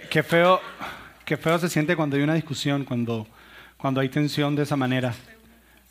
Qué, 0.00 0.24
feo, 0.24 0.60
qué 1.24 1.36
feo 1.36 1.56
se 1.58 1.68
siente 1.68 1.94
cuando 1.94 2.16
hay 2.16 2.22
una 2.22 2.34
discusión, 2.34 2.84
cuando, 2.84 3.28
cuando 3.76 4.00
hay 4.00 4.08
tensión 4.08 4.56
de 4.56 4.64
esa 4.64 4.74
manera. 4.74 5.14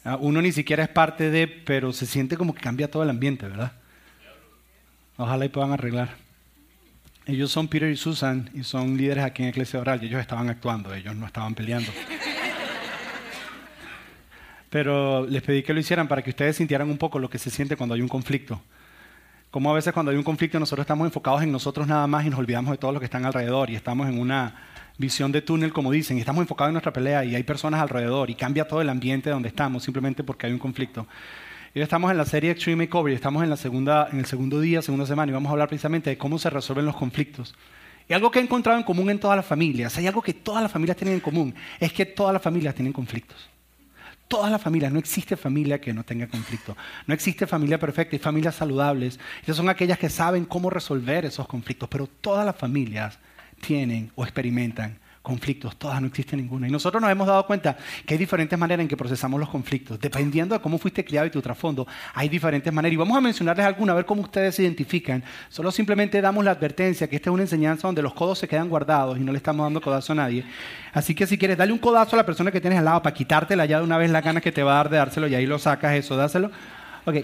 Ah, 0.04 0.18
uno 0.20 0.42
ni 0.42 0.52
siquiera 0.52 0.84
es 0.84 0.90
parte 0.90 1.30
de, 1.30 1.48
pero 1.48 1.94
se 1.94 2.06
siente 2.06 2.36
como 2.36 2.54
que 2.54 2.60
cambia 2.60 2.92
todo 2.92 3.04
el 3.04 3.10
ambiente, 3.10 3.48
¿verdad? 3.48 3.72
Ojalá 5.16 5.46
y 5.46 5.50
puedan 5.50 5.72
arreglar. 5.72 6.16
Ellos 7.26 7.50
son 7.50 7.70
Peter 7.70 7.90
y 7.90 7.96
Susan 7.96 8.50
y 8.54 8.66
son 8.66 8.98
líderes 8.98 9.24
aquí 9.24 9.44
en 9.44 9.50
Iglesia 9.50 9.80
Oral 9.80 10.04
y 10.04 10.08
ellos 10.08 10.20
estaban 10.20 10.50
actuando, 10.50 10.94
ellos 10.94 11.16
no 11.16 11.26
estaban 11.26 11.56
peleando. 11.56 11.90
Pero 14.70 15.26
les 15.28 15.42
pedí 15.44 15.64
que 15.64 15.74
lo 15.74 15.80
hicieran 15.80 16.10
para 16.10 16.22
que 16.22 16.32
ustedes 16.32 16.58
sintieran 16.58 16.90
un 16.90 16.98
poco 16.98 17.20
lo 17.20 17.30
que 17.30 17.38
se 17.38 17.50
siente 17.50 17.78
cuando 17.78 17.96
hay 17.96 18.02
un 18.02 18.10
conflicto. 18.10 18.62
Como 19.54 19.70
a 19.70 19.76
veces 19.76 19.94
cuando 19.94 20.12
hay 20.12 20.18
un 20.18 20.24
conflicto 20.24 20.60
nosotros 20.60 20.84
estamos 20.84 21.06
enfocados 21.06 21.44
en 21.44 21.52
nosotros 21.52 21.86
nada 21.86 22.08
más 22.08 22.26
y 22.26 22.30
nos 22.32 22.40
olvidamos 22.40 22.72
de 22.72 22.80
todo 22.80 22.92
lo 22.92 23.00
que 23.00 23.06
están 23.06 23.24
alrededor 23.24 23.70
y 23.70 23.76
estamos 23.76 24.10
en 24.10 24.18
una 24.18 24.56
visión 24.98 25.32
de 25.32 25.44
túnel, 25.44 25.72
como 25.72 25.92
dicen, 25.92 26.18
y 26.18 26.22
estamos 26.22 26.42
enfocados 26.42 26.70
en 26.70 26.74
nuestra 26.74 26.92
pelea 26.92 27.24
y 27.24 27.36
hay 27.36 27.44
personas 27.44 27.80
alrededor 27.80 28.32
y 28.32 28.34
cambia 28.34 28.68
todo 28.68 28.82
el 28.82 28.90
ambiente 28.90 29.30
donde 29.30 29.50
estamos 29.50 29.84
simplemente 29.84 30.24
porque 30.24 30.48
hay 30.48 30.54
un 30.54 30.58
conflicto. 30.58 31.06
Hoy 31.76 31.84
estamos 31.84 32.10
en 32.10 32.18
la 32.18 32.26
serie 32.26 32.50
Extreme 32.50 32.88
Makeover 32.88 33.14
estamos 33.14 33.44
en, 33.44 33.52
la 33.52 33.56
segunda, 33.56 34.10
en 34.12 34.18
el 34.18 34.26
segundo 34.26 34.60
día, 34.60 34.82
segunda 34.82 35.06
semana 35.06 35.32
y 35.32 35.34
vamos 35.36 35.52
a 35.52 35.52
hablar 35.52 35.68
precisamente 35.68 36.10
de 36.10 36.18
cómo 36.18 36.40
se 36.40 36.50
resuelven 36.50 36.88
los 36.88 36.96
conflictos. 36.96 37.54
Y 38.10 38.14
algo 38.14 38.32
que 38.32 38.40
he 38.40 38.42
encontrado 38.42 38.80
en 38.80 38.84
común 38.84 39.12
en 39.12 39.20
todas 39.20 39.38
las 39.38 39.46
familias, 39.46 39.96
hay 40.00 40.08
algo 40.08 40.24
que 40.24 40.34
todas 40.34 40.64
las 40.64 40.72
familias 40.72 40.98
tienen 40.98 41.14
en 41.14 41.22
común, 41.22 41.54
es 41.80 41.94
que 41.94 42.08
todas 42.08 42.34
las 42.34 42.42
familias 42.42 42.74
tienen 42.74 42.92
conflictos 42.92 43.53
todas 44.34 44.52
las 44.52 44.64
familias, 44.64 44.92
no 44.92 44.98
existe 44.98 45.38
familia 45.38 45.80
que 45.80 45.94
no 45.94 46.04
tenga 46.04 46.26
conflicto. 46.28 46.76
No 47.06 47.14
existe 47.14 47.46
familia 47.46 47.80
perfecta, 47.80 48.16
hay 48.16 48.20
familias 48.20 48.56
saludables. 48.56 49.20
Esas 49.44 49.58
son 49.58 49.70
aquellas 49.70 50.00
que 50.00 50.10
saben 50.10 50.46
cómo 50.46 50.72
resolver 50.72 51.24
esos 51.24 51.48
conflictos, 51.48 51.88
pero 51.88 52.08
todas 52.08 52.44
las 52.44 52.56
familias 52.56 53.20
tienen 53.62 54.12
o 54.16 54.24
experimentan 54.24 54.98
conflictos, 55.24 55.78
todas, 55.78 56.02
no 56.02 56.08
existe 56.08 56.36
ninguna. 56.36 56.68
Y 56.68 56.72
nosotros 56.72 57.02
nos 57.02 57.10
hemos 57.10 57.26
dado 57.26 57.48
cuenta 57.48 57.78
que 58.06 58.14
hay 58.14 58.18
diferentes 58.18 58.60
maneras 58.60 58.84
en 58.84 58.90
que 58.90 58.98
procesamos 58.98 59.40
los 59.40 59.48
conflictos. 59.48 59.98
Dependiendo 59.98 60.54
de 60.54 60.62
cómo 60.62 60.78
fuiste 60.78 61.06
criado 61.06 61.26
y 61.26 61.30
tu 61.30 61.42
trasfondo, 61.42 61.88
hay 62.14 62.28
diferentes 62.28 62.72
maneras. 62.74 62.94
Y 62.94 62.98
vamos 62.98 63.18
a 63.18 63.22
mencionarles 63.22 63.66
alguna, 63.66 63.94
a 63.94 63.96
ver 63.96 64.06
cómo 64.06 64.22
ustedes 64.22 64.54
se 64.56 64.64
identifican. 64.64 65.24
Solo 65.48 65.72
simplemente 65.72 66.20
damos 66.22 66.44
la 66.44 66.52
advertencia 66.52 67.08
que 67.08 67.16
esta 67.16 67.30
es 67.30 67.34
una 67.34 67.44
enseñanza 67.44 67.88
donde 67.88 68.02
los 68.02 68.14
codos 68.14 68.38
se 68.38 68.50
quedan 68.50 68.68
guardados 68.68 69.18
y 69.18 69.22
no 69.22 69.32
le 69.32 69.38
estamos 69.38 69.66
dando 69.66 69.80
codazo 69.80 70.12
a 70.12 70.18
nadie. 70.18 70.44
Así 70.92 71.16
que 71.16 71.26
si 71.26 71.38
quieres, 71.38 71.58
dale 71.58 71.72
un 71.72 71.80
codazo 71.80 72.18
a 72.18 72.18
la 72.18 72.26
persona 72.26 72.52
que 72.52 72.60
tienes 72.60 72.80
al 72.80 72.86
lado 72.86 73.02
para 73.02 73.16
quitártela 73.16 73.66
ya 73.66 73.78
de 73.78 73.86
una 73.86 73.98
vez 73.98 74.12
la 74.12 74.20
gana 74.20 74.42
que 74.42 74.52
te 74.52 74.62
va 74.62 74.74
a 74.74 74.76
dar 74.76 74.90
de 74.90 74.98
dárselo 74.98 75.28
y 75.28 75.36
ahí 75.36 75.46
lo 75.46 75.58
sacas 75.58 75.96
eso, 75.96 76.18
dáselo. 76.18 76.52
Ok. 77.06 77.16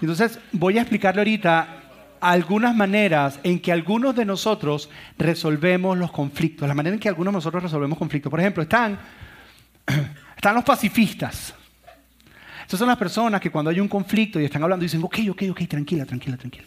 Entonces, 0.00 0.40
voy 0.50 0.78
a 0.78 0.80
explicarle 0.80 1.20
ahorita 1.20 1.87
algunas 2.20 2.74
maneras 2.74 3.40
en 3.42 3.60
que 3.60 3.72
algunos 3.72 4.14
de 4.14 4.24
nosotros 4.24 4.90
resolvemos 5.16 5.96
los 5.96 6.10
conflictos, 6.10 6.68
la 6.68 6.74
manera 6.74 6.94
en 6.94 7.00
que 7.00 7.08
algunos 7.08 7.32
de 7.32 7.36
nosotros 7.36 7.62
resolvemos 7.62 7.98
conflictos. 7.98 8.30
Por 8.30 8.40
ejemplo, 8.40 8.62
están, 8.62 8.98
están 10.36 10.54
los 10.54 10.64
pacifistas. 10.64 11.54
Esas 12.66 12.78
son 12.78 12.88
las 12.88 12.98
personas 12.98 13.40
que 13.40 13.50
cuando 13.50 13.70
hay 13.70 13.80
un 13.80 13.88
conflicto 13.88 14.38
y 14.38 14.44
están 14.44 14.62
hablando 14.62 14.82
dicen, 14.82 15.02
ok, 15.02 15.18
ok, 15.30 15.42
ok, 15.50 15.66
tranquila, 15.66 16.04
tranquila, 16.04 16.36
tranquila. 16.36 16.66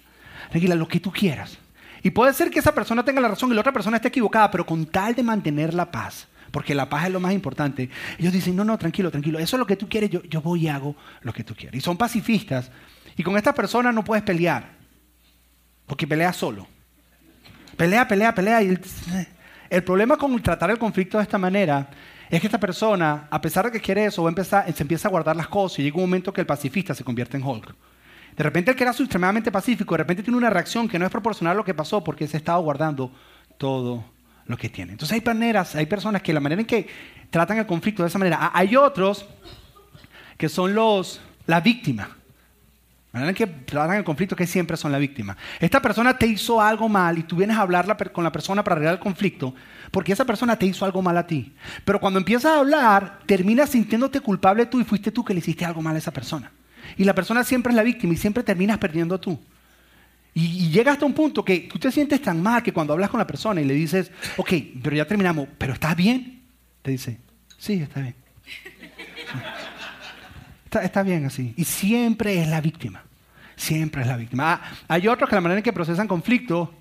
Tranquila, 0.49 0.75
lo 0.75 0.87
que 0.87 0.99
tú 0.99 1.11
quieras. 1.11 1.57
Y 2.03 2.09
puede 2.09 2.33
ser 2.33 2.49
que 2.49 2.59
esa 2.59 2.73
persona 2.73 3.05
tenga 3.05 3.21
la 3.21 3.27
razón 3.27 3.51
y 3.51 3.53
la 3.53 3.61
otra 3.61 3.71
persona 3.71 3.97
esté 3.97 4.07
equivocada, 4.07 4.49
pero 4.49 4.65
con 4.65 4.87
tal 4.87 5.13
de 5.13 5.21
mantener 5.21 5.73
la 5.75 5.91
paz, 5.91 6.27
porque 6.49 6.73
la 6.73 6.89
paz 6.89 7.05
es 7.05 7.11
lo 7.11 7.19
más 7.19 7.33
importante, 7.33 7.89
ellos 8.17 8.33
dicen, 8.33 8.55
no, 8.55 8.63
no, 8.63 8.77
tranquilo, 8.79 9.11
tranquilo, 9.11 9.37
eso 9.37 9.55
es 9.55 9.59
lo 9.59 9.67
que 9.67 9.75
tú 9.75 9.87
quieres, 9.87 10.09
yo, 10.09 10.23
yo 10.23 10.41
voy 10.41 10.63
y 10.63 10.67
hago 10.67 10.95
lo 11.21 11.31
que 11.31 11.43
tú 11.43 11.53
quieres. 11.53 11.77
Y 11.77 11.81
son 11.81 11.97
pacifistas. 11.97 12.71
Y 13.15 13.23
con 13.23 13.37
estas 13.37 13.53
personas 13.53 13.93
no 13.93 14.03
puedes 14.03 14.23
pelear. 14.23 14.80
Porque 15.85 16.07
pelea 16.07 16.33
solo. 16.33 16.67
Pelea, 17.77 18.07
pelea, 18.07 18.33
pelea. 18.33 18.61
Y 18.61 18.77
el, 19.69 19.83
problema 19.83 20.17
con 20.17 20.41
tratar 20.41 20.71
el 20.71 20.77
conflicto 20.77 21.17
de 21.17 21.23
esta 21.23 21.37
manera 21.37 21.89
es 22.29 22.39
que 22.39 22.47
esta 22.47 22.59
persona, 22.59 23.27
a 23.29 23.41
pesar 23.41 23.65
de 23.65 23.71
que 23.71 23.81
quiere 23.81 24.05
eso, 24.05 24.27
empezar, 24.27 24.71
se 24.73 24.83
empieza 24.83 25.07
a 25.07 25.11
guardar 25.11 25.35
las 25.35 25.47
cosas 25.47 25.79
y 25.79 25.83
llega 25.83 25.97
un 25.97 26.03
momento 26.03 26.31
que 26.31 26.41
el 26.41 26.47
pacifista 26.47 26.93
se 26.93 27.03
convierte 27.03 27.37
en 27.37 27.43
Hulk. 27.43 27.75
De 28.35 28.43
repente 28.43 28.71
el 28.71 28.77
que 28.77 28.83
era 28.83 28.91
extremadamente 28.91 29.51
pacífico, 29.51 29.93
de 29.95 29.99
repente 29.99 30.23
tiene 30.23 30.37
una 30.37 30.49
reacción 30.49 30.87
que 30.87 30.97
no 30.97 31.05
es 31.05 31.11
proporcional 31.11 31.53
a 31.53 31.57
lo 31.57 31.65
que 31.65 31.73
pasó 31.73 32.03
porque 32.03 32.27
se 32.27 32.37
ha 32.37 32.39
estado 32.39 32.61
guardando 32.61 33.11
todo 33.57 34.05
lo 34.45 34.57
que 34.57 34.69
tiene. 34.69 34.93
Entonces 34.93 35.15
hay 35.15 35.23
maneras, 35.25 35.75
hay 35.75 35.85
personas 35.85 36.21
que 36.21 36.33
la 36.33 36.39
manera 36.39 36.61
en 36.61 36.67
que 36.67 36.87
tratan 37.29 37.57
el 37.57 37.65
conflicto 37.65 38.03
de 38.03 38.09
esa 38.09 38.19
manera. 38.19 38.51
Hay 38.53 38.75
otros 38.75 39.25
que 40.37 40.47
son 40.47 40.73
los, 40.73 41.21
la 41.45 41.59
víctima 41.59 42.17
manera 43.19 43.33
que 43.33 43.45
tratan 43.45 43.97
el 43.97 44.03
conflicto 44.03 44.35
que 44.35 44.47
siempre 44.47 44.77
son 44.77 44.91
la 44.91 44.97
víctima. 44.97 45.35
Esta 45.59 45.81
persona 45.81 46.17
te 46.17 46.27
hizo 46.27 46.61
algo 46.61 46.87
mal 46.87 47.17
y 47.17 47.23
tú 47.23 47.35
vienes 47.35 47.57
a 47.57 47.61
hablar 47.61 47.97
con 48.11 48.23
la 48.23 48.31
persona 48.31 48.63
para 48.63 48.75
arreglar 48.75 48.93
el 48.95 48.99
conflicto 48.99 49.53
porque 49.91 50.13
esa 50.13 50.25
persona 50.25 50.57
te 50.57 50.65
hizo 50.65 50.85
algo 50.85 51.01
mal 51.01 51.17
a 51.17 51.27
ti. 51.27 51.53
Pero 51.83 51.99
cuando 51.99 52.19
empiezas 52.19 52.53
a 52.53 52.59
hablar, 52.59 53.19
terminas 53.25 53.69
sintiéndote 53.69 54.21
culpable 54.21 54.65
tú 54.65 54.79
y 54.79 54.85
fuiste 54.85 55.11
tú 55.11 55.25
que 55.25 55.33
le 55.33 55.39
hiciste 55.39 55.65
algo 55.65 55.81
mal 55.81 55.95
a 55.95 55.99
esa 55.99 56.11
persona. 56.11 56.51
Y 56.97 57.03
la 57.03 57.13
persona 57.13 57.43
siempre 57.43 57.71
es 57.71 57.75
la 57.75 57.83
víctima 57.83 58.13
y 58.13 58.17
siempre 58.17 58.43
terminas 58.43 58.77
perdiendo 58.77 59.19
tú. 59.19 59.39
Y, 60.33 60.65
y 60.65 60.69
llega 60.69 60.93
hasta 60.93 61.05
un 61.05 61.13
punto 61.13 61.43
que 61.43 61.67
tú 61.71 61.77
te 61.77 61.91
sientes 61.91 62.21
tan 62.21 62.41
mal 62.41 62.63
que 62.63 62.71
cuando 62.71 62.93
hablas 62.93 63.09
con 63.09 63.17
la 63.17 63.27
persona 63.27 63.59
y 63.59 63.65
le 63.65 63.73
dices, 63.73 64.11
ok, 64.37 64.53
pero 64.81 64.95
ya 64.95 65.05
terminamos, 65.05 65.49
pero 65.57 65.73
¿estás 65.73 65.95
bien? 65.95 66.43
Te 66.81 66.91
dice, 66.91 67.19
sí, 67.57 67.81
está 67.81 67.99
bien. 67.99 68.15
Está, 70.79 71.03
bien 71.03 71.25
así. 71.25 71.53
Y 71.57 71.65
siempre 71.65 72.41
es 72.41 72.47
la 72.47 72.61
víctima. 72.61 73.03
Siempre 73.55 74.01
es 74.01 74.07
la 74.07 74.15
víctima. 74.15 74.53
Ah, 74.53 74.61
hay 74.87 75.07
otros 75.07 75.29
que 75.29 75.35
la 75.35 75.41
manera 75.41 75.59
en 75.59 75.63
que 75.63 75.73
procesan 75.73 76.07
conflicto 76.07 76.73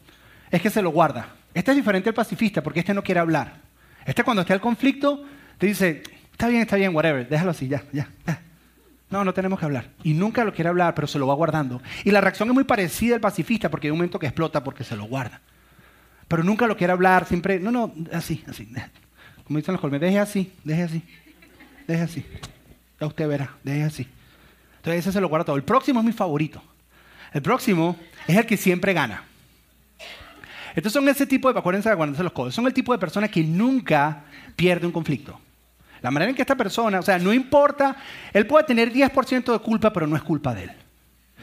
es 0.51 0.63
que 0.63 0.71
se 0.71 0.81
lo 0.81 0.91
guarda. 0.91 1.29
Este 1.53 1.73
es 1.73 1.77
diferente 1.77 2.09
al 2.09 2.15
pacifista 2.15 2.63
porque 2.63 2.81
este 2.81 2.95
no 2.95 3.03
quiere 3.03 3.21
hablar. 3.21 3.55
Este 4.05 4.23
cuando 4.23 4.43
está 4.43 4.55
el 4.55 4.61
conflicto 4.61 5.25
te 5.59 5.67
dice, 5.67 6.03
está 6.31 6.49
bien, 6.49 6.63
está 6.63 6.77
bien, 6.77 6.95
whatever, 6.95 7.29
déjalo 7.29 7.51
así, 7.51 7.69
ya, 7.69 7.83
ya, 7.93 8.09
No, 9.11 9.25
no 9.25 9.35
tenemos 9.35 9.59
que 9.59 9.65
hablar. 9.65 9.89
Y 10.05 10.15
nunca 10.15 10.45
lo 10.45 10.55
quiere 10.55 10.69
hablar, 10.69 10.95
pero 10.95 11.07
se 11.07 11.19
lo 11.19 11.27
va 11.27 11.35
guardando. 11.35 11.83
Y 12.05 12.13
la 12.13 12.21
reacción 12.21 12.49
es 12.49 12.55
muy 12.55 12.65
parecida 12.65 13.17
al 13.17 13.21
pacifista 13.21 13.69
porque 13.69 13.89
hay 13.89 13.91
un 13.91 13.99
momento 13.99 14.19
que 14.19 14.27
explota 14.27 14.63
porque 14.63 14.85
se 14.85 14.97
lo 14.97 15.05
guarda. 15.05 15.41
Pero 16.29 16.45
nunca 16.45 16.67
lo 16.67 16.77
quiere 16.77 16.93
hablar, 16.93 17.27
siempre, 17.27 17.59
no, 17.59 17.73
no, 17.73 17.93
así, 18.13 18.45
así. 18.49 18.73
Como 19.45 19.59
dicen 19.59 19.73
los 19.73 19.81
colmes, 19.81 20.01
deje 20.01 20.21
así, 20.21 20.53
deje 20.63 20.83
así, 20.85 21.03
deje 21.89 22.03
así. 22.03 22.25
Ya 23.01 23.07
usted 23.07 23.27
verá, 23.27 23.57
deje 23.65 23.83
así. 23.83 24.09
Entonces 24.77 25.01
ese 25.01 25.13
se 25.13 25.21
lo 25.21 25.29
guarda 25.29 25.47
todo. 25.47 25.57
El 25.57 25.65
próximo 25.65 26.01
es 26.01 26.07
mi 26.07 26.13
favorito. 26.13 26.63
El 27.33 27.43
próximo 27.43 27.97
es 28.27 28.37
el 28.37 28.47
que 28.47 28.57
siempre 28.57 28.93
gana. 28.93 29.25
Estos 30.75 30.93
son 30.93 31.09
ese 31.09 31.27
tipo 31.27 31.53
de, 31.53 31.59
acuérdense 31.59 31.89
de 31.89 31.95
guardarse 31.95 32.23
los 32.23 32.33
codos, 32.33 32.55
son 32.55 32.67
el 32.67 32.73
tipo 32.73 32.93
de 32.93 32.99
personas 32.99 33.31
que 33.31 33.43
nunca 33.43 34.25
pierde 34.55 34.87
un 34.87 34.93
conflicto. 34.93 35.41
La 36.01 36.11
manera 36.11 36.31
en 36.31 36.37
que 36.37 36.43
esta 36.43 36.57
persona, 36.57 37.01
o 37.01 37.03
sea, 37.03 37.19
no 37.19 37.33
importa, 37.33 37.97
él 38.33 38.47
puede 38.47 38.65
tener 38.65 38.93
10% 38.93 39.53
de 39.53 39.59
culpa, 39.59 39.93
pero 39.93 40.07
no 40.07 40.17
es 40.17 40.23
culpa 40.23 40.55
de 40.55 40.65
él. 40.65 40.71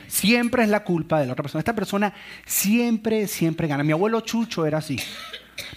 Siempre 0.07 0.63
es 0.63 0.69
la 0.69 0.83
culpa 0.83 1.19
de 1.19 1.27
la 1.27 1.33
otra 1.33 1.43
persona. 1.43 1.59
Esta 1.59 1.75
persona 1.75 2.13
siempre, 2.45 3.27
siempre 3.27 3.67
gana. 3.67 3.83
Mi 3.83 3.91
abuelo 3.91 4.21
Chucho 4.21 4.65
era 4.65 4.77
así. 4.77 4.97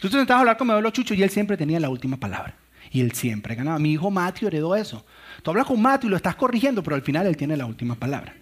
Tú 0.01 0.09
te 0.09 0.17
sentabas 0.17 0.39
a 0.39 0.41
hablar 0.41 0.57
con 0.57 0.69
mi 0.69 0.73
abuelo 0.73 0.91
Chucho 0.91 1.15
y 1.15 1.23
él 1.23 1.31
siempre 1.31 1.57
tenía 1.57 1.81
la 1.81 1.91
última 1.91 2.17
palabra. 2.17 2.55
Y 2.91 3.01
él 3.01 3.13
siempre 3.13 3.55
ganaba. 3.55 3.79
Mi 3.79 3.93
hijo 3.93 4.11
Matthew 4.11 4.49
heredó 4.49 4.75
eso. 4.75 5.05
Tú 5.43 5.51
hablas 5.51 5.67
con 5.67 5.81
Matthew 5.81 6.09
y 6.09 6.11
lo 6.11 6.17
estás 6.17 6.35
corrigiendo, 6.35 6.83
pero 6.83 6.97
al 6.97 7.03
final 7.03 7.27
él 7.27 7.37
tiene 7.37 7.57
la 7.57 7.67
última 7.67 7.95
palabra. 7.95 8.35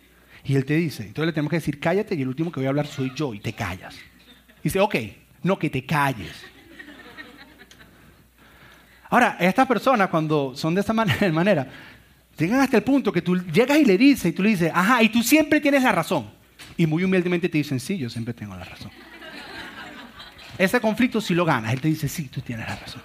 Y 0.45 0.55
él 0.55 0.65
te 0.65 0.75
dice, 0.75 1.03
entonces 1.03 1.27
le 1.27 1.33
tenemos 1.33 1.51
que 1.51 1.57
decir, 1.57 1.79
cállate 1.79 2.15
y 2.15 2.23
el 2.23 2.29
último 2.29 2.51
que 2.51 2.61
voy 2.61 2.67
a 2.67 2.71
hablar 2.71 2.87
soy 2.87 3.13
yo 3.15 3.35
y 3.35 3.41
te 3.41 3.53
callas. 3.53 3.95
Y 4.61 4.65
dice, 4.65 4.81
ok, 4.81 4.95
no 5.43 5.59
que 5.59 5.69
te 5.69 5.85
calles. 5.85 6.33
Ahora, 9.11 9.37
estas 9.41 9.67
personas 9.67 10.09
cuando 10.09 10.55
son 10.55 10.75
de 10.75 10.81
esta 10.81 10.93
manera, 11.33 11.69
llegan 12.39 12.61
hasta 12.61 12.79
el 12.79 12.83
punto 12.83 13.13
que 13.13 13.23
tú 13.23 13.37
llegas 13.37 13.79
y 13.79 13.85
le 13.85 13.99
dices, 13.99 14.27
y 14.27 14.33
tú 14.33 14.43
le 14.43 14.51
dices, 14.51 14.71
ajá, 14.75 15.03
y 15.03 15.11
tú 15.11 15.23
siempre 15.23 15.61
tienes 15.61 15.83
la 15.83 15.93
razón. 15.93 16.31
Y 16.77 16.87
muy 16.87 17.05
humildemente 17.05 17.49
te 17.49 17.59
dicen, 17.59 17.81
sí, 17.81 17.99
yo 17.99 18.09
siempre 18.09 18.33
tengo 18.33 18.55
la 18.57 18.65
razón. 18.65 18.91
Ese 20.57 20.81
conflicto 20.81 21.21
si 21.21 21.35
lo 21.35 21.45
ganas, 21.45 21.73
él 21.73 21.81
te 21.81 21.89
dice, 21.89 22.09
sí, 22.09 22.25
tú 22.29 22.41
tienes 22.41 22.67
la 22.67 22.77
razón. 22.77 23.03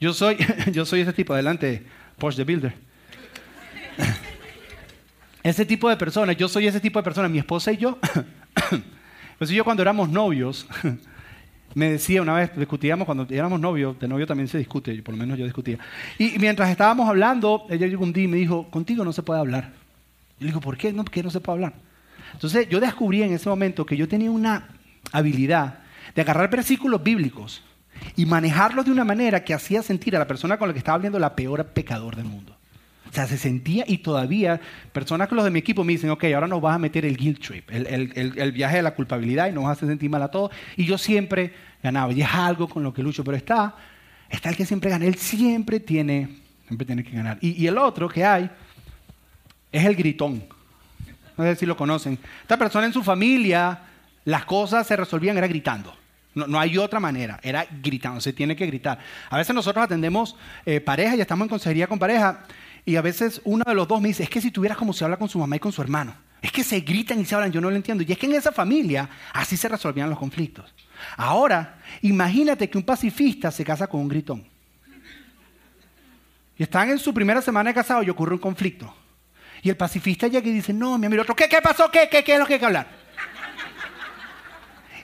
Yo 0.00 0.12
soy, 0.12 0.36
yo 0.72 0.84
soy 0.84 1.00
ese 1.00 1.12
tipo, 1.12 1.32
adelante, 1.34 1.84
Porsche 2.18 2.44
the 2.44 2.44
Builder. 2.44 2.74
Ese 5.42 5.64
tipo 5.64 5.88
de 5.88 5.96
personas, 5.96 6.36
yo 6.36 6.48
soy 6.48 6.66
ese 6.66 6.80
tipo 6.80 6.98
de 6.98 7.04
persona, 7.04 7.28
mi 7.28 7.38
esposa 7.38 7.72
y 7.72 7.78
yo. 7.78 7.96
pues 9.38 9.48
yo 9.48 9.64
cuando 9.64 9.82
éramos 9.82 10.10
novios, 10.10 10.66
me 11.74 11.92
decía 11.92 12.20
una 12.20 12.34
vez, 12.34 12.50
discutíamos 12.56 13.06
cuando 13.06 13.26
éramos 13.30 13.58
novios, 13.58 13.98
de 13.98 14.08
novio 14.08 14.26
también 14.26 14.48
se 14.48 14.58
discute, 14.58 15.00
por 15.00 15.14
lo 15.14 15.18
menos 15.18 15.38
yo 15.38 15.44
discutía. 15.44 15.78
Y 16.18 16.38
mientras 16.38 16.68
estábamos 16.68 17.08
hablando, 17.08 17.66
ella 17.70 17.86
llegó 17.86 18.02
un 18.04 18.12
día 18.12 18.24
y 18.24 18.28
me 18.28 18.36
dijo, 18.36 18.68
contigo 18.68 19.04
no 19.04 19.12
se 19.12 19.22
puede 19.22 19.40
hablar. 19.40 19.72
Yo 20.38 20.44
le 20.44 20.46
digo, 20.48 20.60
¿por 20.60 20.76
qué? 20.76 20.92
No, 20.92 21.04
¿por 21.04 21.12
qué 21.12 21.22
no 21.22 21.30
se 21.30 21.40
puede 21.40 21.54
hablar? 21.54 21.74
Entonces 22.34 22.68
yo 22.68 22.78
descubrí 22.78 23.22
en 23.22 23.32
ese 23.32 23.48
momento 23.48 23.86
que 23.86 23.96
yo 23.96 24.06
tenía 24.06 24.30
una 24.30 24.68
habilidad 25.12 25.78
de 26.14 26.20
agarrar 26.20 26.50
versículos 26.50 27.02
bíblicos 27.02 27.62
y 28.16 28.26
manejarlos 28.26 28.84
de 28.84 28.92
una 28.92 29.04
manera 29.04 29.44
que 29.44 29.54
hacía 29.54 29.82
sentir 29.82 30.16
a 30.16 30.18
la 30.18 30.26
persona 30.26 30.58
con 30.58 30.68
la 30.68 30.74
que 30.74 30.78
estaba 30.78 30.96
hablando 30.96 31.18
la 31.18 31.36
peor 31.36 31.64
pecador 31.66 32.16
del 32.16 32.26
mundo. 32.26 32.58
O 33.08 33.12
sea, 33.12 33.26
se 33.26 33.38
sentía 33.38 33.84
y 33.86 33.98
todavía 33.98 34.60
personas 34.92 35.28
que 35.28 35.34
los 35.34 35.44
de 35.44 35.50
mi 35.50 35.60
equipo 35.60 35.82
me 35.82 35.92
dicen, 35.92 36.10
ok, 36.10 36.24
ahora 36.24 36.46
nos 36.46 36.60
vas 36.60 36.74
a 36.74 36.78
meter 36.78 37.06
el 37.06 37.16
guilt 37.16 37.40
trip, 37.40 37.70
el, 37.70 38.52
viaje 38.52 38.76
de 38.76 38.82
la 38.82 38.94
culpabilidad 38.94 39.48
y 39.48 39.52
nos 39.52 39.66
hacer 39.66 39.88
sentir 39.88 40.10
mal 40.10 40.22
a 40.22 40.30
todos. 40.30 40.50
Y 40.76 40.84
yo 40.84 40.98
siempre 40.98 41.54
ganaba. 41.82 42.12
Y 42.12 42.20
es 42.20 42.28
algo 42.32 42.68
con 42.68 42.82
lo 42.82 42.92
que 42.92 43.02
lucho. 43.02 43.24
Pero 43.24 43.36
está, 43.36 43.74
está 44.28 44.50
el 44.50 44.56
que 44.56 44.66
siempre 44.66 44.90
gana. 44.90 45.06
Él 45.06 45.14
siempre 45.14 45.80
tiene, 45.80 46.36
siempre 46.66 46.86
tiene 46.86 47.02
que 47.02 47.16
ganar. 47.16 47.38
Y, 47.40 47.62
y 47.62 47.66
el 47.66 47.78
otro 47.78 48.08
que 48.08 48.24
hay 48.24 48.50
es 49.72 49.84
el 49.84 49.96
gritón. 49.96 50.44
No 51.36 51.44
sé 51.44 51.56
si 51.56 51.66
lo 51.66 51.76
conocen. 51.76 52.18
Esta 52.42 52.58
persona 52.58 52.86
en 52.86 52.92
su 52.92 53.02
familia, 53.02 53.78
las 54.24 54.44
cosas 54.44 54.86
se 54.86 54.96
resolvían 54.96 55.38
era 55.38 55.46
gritando. 55.46 55.94
No, 56.46 56.58
hay 56.58 56.78
otra 56.78 57.00
manera, 57.00 57.40
era 57.42 57.66
gritando, 57.82 58.20
se 58.20 58.32
tiene 58.32 58.54
que 58.54 58.66
gritar. 58.66 58.98
A 59.30 59.36
veces 59.36 59.54
nosotros 59.54 59.84
atendemos 59.84 60.36
eh, 60.64 60.80
pareja 60.80 61.16
y 61.16 61.20
estamos 61.20 61.46
en 61.46 61.50
consejería 61.50 61.86
con 61.86 61.98
pareja 61.98 62.44
y 62.84 62.96
a 62.96 63.02
veces 63.02 63.40
uno 63.44 63.64
de 63.66 63.74
los 63.74 63.86
dos 63.86 64.00
me 64.00 64.08
dice, 64.08 64.22
es 64.22 64.30
que 64.30 64.40
si 64.40 64.50
tuvieras 64.50 64.78
como 64.78 64.92
se 64.92 65.04
habla 65.04 65.16
con 65.16 65.28
su 65.28 65.38
mamá 65.38 65.56
y 65.56 65.58
con 65.58 65.72
su 65.72 65.82
hermano, 65.82 66.14
es 66.40 66.52
que 66.52 66.62
se 66.62 66.80
gritan 66.80 67.20
y 67.20 67.24
se 67.24 67.34
hablan, 67.34 67.50
yo 67.52 67.60
no 67.60 67.68
lo 67.70 67.76
entiendo. 67.76 68.04
Y 68.06 68.12
es 68.12 68.18
que 68.18 68.26
en 68.26 68.34
esa 68.34 68.52
familia 68.52 69.08
así 69.32 69.56
se 69.56 69.68
resolvían 69.68 70.08
los 70.08 70.18
conflictos. 70.18 70.72
Ahora, 71.16 71.78
imagínate 72.02 72.70
que 72.70 72.78
un 72.78 72.84
pacifista 72.84 73.50
se 73.50 73.64
casa 73.64 73.86
con 73.86 74.00
un 74.00 74.08
gritón. 74.08 74.46
Y 76.56 76.62
están 76.62 76.90
en 76.90 76.98
su 76.98 77.12
primera 77.12 77.42
semana 77.42 77.70
de 77.70 77.74
casado 77.74 78.02
y 78.02 78.10
ocurre 78.10 78.34
un 78.34 78.40
conflicto. 78.40 78.94
Y 79.62 79.68
el 79.68 79.76
pacifista 79.76 80.28
llega 80.28 80.48
y 80.48 80.52
dice, 80.52 80.72
no, 80.72 80.96
mi 80.98 81.06
amigo, 81.06 81.22
otro, 81.22 81.34
¿qué, 81.34 81.48
qué 81.48 81.60
pasó? 81.60 81.90
¿Qué, 81.90 82.08
qué, 82.10 82.22
qué 82.22 82.34
es 82.34 82.38
lo 82.38 82.46
que 82.46 82.54
hay 82.54 82.60
que 82.60 82.66
hablar? 82.66 82.86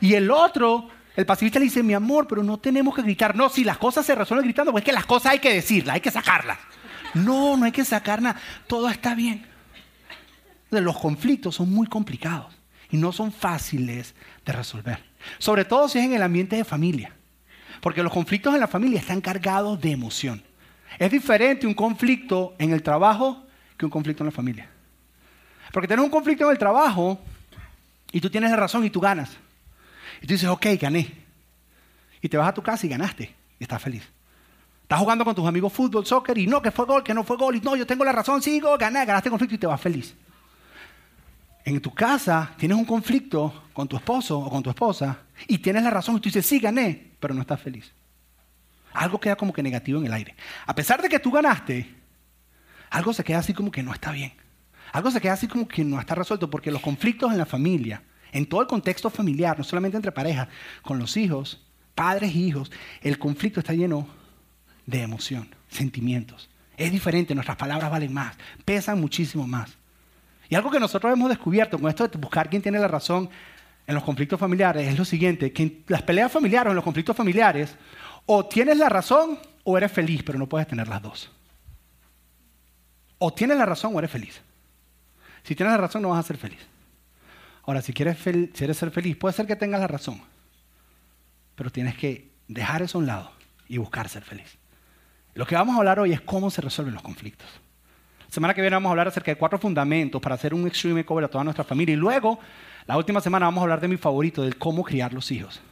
Y 0.00 0.14
el 0.14 0.30
otro 0.30 0.88
el 1.16 1.26
pacifista 1.26 1.58
le 1.58 1.66
dice, 1.66 1.82
mi 1.82 1.94
amor, 1.94 2.26
pero 2.26 2.42
no 2.42 2.58
tenemos 2.58 2.94
que 2.94 3.02
gritar. 3.02 3.36
No, 3.36 3.48
si 3.48 3.62
las 3.62 3.78
cosas 3.78 4.04
se 4.04 4.14
resuelven 4.14 4.46
gritando, 4.46 4.72
pues 4.72 4.82
es 4.82 4.86
que 4.86 4.92
las 4.92 5.06
cosas 5.06 5.32
hay 5.32 5.38
que 5.38 5.52
decirlas, 5.52 5.94
hay 5.94 6.00
que 6.00 6.10
sacarlas. 6.10 6.58
No, 7.14 7.56
no 7.56 7.64
hay 7.64 7.72
que 7.72 7.84
sacar 7.84 8.20
nada. 8.20 8.40
Todo 8.66 8.88
está 8.88 9.14
bien. 9.14 9.46
Los 10.70 10.98
conflictos 10.98 11.54
son 11.54 11.70
muy 11.70 11.86
complicados 11.86 12.52
y 12.90 12.96
no 12.96 13.12
son 13.12 13.30
fáciles 13.30 14.14
de 14.44 14.52
resolver. 14.52 15.04
Sobre 15.38 15.64
todo 15.64 15.88
si 15.88 16.00
es 16.00 16.04
en 16.04 16.14
el 16.14 16.22
ambiente 16.22 16.56
de 16.56 16.64
familia. 16.64 17.14
Porque 17.80 18.02
los 18.02 18.12
conflictos 18.12 18.52
en 18.54 18.60
la 18.60 18.66
familia 18.66 18.98
están 18.98 19.20
cargados 19.20 19.80
de 19.80 19.92
emoción. 19.92 20.42
Es 20.98 21.10
diferente 21.10 21.66
un 21.66 21.74
conflicto 21.74 22.54
en 22.58 22.72
el 22.72 22.82
trabajo 22.82 23.44
que 23.76 23.84
un 23.84 23.90
conflicto 23.90 24.22
en 24.22 24.26
la 24.26 24.32
familia. 24.32 24.68
Porque 25.72 25.86
tienes 25.86 26.04
un 26.04 26.10
conflicto 26.10 26.44
en 26.44 26.50
el 26.50 26.58
trabajo 26.58 27.20
y 28.10 28.20
tú 28.20 28.30
tienes 28.30 28.50
la 28.50 28.56
razón 28.56 28.84
y 28.84 28.90
tú 28.90 29.00
ganas. 29.00 29.30
Y 30.24 30.26
tú 30.26 30.32
dices, 30.32 30.48
ok, 30.48 30.68
gané. 30.80 31.12
Y 32.22 32.30
te 32.30 32.38
vas 32.38 32.48
a 32.48 32.54
tu 32.54 32.62
casa 32.62 32.86
y 32.86 32.88
ganaste. 32.88 33.34
Y 33.58 33.62
estás 33.62 33.82
feliz. 33.82 34.02
Estás 34.80 34.98
jugando 34.98 35.22
con 35.22 35.34
tus 35.34 35.46
amigos 35.46 35.70
fútbol, 35.70 36.06
soccer, 36.06 36.38
y 36.38 36.46
no, 36.46 36.62
que 36.62 36.70
fue 36.70 36.86
gol, 36.86 37.04
que 37.04 37.12
no 37.12 37.24
fue 37.24 37.36
gol, 37.36 37.56
y 37.56 37.60
no, 37.60 37.76
yo 37.76 37.86
tengo 37.86 38.06
la 38.06 38.12
razón, 38.12 38.40
sigo, 38.40 38.78
gané, 38.78 39.04
ganaste 39.04 39.28
conflicto 39.28 39.56
y 39.56 39.58
te 39.58 39.66
vas 39.66 39.78
feliz. 39.78 40.14
En 41.62 41.78
tu 41.78 41.92
casa 41.92 42.54
tienes 42.56 42.78
un 42.78 42.86
conflicto 42.86 43.64
con 43.74 43.86
tu 43.86 43.96
esposo 43.96 44.38
o 44.38 44.48
con 44.48 44.62
tu 44.62 44.70
esposa 44.70 45.18
y 45.46 45.58
tienes 45.58 45.82
la 45.82 45.90
razón 45.90 46.16
y 46.16 46.20
tú 46.20 46.30
dices, 46.30 46.46
sí, 46.46 46.58
gané, 46.58 47.10
pero 47.20 47.34
no 47.34 47.42
estás 47.42 47.60
feliz. 47.60 47.92
Algo 48.94 49.20
queda 49.20 49.36
como 49.36 49.52
que 49.52 49.62
negativo 49.62 50.00
en 50.00 50.06
el 50.06 50.12
aire. 50.14 50.34
A 50.64 50.74
pesar 50.74 51.02
de 51.02 51.10
que 51.10 51.18
tú 51.18 51.32
ganaste, 51.32 51.94
algo 52.88 53.12
se 53.12 53.22
queda 53.22 53.40
así 53.40 53.52
como 53.52 53.70
que 53.70 53.82
no 53.82 53.92
está 53.92 54.10
bien. 54.10 54.32
Algo 54.90 55.10
se 55.10 55.20
queda 55.20 55.34
así 55.34 55.48
como 55.48 55.68
que 55.68 55.84
no 55.84 56.00
está 56.00 56.14
resuelto 56.14 56.48
porque 56.48 56.70
los 56.70 56.80
conflictos 56.80 57.30
en 57.30 57.36
la 57.36 57.44
familia 57.44 58.00
en 58.34 58.46
todo 58.46 58.60
el 58.60 58.66
contexto 58.66 59.08
familiar, 59.08 59.56
no 59.56 59.64
solamente 59.64 59.96
entre 59.96 60.12
parejas, 60.12 60.48
con 60.82 60.98
los 60.98 61.16
hijos, 61.16 61.62
padres 61.94 62.34
e 62.34 62.38
hijos, 62.38 62.70
el 63.00 63.16
conflicto 63.16 63.60
está 63.60 63.72
lleno 63.72 64.08
de 64.86 65.02
emoción, 65.02 65.48
sentimientos. 65.68 66.50
Es 66.76 66.90
diferente, 66.90 67.34
nuestras 67.34 67.56
palabras 67.56 67.88
valen 67.90 68.12
más, 68.12 68.36
pesan 68.64 69.00
muchísimo 69.00 69.46
más. 69.46 69.70
Y 70.48 70.56
algo 70.56 70.68
que 70.68 70.80
nosotros 70.80 71.12
hemos 71.12 71.28
descubierto 71.28 71.78
con 71.78 71.88
esto 71.88 72.08
de 72.08 72.18
buscar 72.18 72.50
quién 72.50 72.60
tiene 72.60 72.80
la 72.80 72.88
razón 72.88 73.30
en 73.86 73.94
los 73.94 74.02
conflictos 74.02 74.40
familiares 74.40 74.88
es 74.88 74.98
lo 74.98 75.04
siguiente, 75.04 75.52
que 75.52 75.62
en 75.62 75.84
las 75.86 76.02
peleas 76.02 76.32
familiares 76.32 76.66
o 76.66 76.70
en 76.72 76.76
los 76.76 76.84
conflictos 76.84 77.16
familiares, 77.16 77.76
o 78.26 78.44
tienes 78.46 78.78
la 78.78 78.88
razón 78.88 79.38
o 79.62 79.78
eres 79.78 79.92
feliz, 79.92 80.24
pero 80.24 80.40
no 80.40 80.48
puedes 80.48 80.66
tener 80.66 80.88
las 80.88 81.00
dos. 81.00 81.30
O 83.18 83.32
tienes 83.32 83.56
la 83.56 83.64
razón 83.64 83.94
o 83.94 83.98
eres 84.00 84.10
feliz. 84.10 84.42
Si 85.44 85.54
tienes 85.54 85.70
la 85.72 85.78
razón 85.78 86.02
no 86.02 86.08
vas 86.08 86.18
a 86.18 86.26
ser 86.26 86.36
feliz. 86.36 86.73
Ahora, 87.66 87.80
si 87.80 87.92
quieres, 87.92 88.18
ser 88.18 88.90
feliz, 88.90 89.16
puede 89.16 89.34
ser 89.34 89.46
que 89.46 89.56
tengas 89.56 89.80
la 89.80 89.86
razón, 89.86 90.20
pero 91.54 91.70
tienes 91.70 91.96
que 91.96 92.30
dejar 92.46 92.82
eso 92.82 92.98
a 92.98 93.00
un 93.00 93.06
lado 93.06 93.30
y 93.68 93.78
buscar 93.78 94.08
ser 94.08 94.22
feliz. 94.22 94.58
Lo 95.34 95.46
que 95.46 95.54
vamos 95.54 95.74
a 95.74 95.78
hablar 95.78 95.98
hoy 95.98 96.12
es 96.12 96.20
cómo 96.20 96.50
se 96.50 96.60
resuelven 96.60 96.94
los 96.94 97.02
conflictos. 97.02 97.48
Semana 98.28 98.52
que 98.52 98.60
viene 98.60 98.76
vamos 98.76 98.90
a 98.90 98.92
hablar 98.92 99.08
acerca 99.08 99.30
de 99.30 99.36
cuatro 99.36 99.58
fundamentos 99.58 100.20
para 100.20 100.34
hacer 100.34 100.52
un 100.52 100.66
extreme 100.66 101.04
cover 101.04 101.24
a 101.24 101.28
toda 101.28 101.44
nuestra 101.44 101.64
familia. 101.64 101.94
Y 101.94 101.96
luego, 101.96 102.38
la 102.86 102.96
última 102.96 103.20
semana 103.20 103.46
vamos 103.46 103.60
a 103.60 103.62
hablar 103.62 103.80
de 103.80 103.88
mi 103.88 103.96
favorito, 103.96 104.42
del 104.42 104.58
cómo 104.58 104.82
criar 104.82 105.12
los 105.12 105.30
hijos. 105.30 105.62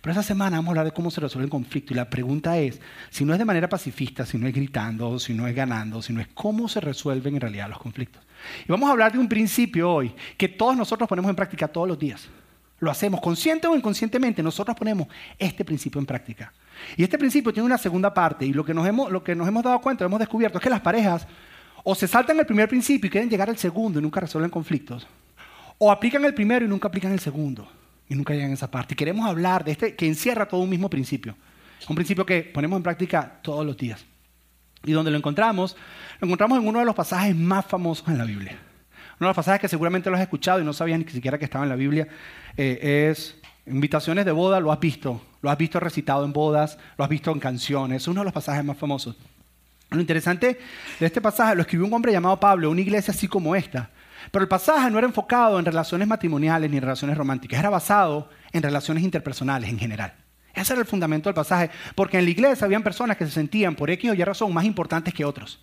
Pero 0.00 0.12
esta 0.12 0.22
semana 0.22 0.56
vamos 0.56 0.68
a 0.68 0.70
hablar 0.70 0.86
de 0.86 0.92
cómo 0.92 1.10
se 1.10 1.20
resuelve 1.20 1.44
el 1.44 1.50
conflicto. 1.50 1.92
Y 1.92 1.96
la 1.96 2.08
pregunta 2.08 2.58
es, 2.58 2.80
si 3.10 3.24
no 3.24 3.32
es 3.32 3.38
de 3.38 3.44
manera 3.44 3.68
pacifista, 3.68 4.24
si 4.24 4.38
no 4.38 4.46
es 4.46 4.54
gritando, 4.54 5.18
si 5.18 5.34
no 5.34 5.46
es 5.46 5.54
ganando, 5.54 6.02
si 6.02 6.12
no 6.12 6.20
es 6.20 6.28
cómo 6.34 6.68
se 6.68 6.80
resuelven 6.80 7.34
en 7.34 7.40
realidad 7.40 7.68
los 7.68 7.78
conflictos. 7.78 8.22
Y 8.66 8.70
vamos 8.70 8.88
a 8.88 8.92
hablar 8.92 9.12
de 9.12 9.18
un 9.18 9.28
principio 9.28 9.90
hoy 9.90 10.14
que 10.36 10.48
todos 10.48 10.76
nosotros 10.76 11.08
ponemos 11.08 11.28
en 11.28 11.36
práctica 11.36 11.68
todos 11.68 11.88
los 11.88 11.98
días. 11.98 12.28
Lo 12.78 12.90
hacemos 12.90 13.20
consciente 13.20 13.66
o 13.66 13.76
inconscientemente, 13.76 14.42
nosotros 14.42 14.74
ponemos 14.76 15.08
este 15.38 15.64
principio 15.64 15.98
en 15.98 16.06
práctica. 16.06 16.52
Y 16.96 17.02
este 17.02 17.18
principio 17.18 17.52
tiene 17.52 17.66
una 17.66 17.76
segunda 17.76 18.14
parte 18.14 18.46
y 18.46 18.54
lo 18.54 18.64
que 18.64 18.72
nos 18.72 18.86
hemos, 18.86 19.10
lo 19.10 19.22
que 19.22 19.34
nos 19.34 19.46
hemos 19.46 19.62
dado 19.62 19.80
cuenta, 19.80 20.04
hemos 20.06 20.18
descubierto 20.18 20.56
es 20.56 20.64
que 20.64 20.70
las 20.70 20.80
parejas 20.80 21.26
o 21.84 21.94
se 21.94 22.08
saltan 22.08 22.38
el 22.38 22.46
primer 22.46 22.68
principio 22.68 23.08
y 23.08 23.10
quieren 23.10 23.28
llegar 23.28 23.50
al 23.50 23.58
segundo 23.58 23.98
y 23.98 24.02
nunca 24.02 24.20
resuelven 24.20 24.50
conflictos, 24.50 25.06
o 25.78 25.90
aplican 25.90 26.24
el 26.24 26.34
primero 26.34 26.64
y 26.64 26.68
nunca 26.68 26.88
aplican 26.88 27.12
el 27.12 27.20
segundo 27.20 27.68
y 28.10 28.14
nunca 28.16 28.34
llegan 28.34 28.50
a 28.50 28.54
esa 28.54 28.70
parte. 28.70 28.94
Queremos 28.94 29.26
hablar 29.26 29.64
de 29.64 29.70
este 29.70 29.94
que 29.94 30.06
encierra 30.06 30.46
todo 30.46 30.60
un 30.60 30.68
mismo 30.68 30.90
principio, 30.90 31.36
un 31.88 31.94
principio 31.94 32.26
que 32.26 32.42
ponemos 32.42 32.76
en 32.76 32.82
práctica 32.82 33.38
todos 33.40 33.64
los 33.64 33.76
días. 33.76 34.04
Y 34.84 34.92
donde 34.92 35.10
lo 35.10 35.16
encontramos, 35.16 35.76
lo 36.18 36.26
encontramos 36.26 36.58
en 36.58 36.66
uno 36.66 36.80
de 36.80 36.84
los 36.84 36.94
pasajes 36.94 37.36
más 37.36 37.64
famosos 37.64 38.06
en 38.08 38.18
la 38.18 38.24
Biblia. 38.24 38.58
Uno 39.20 39.26
de 39.26 39.30
los 39.30 39.36
pasajes 39.36 39.60
que 39.60 39.68
seguramente 39.68 40.10
lo 40.10 40.16
has 40.16 40.22
escuchado 40.22 40.60
y 40.60 40.64
no 40.64 40.72
sabías 40.72 40.98
ni 40.98 41.06
siquiera 41.08 41.38
que 41.38 41.44
estaba 41.44 41.64
en 41.64 41.68
la 41.68 41.76
Biblia 41.76 42.08
eh, 42.56 43.08
es 43.10 43.36
invitaciones 43.66 44.24
de 44.24 44.32
boda, 44.32 44.58
lo 44.58 44.72
has 44.72 44.80
visto, 44.80 45.22
lo 45.40 45.50
has 45.50 45.58
visto 45.58 45.78
recitado 45.78 46.24
en 46.24 46.32
bodas, 46.32 46.78
lo 46.96 47.04
has 47.04 47.10
visto 47.10 47.30
en 47.30 47.38
canciones, 47.38 48.02
es 48.02 48.08
uno 48.08 48.22
de 48.22 48.24
los 48.24 48.32
pasajes 48.32 48.64
más 48.64 48.76
famosos. 48.76 49.16
Lo 49.90 50.00
interesante 50.00 50.58
de 50.98 51.06
este 51.06 51.20
pasaje 51.20 51.54
lo 51.54 51.62
escribió 51.62 51.86
un 51.86 51.92
hombre 51.92 52.10
llamado 52.10 52.40
Pablo, 52.40 52.70
una 52.70 52.80
iglesia 52.80 53.12
así 53.12 53.28
como 53.28 53.54
esta. 53.54 53.90
Pero 54.30 54.42
el 54.42 54.48
pasaje 54.48 54.90
no 54.90 54.98
era 54.98 55.06
enfocado 55.06 55.58
en 55.58 55.64
relaciones 55.64 56.06
matrimoniales 56.06 56.70
ni 56.70 56.76
en 56.76 56.82
relaciones 56.82 57.16
románticas, 57.16 57.58
era 57.58 57.70
basado 57.70 58.28
en 58.52 58.62
relaciones 58.62 59.02
interpersonales 59.02 59.70
en 59.70 59.78
general. 59.78 60.14
Ese 60.54 60.72
era 60.72 60.82
el 60.82 60.86
fundamento 60.86 61.28
del 61.28 61.34
pasaje, 61.34 61.70
porque 61.94 62.18
en 62.18 62.24
la 62.24 62.30
iglesia 62.30 62.64
habían 62.64 62.82
personas 62.82 63.16
que 63.16 63.24
se 63.24 63.32
sentían 63.32 63.76
por 63.76 63.90
X 63.90 64.10
o 64.10 64.14
Y 64.14 64.24
razón 64.24 64.52
más 64.52 64.64
importantes 64.64 65.14
que 65.14 65.24
otros. 65.24 65.60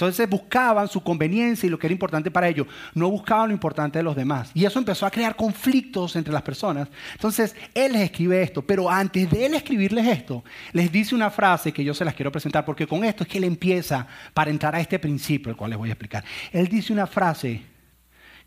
Entonces 0.00 0.30
buscaban 0.30 0.88
su 0.88 1.02
conveniencia 1.02 1.66
y 1.66 1.70
lo 1.70 1.78
que 1.78 1.86
era 1.86 1.92
importante 1.92 2.30
para 2.30 2.48
ellos, 2.48 2.66
no 2.94 3.10
buscaban 3.10 3.48
lo 3.48 3.52
importante 3.52 3.98
de 3.98 4.02
los 4.02 4.16
demás. 4.16 4.50
Y 4.54 4.64
eso 4.64 4.78
empezó 4.78 5.04
a 5.04 5.10
crear 5.10 5.36
conflictos 5.36 6.16
entre 6.16 6.32
las 6.32 6.40
personas. 6.40 6.88
Entonces 7.12 7.54
él 7.74 7.92
les 7.92 8.02
escribe 8.02 8.40
esto, 8.40 8.62
pero 8.62 8.88
antes 8.88 9.28
de 9.30 9.44
él 9.44 9.52
escribirles 9.52 10.06
esto, 10.06 10.42
les 10.72 10.90
dice 10.90 11.14
una 11.14 11.30
frase 11.30 11.70
que 11.70 11.84
yo 11.84 11.92
se 11.92 12.06
las 12.06 12.14
quiero 12.14 12.32
presentar, 12.32 12.64
porque 12.64 12.86
con 12.86 13.04
esto 13.04 13.24
es 13.24 13.28
que 13.28 13.36
él 13.36 13.44
empieza 13.44 14.06
para 14.32 14.50
entrar 14.50 14.74
a 14.74 14.80
este 14.80 14.98
principio, 14.98 15.50
el 15.50 15.56
cual 15.56 15.70
les 15.70 15.78
voy 15.78 15.90
a 15.90 15.92
explicar. 15.92 16.24
Él 16.50 16.68
dice 16.68 16.94
una 16.94 17.06
frase 17.06 17.62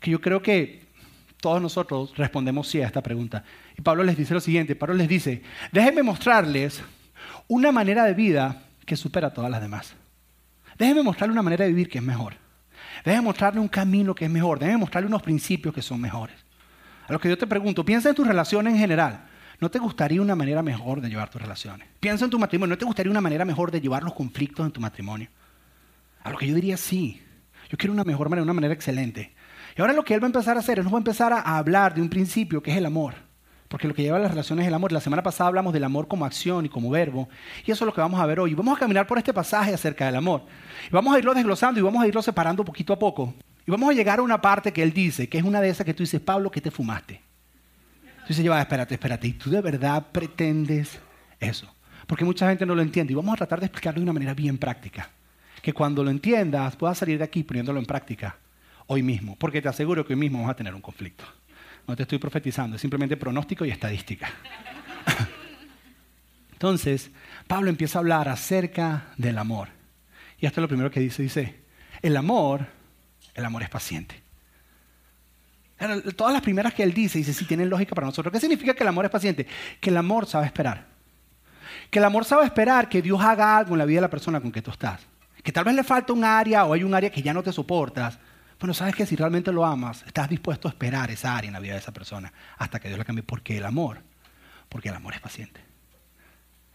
que 0.04 0.10
yo 0.10 0.20
creo 0.20 0.42
que 0.42 0.84
todos 1.40 1.62
nosotros 1.62 2.12
respondemos 2.14 2.68
sí 2.68 2.78
a 2.82 2.86
esta 2.86 3.02
pregunta. 3.02 3.42
Y 3.74 3.80
Pablo 3.80 4.04
les 4.04 4.18
dice 4.18 4.34
lo 4.34 4.40
siguiente, 4.40 4.76
Pablo 4.76 4.94
les 4.94 5.08
dice, 5.08 5.42
déjenme 5.72 6.02
mostrarles 6.02 6.82
una 7.48 7.72
manera 7.72 8.04
de 8.04 8.12
vida 8.12 8.64
que 8.84 8.96
supera 8.96 9.28
a 9.28 9.32
todas 9.32 9.50
las 9.50 9.62
demás. 9.62 9.94
Déjenme 10.76 11.02
mostrarle 11.02 11.32
una 11.32 11.40
manera 11.40 11.64
de 11.64 11.70
vivir 11.70 11.88
que 11.88 11.98
es 11.98 12.04
mejor. 12.04 12.34
Déjenme 13.02 13.24
mostrarle 13.24 13.60
un 13.60 13.68
camino 13.68 14.14
que 14.14 14.26
es 14.26 14.30
mejor. 14.30 14.58
Déjenme 14.58 14.80
mostrarle 14.80 15.08
unos 15.08 15.22
principios 15.22 15.74
que 15.74 15.80
son 15.80 16.02
mejores. 16.02 16.36
A 17.08 17.12
lo 17.14 17.18
que 17.18 17.30
yo 17.30 17.38
te 17.38 17.46
pregunto, 17.46 17.82
piensa 17.82 18.10
en 18.10 18.14
tus 18.14 18.26
relaciones 18.26 18.74
en 18.74 18.78
general. 18.78 19.24
¿No 19.58 19.70
te 19.70 19.78
gustaría 19.78 20.20
una 20.20 20.36
manera 20.36 20.62
mejor 20.62 21.00
de 21.00 21.08
llevar 21.08 21.30
tus 21.30 21.40
relaciones? 21.40 21.88
Piensa 21.98 22.26
en 22.26 22.30
tu 22.30 22.38
matrimonio. 22.38 22.74
¿No 22.74 22.78
te 22.78 22.84
gustaría 22.84 23.10
una 23.10 23.22
manera 23.22 23.46
mejor 23.46 23.70
de 23.70 23.80
llevar 23.80 24.02
los 24.02 24.12
conflictos 24.12 24.66
en 24.66 24.72
tu 24.72 24.82
matrimonio? 24.82 25.28
A 26.22 26.28
lo 26.28 26.36
que 26.36 26.46
yo 26.46 26.54
diría 26.54 26.76
sí. 26.76 27.22
Yo 27.70 27.78
quiero 27.78 27.94
una 27.94 28.04
mejor 28.04 28.28
manera, 28.28 28.42
una 28.42 28.52
manera 28.52 28.74
excelente. 28.74 29.32
Y 29.76 29.80
ahora 29.80 29.92
lo 29.92 30.04
que 30.04 30.14
él 30.14 30.22
va 30.22 30.26
a 30.26 30.28
empezar 30.28 30.56
a 30.56 30.60
hacer 30.60 30.78
es 30.78 30.84
nos 30.84 30.92
va 30.92 30.98
a 30.98 31.00
empezar 31.00 31.32
a 31.32 31.56
hablar 31.56 31.94
de 31.94 32.02
un 32.02 32.08
principio 32.08 32.62
que 32.62 32.70
es 32.70 32.76
el 32.76 32.86
amor. 32.86 33.14
Porque 33.68 33.88
lo 33.88 33.94
que 33.94 34.02
lleva 34.02 34.18
a 34.18 34.20
las 34.20 34.30
relaciones 34.30 34.64
es 34.64 34.68
el 34.68 34.74
amor. 34.74 34.92
La 34.92 35.00
semana 35.00 35.22
pasada 35.22 35.48
hablamos 35.48 35.72
del 35.72 35.82
amor 35.82 36.06
como 36.06 36.24
acción 36.24 36.64
y 36.64 36.68
como 36.68 36.90
verbo. 36.90 37.28
Y 37.66 37.72
eso 37.72 37.84
es 37.84 37.86
lo 37.86 37.92
que 37.92 38.00
vamos 38.00 38.20
a 38.20 38.26
ver 38.26 38.38
hoy. 38.38 38.54
Vamos 38.54 38.76
a 38.76 38.78
caminar 38.78 39.06
por 39.06 39.18
este 39.18 39.32
pasaje 39.32 39.74
acerca 39.74 40.06
del 40.06 40.14
amor. 40.14 40.42
Y 40.86 40.92
vamos 40.92 41.12
a 41.12 41.18
irlo 41.18 41.34
desglosando 41.34 41.80
y 41.80 41.82
vamos 41.82 42.00
a 42.00 42.06
irlo 42.06 42.22
separando 42.22 42.64
poquito 42.64 42.92
a 42.92 42.98
poco. 42.98 43.34
Y 43.66 43.70
vamos 43.72 43.90
a 43.90 43.92
llegar 43.92 44.20
a 44.20 44.22
una 44.22 44.40
parte 44.40 44.72
que 44.72 44.80
él 44.80 44.92
dice, 44.92 45.28
que 45.28 45.38
es 45.38 45.44
una 45.44 45.60
de 45.60 45.70
esas 45.70 45.84
que 45.84 45.94
tú 45.94 46.04
dices, 46.04 46.20
Pablo, 46.20 46.52
¿qué 46.52 46.60
te 46.60 46.70
fumaste? 46.70 47.20
Tú 48.20 48.28
dices, 48.28 48.48
va, 48.48 48.60
espérate, 48.60 48.94
espérate. 48.94 49.26
¿Y 49.26 49.32
tú 49.32 49.50
de 49.50 49.60
verdad 49.60 50.06
pretendes 50.12 51.00
eso? 51.40 51.66
Porque 52.06 52.24
mucha 52.24 52.48
gente 52.48 52.64
no 52.64 52.76
lo 52.76 52.82
entiende. 52.82 53.12
Y 53.12 53.16
vamos 53.16 53.32
a 53.32 53.38
tratar 53.38 53.58
de 53.58 53.66
explicarlo 53.66 53.98
de 53.98 54.04
una 54.04 54.12
manera 54.12 54.34
bien 54.34 54.56
práctica 54.56 55.10
que 55.60 55.72
cuando 55.72 56.04
lo 56.04 56.10
entiendas 56.10 56.76
puedas 56.76 56.98
salir 56.98 57.18
de 57.18 57.24
aquí 57.24 57.42
poniéndolo 57.42 57.80
en 57.80 57.86
práctica 57.86 58.36
hoy 58.86 59.02
mismo, 59.02 59.36
porque 59.36 59.62
te 59.62 59.68
aseguro 59.68 60.06
que 60.06 60.14
hoy 60.14 60.18
mismo 60.18 60.42
vas 60.42 60.50
a 60.50 60.56
tener 60.56 60.74
un 60.74 60.80
conflicto. 60.80 61.24
No 61.86 61.94
te 61.96 62.02
estoy 62.02 62.18
profetizando, 62.18 62.76
es 62.76 62.80
simplemente 62.80 63.16
pronóstico 63.16 63.64
y 63.64 63.70
estadística. 63.70 64.30
Entonces, 66.52 67.10
Pablo 67.46 67.68
empieza 67.68 67.98
a 67.98 68.00
hablar 68.00 68.28
acerca 68.28 69.06
del 69.16 69.36
amor. 69.38 69.68
Y 70.38 70.46
esto 70.46 70.60
es 70.60 70.62
lo 70.62 70.68
primero 70.68 70.90
que 70.90 71.00
dice, 71.00 71.22
dice, 71.22 71.60
el 72.00 72.16
amor, 72.16 72.66
el 73.34 73.44
amor 73.44 73.62
es 73.62 73.68
paciente. 73.68 74.22
Todas 76.16 76.32
las 76.32 76.42
primeras 76.42 76.72
que 76.72 76.82
él 76.82 76.94
dice, 76.94 77.18
dice, 77.18 77.34
sí, 77.34 77.44
tienen 77.44 77.68
lógica 77.68 77.94
para 77.94 78.06
nosotros. 78.06 78.32
¿Qué 78.32 78.40
significa 78.40 78.74
que 78.74 78.82
el 78.82 78.88
amor 78.88 79.04
es 79.04 79.10
paciente? 79.10 79.46
Que 79.80 79.90
el 79.90 79.96
amor 79.96 80.26
sabe 80.26 80.46
esperar. 80.46 80.86
Que 81.90 81.98
el 81.98 82.04
amor 82.04 82.24
sabe 82.24 82.44
esperar 82.44 82.88
que 82.88 83.02
Dios 83.02 83.20
haga 83.20 83.58
algo 83.58 83.74
en 83.74 83.78
la 83.78 83.84
vida 83.84 83.98
de 83.98 84.02
la 84.02 84.10
persona 84.10 84.40
con 84.40 84.52
que 84.52 84.62
tú 84.62 84.70
estás. 84.70 85.00
Que 85.42 85.52
tal 85.52 85.64
vez 85.64 85.74
le 85.74 85.84
falta 85.84 86.12
un 86.12 86.24
área 86.24 86.64
o 86.64 86.72
hay 86.72 86.84
un 86.84 86.94
área 86.94 87.10
que 87.10 87.20
ya 87.20 87.34
no 87.34 87.42
te 87.42 87.52
soportas. 87.52 88.18
Bueno, 88.58 88.74
sabes 88.74 88.94
que 88.94 89.06
si 89.06 89.16
realmente 89.16 89.52
lo 89.52 89.64
amas, 89.64 90.02
estás 90.06 90.28
dispuesto 90.28 90.68
a 90.68 90.70
esperar 90.70 91.10
esa 91.10 91.36
área 91.36 91.48
en 91.48 91.54
la 91.54 91.60
vida 91.60 91.72
de 91.72 91.80
esa 91.80 91.92
persona 91.92 92.32
hasta 92.56 92.80
que 92.80 92.88
Dios 92.88 92.98
la 92.98 93.04
cambie. 93.04 93.22
Porque 93.22 93.58
el 93.58 93.64
amor, 93.64 94.00
porque 94.68 94.88
el 94.88 94.94
amor 94.94 95.14
es 95.14 95.20
paciente. 95.20 95.60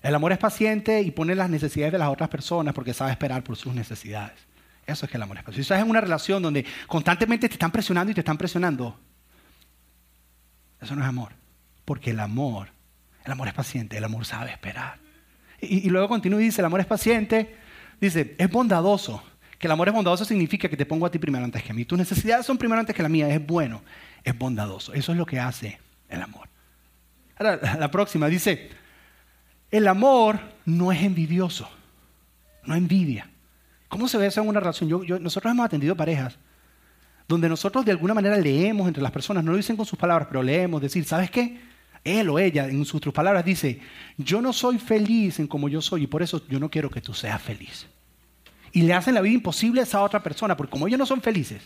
El 0.02 0.16
amor 0.16 0.32
es 0.32 0.38
paciente 0.38 1.02
y 1.02 1.12
pone 1.12 1.36
las 1.36 1.50
necesidades 1.50 1.92
de 1.92 2.00
las 2.00 2.10
otras 2.10 2.30
personas 2.30 2.74
porque 2.74 2.94
sabe 2.94 3.12
esperar 3.12 3.44
por 3.44 3.58
sus 3.58 3.74
necesidades. 3.74 4.38
Eso 4.86 5.06
es 5.06 5.12
que 5.12 5.18
el 5.18 5.24
amor 5.24 5.38
es 5.38 5.44
paciente. 5.44 5.58
Si 5.58 5.62
estás 5.62 5.82
en 5.82 5.90
una 5.90 6.02
relación 6.02 6.42
donde 6.42 6.66
constantemente 6.88 7.48
te 7.48 7.54
están 7.54 7.72
presionando 7.72 8.12
y 8.12 8.16
te 8.16 8.22
están 8.22 8.38
presionando, 8.38 8.98
eso 10.82 10.96
no 10.96 11.02
es 11.02 11.08
amor. 11.08 11.34
Porque 11.86 12.12
el 12.12 12.20
amor, 12.20 12.70
el 13.26 13.32
amor 13.32 13.48
es 13.48 13.54
paciente, 13.54 13.98
el 13.98 14.04
amor 14.04 14.26
sabe 14.26 14.52
esperar. 14.52 15.00
Y, 15.62 15.90
luego 15.90 16.08
continúa 16.08 16.42
y 16.42 16.46
dice, 16.46 16.62
el 16.62 16.66
amor 16.66 16.80
es 16.80 16.86
paciente, 16.86 17.56
dice, 18.00 18.36
es 18.38 18.50
bondadoso. 18.50 19.22
Que 19.60 19.68
el 19.68 19.72
amor 19.72 19.89
es 19.89 19.94
bondadoso 19.94 20.25
significa 20.25 20.68
que 20.70 20.78
te 20.78 20.86
pongo 20.86 21.06
a 21.06 21.12
ti 21.12 21.20
primero 21.20 21.46
antes 21.46 21.62
que 21.62 21.72
a 21.72 21.75
mí. 21.75 21.86
Tus 21.86 22.00
necesidades 22.00 22.46
son 22.46 22.58
primero 22.58 22.80
antes 22.80 22.96
que 22.96 23.04
la 23.04 23.10
mía. 23.10 23.30
Es 23.30 23.46
bueno, 23.46 23.84
es 24.24 24.36
bondadoso. 24.38 24.94
Eso 24.94 25.12
es 25.12 25.18
lo 25.18 25.25
que 25.25 25.39
hace 25.39 25.78
el 26.08 26.22
amor. 26.22 26.48
Ahora, 27.38 27.78
la 27.78 27.92
próxima 27.92 28.28
dice, 28.28 28.70
el 29.70 29.88
amor 29.88 30.39
no 30.66 30.92
es 30.92 31.04
envidioso, 31.04 31.70
no 32.63 32.74
envidia. 32.74 33.30
¿Cómo 33.89 34.08
se 34.08 34.18
ve 34.18 34.28
eso 34.28 34.42
en 34.42 34.48
una 34.48 34.60
relación? 34.60 34.89
nosotros 35.22 35.51
hemos 35.51 35.66
atendido 35.66 35.96
parejas 35.96 36.39
donde 37.30 37.48
nosotros 37.48 37.86
de 37.86 37.92
alguna 37.92 38.16
manera 38.16 38.38
leemos 38.38 38.88
entre 38.88 39.04
las 39.04 39.12
personas, 39.12 39.44
no 39.44 39.51
lo 39.51 39.58
dicen 39.58 39.78
con 39.78 39.86
sus 39.86 40.00
palabras, 40.00 40.28
pero 40.28 40.42
leemos, 40.42 40.82
decir, 40.82 41.06
¿sabes 41.06 41.30
qué? 41.30 41.60
Él 42.04 42.28
o 42.28 42.39
ella 42.39 42.68
en 42.68 42.84
sus 42.86 43.01
palabras 43.13 43.46
dice, 43.46 43.80
yo 44.18 44.42
no 44.42 44.51
soy 44.51 44.80
feliz 44.80 45.39
en 45.39 45.46
como 45.46 45.70
yo 45.70 45.80
soy 45.80 46.04
y 46.04 46.08
por 46.08 46.24
eso 46.24 46.42
yo 46.48 46.60
no 46.60 46.72
quiero 46.72 46.89
que 46.89 47.01
tú 47.01 47.13
seas 47.13 47.39
feliz. 47.39 47.86
Y 48.72 48.84
le 48.84 48.94
hacen 48.94 49.14
la 49.14 49.22
vida 49.22 49.34
imposible 49.34 49.82
a 49.82 49.84
esa 49.84 50.02
otra 50.02 50.22
persona, 50.22 50.56
porque 50.56 50.72
como 50.72 50.88
ellos 50.88 51.00
no 51.00 51.06
son 51.06 51.22
felices 51.22 51.62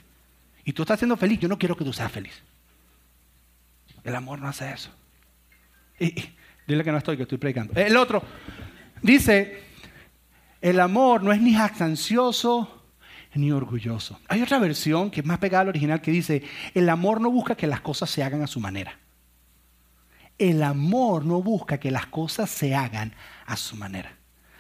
y 0.63 0.73
tú 0.73 0.83
estás 0.83 0.99
siendo 0.99 1.17
feliz, 1.17 1.39
yo 1.39 1.47
no 1.47 1.57
quiero 1.57 1.75
que 1.75 1.83
tú 1.83 1.93
seas 1.93 2.11
feliz. 2.11 2.41
El 4.03 4.15
amor 4.15 4.39
no 4.39 4.47
hace 4.47 4.71
eso. 4.71 4.89
Dile 6.67 6.83
que 6.83 6.91
no 6.91 6.97
estoy, 6.97 7.17
que 7.17 7.23
estoy 7.23 7.37
predicando. 7.37 7.73
El 7.79 7.97
otro 7.97 8.23
dice, 9.01 9.63
el 10.61 10.79
amor 10.79 11.23
no 11.23 11.31
es 11.33 11.41
ni 11.41 11.53
jactancioso 11.53 12.81
ni 13.35 13.51
orgulloso. 13.51 14.19
Hay 14.27 14.41
otra 14.41 14.59
versión 14.59 15.09
que 15.09 15.21
es 15.21 15.25
más 15.25 15.39
pegada 15.39 15.63
al 15.63 15.69
original 15.69 16.01
que 16.01 16.11
dice, 16.11 16.43
el 16.73 16.89
amor 16.89 17.19
no 17.19 17.31
busca 17.31 17.55
que 17.55 17.67
las 17.67 17.81
cosas 17.81 18.09
se 18.09 18.23
hagan 18.23 18.43
a 18.43 18.47
su 18.47 18.59
manera. 18.59 18.99
El 20.37 20.63
amor 20.63 21.25
no 21.25 21.41
busca 21.41 21.79
que 21.79 21.91
las 21.91 22.07
cosas 22.07 22.49
se 22.49 22.75
hagan 22.75 23.13
a 23.45 23.55
su 23.55 23.75
manera. 23.75 24.15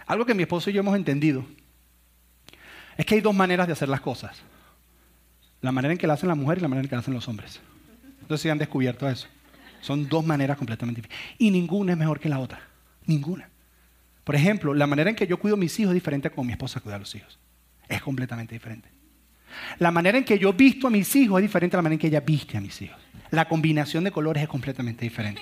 Algo 0.05 0.25
que 0.25 0.33
mi 0.33 0.43
esposo 0.43 0.69
y 0.69 0.73
yo 0.73 0.81
hemos 0.81 0.95
entendido 0.95 1.45
es 2.97 3.05
que 3.05 3.15
hay 3.15 3.21
dos 3.21 3.35
maneras 3.35 3.67
de 3.67 3.73
hacer 3.73 3.89
las 3.89 4.01
cosas. 4.01 4.41
La 5.61 5.71
manera 5.71 5.93
en 5.93 5.97
que 5.97 6.07
la 6.07 6.13
hacen 6.13 6.29
la 6.29 6.35
mujer 6.35 6.57
y 6.57 6.61
la 6.61 6.67
manera 6.67 6.83
en 6.83 6.89
que 6.89 6.95
la 6.95 7.01
hacen 7.01 7.13
los 7.13 7.27
hombres. 7.27 7.59
Entonces 8.21 8.41
si 8.41 8.49
han 8.49 8.57
descubierto 8.57 9.07
eso. 9.07 9.27
Son 9.81 10.07
dos 10.07 10.25
maneras 10.25 10.57
completamente 10.57 11.01
diferentes. 11.01 11.35
Y 11.37 11.51
ninguna 11.51 11.93
es 11.93 11.97
mejor 11.97 12.19
que 12.19 12.29
la 12.29 12.39
otra. 12.39 12.61
Ninguna. 13.05 13.49
Por 14.23 14.35
ejemplo, 14.35 14.73
la 14.73 14.87
manera 14.87 15.09
en 15.09 15.15
que 15.15 15.27
yo 15.27 15.37
cuido 15.37 15.55
a 15.55 15.59
mis 15.59 15.77
hijos 15.79 15.91
es 15.91 15.95
diferente 15.95 16.29
a 16.29 16.31
como 16.31 16.45
mi 16.45 16.53
esposa 16.53 16.79
cuida 16.79 16.95
a 16.95 16.99
los 16.99 17.13
hijos. 17.15 17.37
Es 17.89 18.01
completamente 18.01 18.55
diferente. 18.55 18.89
La 19.79 19.91
manera 19.91 20.17
en 20.17 20.23
que 20.23 20.39
yo 20.39 20.53
visto 20.53 20.87
a 20.87 20.89
mis 20.89 21.13
hijos 21.15 21.39
es 21.39 21.43
diferente 21.43 21.75
a 21.75 21.79
la 21.79 21.83
manera 21.83 21.95
en 21.95 21.99
que 21.99 22.07
ella 22.07 22.21
viste 22.21 22.57
a 22.57 22.61
mis 22.61 22.81
hijos. 22.81 22.97
La 23.31 23.47
combinación 23.47 24.03
de 24.03 24.11
colores 24.11 24.43
es 24.43 24.49
completamente 24.49 25.03
diferente. 25.03 25.41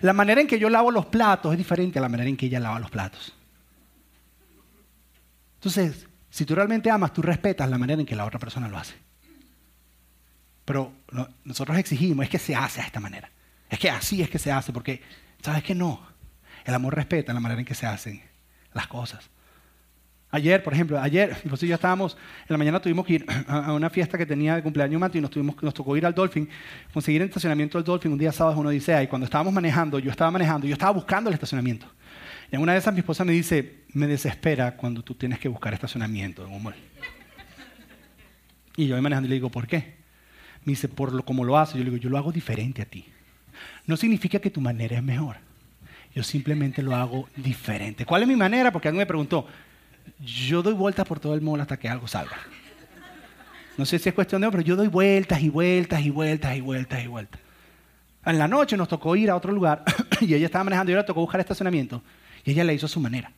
La 0.00 0.12
manera 0.12 0.40
en 0.40 0.46
que 0.46 0.58
yo 0.58 0.68
lavo 0.68 0.90
los 0.90 1.06
platos 1.06 1.52
es 1.52 1.58
diferente 1.58 1.98
a 1.98 2.02
la 2.02 2.08
manera 2.08 2.28
en 2.28 2.36
que 2.36 2.46
ella 2.46 2.60
lava 2.60 2.78
los 2.78 2.90
platos. 2.90 3.34
Entonces, 5.58 6.06
si 6.30 6.44
tú 6.44 6.54
realmente 6.54 6.90
amas, 6.90 7.12
tú 7.12 7.20
respetas 7.20 7.68
la 7.68 7.78
manera 7.78 8.00
en 8.00 8.06
que 8.06 8.14
la 8.14 8.24
otra 8.24 8.38
persona 8.38 8.68
lo 8.68 8.78
hace. 8.78 8.94
Pero 10.64 10.92
nosotros 11.44 11.76
exigimos, 11.78 12.24
es 12.24 12.30
que 12.30 12.38
se 12.38 12.54
hace 12.54 12.80
a 12.80 12.84
esta 12.84 13.00
manera. 13.00 13.30
Es 13.68 13.78
que 13.78 13.90
así 13.90 14.22
es 14.22 14.30
que 14.30 14.38
se 14.38 14.52
hace, 14.52 14.72
porque, 14.72 15.02
¿sabes 15.42 15.62
que 15.64 15.74
no? 15.74 16.00
El 16.64 16.74
amor 16.74 16.94
respeta 16.94 17.32
la 17.32 17.40
manera 17.40 17.60
en 17.60 17.66
que 17.66 17.74
se 17.74 17.86
hacen 17.86 18.22
las 18.72 18.86
cosas. 18.86 19.30
Ayer, 20.30 20.62
por 20.62 20.74
ejemplo, 20.74 21.00
ayer, 21.00 21.36
pues 21.48 21.60
ya 21.62 21.74
estábamos, 21.74 22.16
en 22.42 22.46
la 22.48 22.58
mañana 22.58 22.80
tuvimos 22.80 23.06
que 23.06 23.14
ir 23.14 23.26
a 23.48 23.72
una 23.72 23.90
fiesta 23.90 24.18
que 24.18 24.26
tenía 24.26 24.56
de 24.56 24.62
cumpleaños 24.62 25.00
Mati 25.00 25.18
y 25.18 25.20
nos, 25.20 25.30
tuvimos, 25.30 25.60
nos 25.62 25.74
tocó 25.74 25.96
ir 25.96 26.06
al 26.06 26.14
Dolphin, 26.14 26.48
conseguir 26.92 27.22
el 27.22 27.28
estacionamiento 27.28 27.78
del 27.78 27.84
Dolphin 27.84 28.12
un 28.12 28.18
día 28.18 28.30
sábado 28.30 28.54
es 28.54 28.60
una 28.60 28.68
odisea. 28.68 29.02
Y 29.02 29.06
cuando 29.06 29.24
estábamos 29.24 29.52
manejando, 29.52 29.98
yo 29.98 30.10
estaba 30.10 30.30
manejando, 30.30 30.66
yo 30.66 30.74
estaba 30.74 30.92
buscando 30.92 31.30
el 31.30 31.34
estacionamiento. 31.34 31.86
Y 32.50 32.56
en 32.56 32.62
una 32.62 32.72
de 32.72 32.78
esas 32.78 32.94
mi 32.94 33.00
esposa 33.00 33.24
me 33.24 33.32
dice, 33.32 33.84
me 33.92 34.06
desespera 34.06 34.76
cuando 34.76 35.02
tú 35.02 35.14
tienes 35.14 35.38
que 35.38 35.48
buscar 35.48 35.74
estacionamiento 35.74 36.46
en 36.46 36.52
un 36.52 36.62
mall. 36.62 36.74
Y 38.76 38.86
yo 38.86 38.94
voy 38.94 39.02
manejando 39.02 39.26
y 39.26 39.30
le 39.30 39.34
digo, 39.34 39.50
¿por 39.50 39.66
qué? 39.66 39.96
Me 40.64 40.72
dice, 40.72 40.88
por 40.88 41.12
lo 41.12 41.24
como 41.24 41.44
lo 41.44 41.58
hace. 41.58 41.76
Yo 41.76 41.84
le 41.84 41.90
digo, 41.90 41.96
yo 41.96 42.10
lo 42.10 42.16
hago 42.16 42.32
diferente 42.32 42.80
a 42.80 42.84
ti. 42.84 43.04
No 43.86 43.96
significa 43.96 44.38
que 44.38 44.50
tu 44.50 44.60
manera 44.60 44.96
es 44.96 45.02
mejor. 45.02 45.36
Yo 46.14 46.22
simplemente 46.22 46.82
lo 46.82 46.94
hago 46.94 47.28
diferente. 47.36 48.06
¿Cuál 48.06 48.22
es 48.22 48.28
mi 48.28 48.36
manera? 48.36 48.72
Porque 48.72 48.88
alguien 48.88 49.02
me 49.02 49.06
preguntó. 49.06 49.46
Yo 50.20 50.62
doy 50.62 50.74
vueltas 50.74 51.06
por 51.06 51.20
todo 51.20 51.34
el 51.34 51.40
mundo 51.40 51.62
hasta 51.62 51.76
que 51.76 51.88
algo 51.88 52.06
salga. 52.06 52.38
No 53.76 53.84
sé 53.84 53.98
si 53.98 54.08
es 54.08 54.14
cuestión 54.14 54.40
de, 54.40 54.50
pero 54.50 54.62
yo 54.62 54.74
doy 54.74 54.88
vueltas 54.88 55.40
y 55.42 55.50
vueltas 55.50 56.00
y 56.00 56.10
vueltas 56.10 56.56
y 56.56 56.60
vueltas 56.60 57.04
y 57.04 57.06
vueltas. 57.06 57.40
En 58.24 58.38
la 58.38 58.48
noche 58.48 58.76
nos 58.76 58.88
tocó 58.88 59.14
ir 59.16 59.30
a 59.30 59.36
otro 59.36 59.52
lugar 59.52 59.84
y 60.20 60.34
ella 60.34 60.46
estaba 60.46 60.64
manejando 60.64 60.92
y 60.92 60.94
ahora 60.94 61.06
tocó 61.06 61.20
buscar 61.20 61.40
estacionamiento 61.40 62.02
y 62.48 62.52
ella 62.52 62.64
le 62.64 62.72
hizo 62.72 62.86
a 62.86 62.88
su 62.88 62.98
manera. 62.98 63.30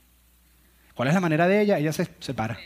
¿Cuál 0.95 1.09
es 1.09 1.15
la 1.15 1.21
manera 1.21 1.49
de 1.49 1.61
ella? 1.61 1.79
Ella 1.79 1.93
se 1.93 2.07
separa. 2.21 2.57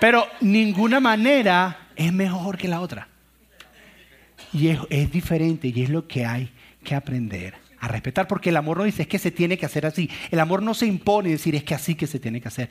Pero 0.00 0.26
ninguna 0.40 0.98
manera 0.98 1.90
es 1.94 2.12
mejor 2.12 2.58
que 2.58 2.66
la 2.66 2.80
otra. 2.80 3.06
Y 4.52 4.66
es, 4.66 5.12
diferente 5.12 5.68
y 5.68 5.84
es 5.84 5.90
lo 5.90 6.08
que 6.08 6.26
hay 6.26 6.50
que 6.82 6.96
aprender 6.96 7.54
a 7.78 7.86
respetar, 7.86 8.26
porque 8.26 8.50
el 8.50 8.56
amor 8.56 8.78
no 8.78 8.82
dice 8.82 9.02
es 9.02 9.08
que 9.08 9.20
se 9.20 9.30
tiene 9.30 9.56
que 9.56 9.66
hacer 9.66 9.86
así. 9.86 10.10
El 10.32 10.40
amor 10.40 10.60
no 10.60 10.74
se 10.74 10.86
impone 10.86 11.30
decir 11.30 11.54
es 11.54 11.62
que 11.62 11.76
así 11.76 11.94
que 11.94 12.08
se 12.08 12.18
tiene 12.18 12.40
que 12.40 12.48
hacer. 12.48 12.68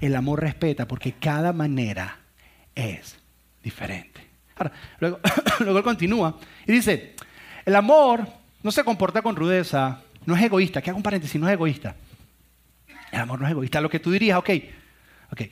El 0.00 0.16
amor 0.16 0.40
respeta 0.40 0.88
porque 0.88 1.12
cada 1.12 1.52
manera 1.52 2.18
es 2.74 3.16
diferente. 3.62 4.26
Luego, 4.98 5.20
luego 5.60 5.78
él 5.78 5.84
continúa 5.84 6.36
y 6.66 6.72
dice, 6.72 7.14
el 7.64 7.76
amor 7.76 8.26
no 8.68 8.72
se 8.72 8.84
comporta 8.84 9.22
con 9.22 9.34
rudeza, 9.34 10.02
no 10.26 10.36
es 10.36 10.42
egoísta. 10.42 10.82
Que 10.82 10.90
hago 10.90 10.98
un 10.98 11.02
paréntesis, 11.02 11.40
no 11.40 11.48
es 11.48 11.54
egoísta. 11.54 11.96
El 13.10 13.20
amor 13.20 13.40
no 13.40 13.46
es 13.46 13.52
egoísta. 13.52 13.80
Lo 13.80 13.88
que 13.88 13.98
tú 13.98 14.10
dirías, 14.10 14.38
ok, 14.38 14.50
ok, 15.32 15.42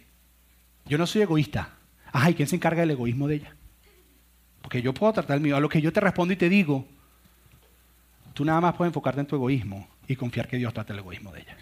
yo 0.84 0.98
no 0.98 1.06
soy 1.06 1.22
egoísta. 1.22 1.70
Ajá, 2.12 2.28
¿y 2.28 2.34
quién 2.34 2.46
se 2.46 2.56
encarga 2.56 2.82
del 2.82 2.90
egoísmo 2.90 3.26
de 3.26 3.36
ella? 3.36 3.56
Porque 4.60 4.82
yo 4.82 4.92
puedo 4.92 5.14
tratar 5.14 5.36
el 5.36 5.42
mío. 5.42 5.56
A 5.56 5.60
lo 5.60 5.70
que 5.70 5.80
yo 5.80 5.94
te 5.94 6.00
respondo 6.00 6.34
y 6.34 6.36
te 6.36 6.50
digo, 6.50 6.86
tú 8.34 8.44
nada 8.44 8.60
más 8.60 8.74
puedes 8.74 8.90
enfocarte 8.90 9.22
en 9.22 9.26
tu 9.26 9.36
egoísmo 9.36 9.88
y 10.06 10.14
confiar 10.14 10.46
que 10.46 10.58
Dios 10.58 10.74
trate 10.74 10.92
el 10.92 10.98
egoísmo 10.98 11.32
de 11.32 11.40
ella. 11.40 11.56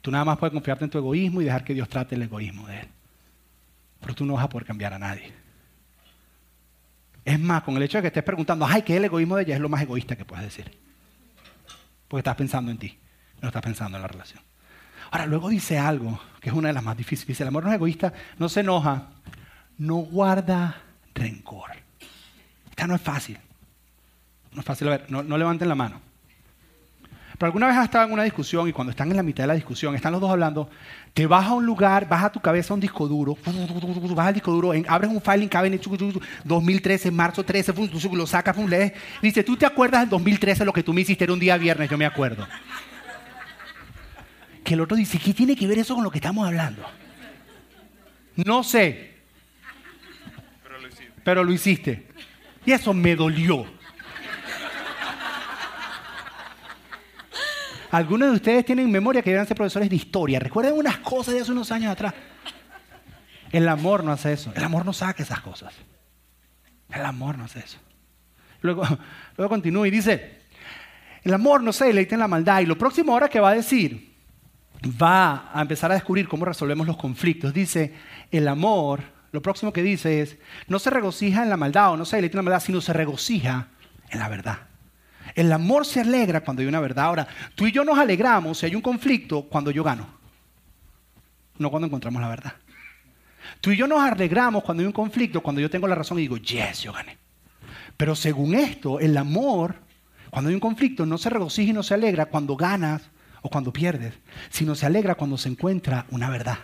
Tú 0.00 0.10
nada 0.10 0.24
más 0.24 0.38
puedes 0.38 0.54
confiarte 0.54 0.84
en 0.84 0.90
tu 0.90 0.96
egoísmo 0.96 1.42
y 1.42 1.44
dejar 1.44 1.64
que 1.64 1.74
Dios 1.74 1.90
trate 1.90 2.14
el 2.14 2.22
egoísmo 2.22 2.66
de 2.66 2.80
él. 2.80 2.88
Pero 4.00 4.14
tú 4.14 4.24
no 4.24 4.32
vas 4.32 4.44
a 4.44 4.48
poder 4.48 4.66
cambiar 4.66 4.94
a 4.94 4.98
nadie. 4.98 5.34
Es 7.24 7.38
más, 7.38 7.62
con 7.62 7.76
el 7.76 7.82
hecho 7.82 7.98
de 7.98 8.02
que 8.02 8.08
estés 8.08 8.24
preguntando, 8.24 8.66
ay, 8.66 8.82
¿qué 8.82 8.96
el 8.96 9.04
egoísmo 9.04 9.36
de 9.36 9.42
ella? 9.42 9.54
Es 9.54 9.60
lo 9.60 9.68
más 9.68 9.82
egoísta 9.82 10.16
que 10.16 10.24
puedes 10.24 10.44
decir. 10.44 10.70
Porque 12.08 12.20
estás 12.20 12.36
pensando 12.36 12.70
en 12.70 12.78
ti, 12.78 12.98
no 13.42 13.48
estás 13.48 13.62
pensando 13.62 13.98
en 13.98 14.02
la 14.02 14.08
relación. 14.08 14.42
Ahora, 15.10 15.26
luego 15.26 15.48
dice 15.48 15.78
algo 15.78 16.20
que 16.40 16.50
es 16.50 16.54
una 16.54 16.68
de 16.68 16.74
las 16.74 16.82
más 16.82 16.96
difíciles. 16.96 17.28
Dice, 17.28 17.42
el 17.42 17.48
amor 17.48 17.64
no 17.64 17.70
es 17.70 17.76
egoísta, 17.76 18.12
no 18.38 18.48
se 18.48 18.60
enoja, 18.60 19.08
no 19.78 19.96
guarda 19.96 20.82
rencor. 21.14 21.70
Esta 22.70 22.86
no 22.86 22.94
es 22.94 23.00
fácil. 23.00 23.38
No 24.52 24.60
es 24.60 24.66
fácil. 24.66 24.88
A 24.88 24.90
ver, 24.92 25.10
no, 25.10 25.22
levanten 25.22 25.68
la 25.68 25.74
mano. 25.74 26.00
Pero 27.32 27.46
alguna 27.46 27.68
vez 27.68 27.76
has 27.76 27.84
estado 27.84 28.06
en 28.06 28.12
una 28.12 28.24
discusión 28.24 28.68
y 28.68 28.72
cuando 28.72 28.90
están 28.90 29.10
en 29.10 29.16
la 29.16 29.22
mitad 29.22 29.44
de 29.44 29.48
la 29.48 29.54
discusión, 29.54 29.94
están 29.94 30.12
los 30.12 30.20
dos 30.20 30.30
hablando, 30.30 30.68
te 31.18 31.26
vas 31.26 31.46
a 31.46 31.52
un 31.54 31.66
lugar, 31.66 32.08
vas 32.08 32.22
a 32.22 32.30
tu 32.30 32.38
cabeza 32.38 32.72
a 32.72 32.76
un 32.76 32.80
disco 32.80 33.08
duro, 33.08 33.36
vas 34.14 34.28
al 34.28 34.34
disco 34.34 34.52
duro, 34.52 34.72
abres 34.86 35.10
un 35.10 35.20
filing 35.20 35.48
cabinet 35.48 35.82
2013, 36.44 37.10
marzo 37.10 37.42
13, 37.42 37.74
lo 38.12 38.24
sacas, 38.24 38.56
lees, 38.56 38.92
dice, 39.20 39.42
¿tú 39.42 39.56
te 39.56 39.66
acuerdas 39.66 40.02
del 40.02 40.10
2013 40.10 40.64
lo 40.64 40.72
que 40.72 40.84
tú 40.84 40.92
me 40.92 41.00
hiciste 41.00 41.24
era 41.24 41.32
un 41.32 41.40
día 41.40 41.56
viernes? 41.56 41.90
Yo 41.90 41.98
me 41.98 42.06
acuerdo. 42.06 42.46
que 44.62 44.74
el 44.74 44.80
otro 44.80 44.96
dice, 44.96 45.18
¿qué 45.18 45.34
tiene 45.34 45.56
que 45.56 45.66
ver 45.66 45.80
eso 45.80 45.96
con 45.96 46.04
lo 46.04 46.10
que 46.12 46.18
estamos 46.18 46.46
hablando? 46.46 46.84
No 48.36 48.62
sé. 48.62 49.16
Pero 50.62 50.78
lo 50.78 50.86
hiciste. 50.86 51.12
Pero 51.24 51.42
lo 51.42 51.52
hiciste. 51.52 52.06
Y 52.64 52.70
eso 52.70 52.94
me 52.94 53.16
dolió. 53.16 53.66
Algunos 57.90 58.30
de 58.30 58.34
ustedes 58.36 58.64
tienen 58.64 58.90
memoria 58.90 59.22
que 59.22 59.30
deben 59.30 59.46
ser 59.46 59.56
profesores 59.56 59.88
de 59.88 59.96
historia. 59.96 60.38
Recuerden 60.38 60.74
unas 60.74 60.98
cosas 60.98 61.34
de 61.34 61.40
hace 61.40 61.52
unos 61.52 61.72
años 61.72 61.92
atrás. 61.92 62.14
El 63.50 63.68
amor 63.68 64.04
no 64.04 64.12
hace 64.12 64.32
eso. 64.32 64.52
El 64.54 64.64
amor 64.64 64.84
no 64.84 64.92
saca 64.92 65.22
esas 65.22 65.40
cosas. 65.40 65.74
El 66.90 67.04
amor 67.04 67.38
no 67.38 67.44
hace 67.44 67.60
eso. 67.60 67.78
Luego, 68.60 68.82
luego 69.36 69.48
continúa 69.48 69.88
y 69.88 69.90
dice, 69.90 70.42
el 71.22 71.32
amor 71.32 71.62
no 71.62 71.72
se 71.72 71.86
deleita 71.86 72.14
en 72.14 72.20
la 72.20 72.28
maldad. 72.28 72.60
Y 72.60 72.66
lo 72.66 72.76
próximo 72.76 73.12
ahora 73.12 73.28
que 73.28 73.40
va 73.40 73.50
a 73.50 73.54
decir, 73.54 74.14
va 74.84 75.50
a 75.52 75.60
empezar 75.60 75.90
a 75.90 75.94
descubrir 75.94 76.28
cómo 76.28 76.44
resolvemos 76.44 76.86
los 76.86 76.96
conflictos. 76.96 77.52
Dice, 77.52 77.94
el 78.30 78.48
amor, 78.48 79.02
lo 79.32 79.42
próximo 79.42 79.72
que 79.72 79.82
dice 79.82 80.20
es, 80.20 80.36
no 80.68 80.78
se 80.78 80.90
regocija 80.90 81.42
en 81.42 81.50
la 81.50 81.56
maldad 81.56 81.92
o 81.92 81.96
no 81.96 82.04
se 82.04 82.16
deleita 82.16 82.34
en 82.34 82.44
la 82.44 82.50
maldad, 82.50 82.64
sino 82.64 82.80
se 82.80 82.92
regocija 82.92 83.68
en 84.10 84.18
la 84.18 84.28
verdad. 84.28 84.58
El 85.38 85.52
amor 85.52 85.86
se 85.86 86.00
alegra 86.00 86.40
cuando 86.40 86.62
hay 86.62 86.66
una 86.66 86.80
verdad. 86.80 87.04
Ahora, 87.04 87.28
tú 87.54 87.68
y 87.68 87.70
yo 87.70 87.84
nos 87.84 87.96
alegramos 87.96 88.58
si 88.58 88.66
hay 88.66 88.74
un 88.74 88.82
conflicto 88.82 89.42
cuando 89.42 89.70
yo 89.70 89.84
gano, 89.84 90.04
no 91.58 91.70
cuando 91.70 91.86
encontramos 91.86 92.20
la 92.20 92.28
verdad. 92.28 92.54
Tú 93.60 93.70
y 93.70 93.76
yo 93.76 93.86
nos 93.86 94.00
alegramos 94.00 94.64
cuando 94.64 94.80
hay 94.80 94.88
un 94.88 94.92
conflicto, 94.92 95.40
cuando 95.40 95.60
yo 95.60 95.70
tengo 95.70 95.86
la 95.86 95.94
razón 95.94 96.18
y 96.18 96.22
digo, 96.22 96.38
yes, 96.38 96.82
yo 96.82 96.92
gané. 96.92 97.18
Pero 97.96 98.16
según 98.16 98.56
esto, 98.56 98.98
el 98.98 99.16
amor, 99.16 99.76
cuando 100.30 100.48
hay 100.48 100.54
un 100.54 100.60
conflicto, 100.60 101.06
no 101.06 101.18
se 101.18 101.30
regocija 101.30 101.70
y 101.70 101.72
no 101.72 101.84
se 101.84 101.94
alegra 101.94 102.26
cuando 102.26 102.56
ganas 102.56 103.02
o 103.40 103.48
cuando 103.48 103.72
pierdes, 103.72 104.14
sino 104.50 104.74
se 104.74 104.86
alegra 104.86 105.14
cuando 105.14 105.38
se 105.38 105.50
encuentra 105.50 106.06
una 106.10 106.30
verdad. 106.30 106.58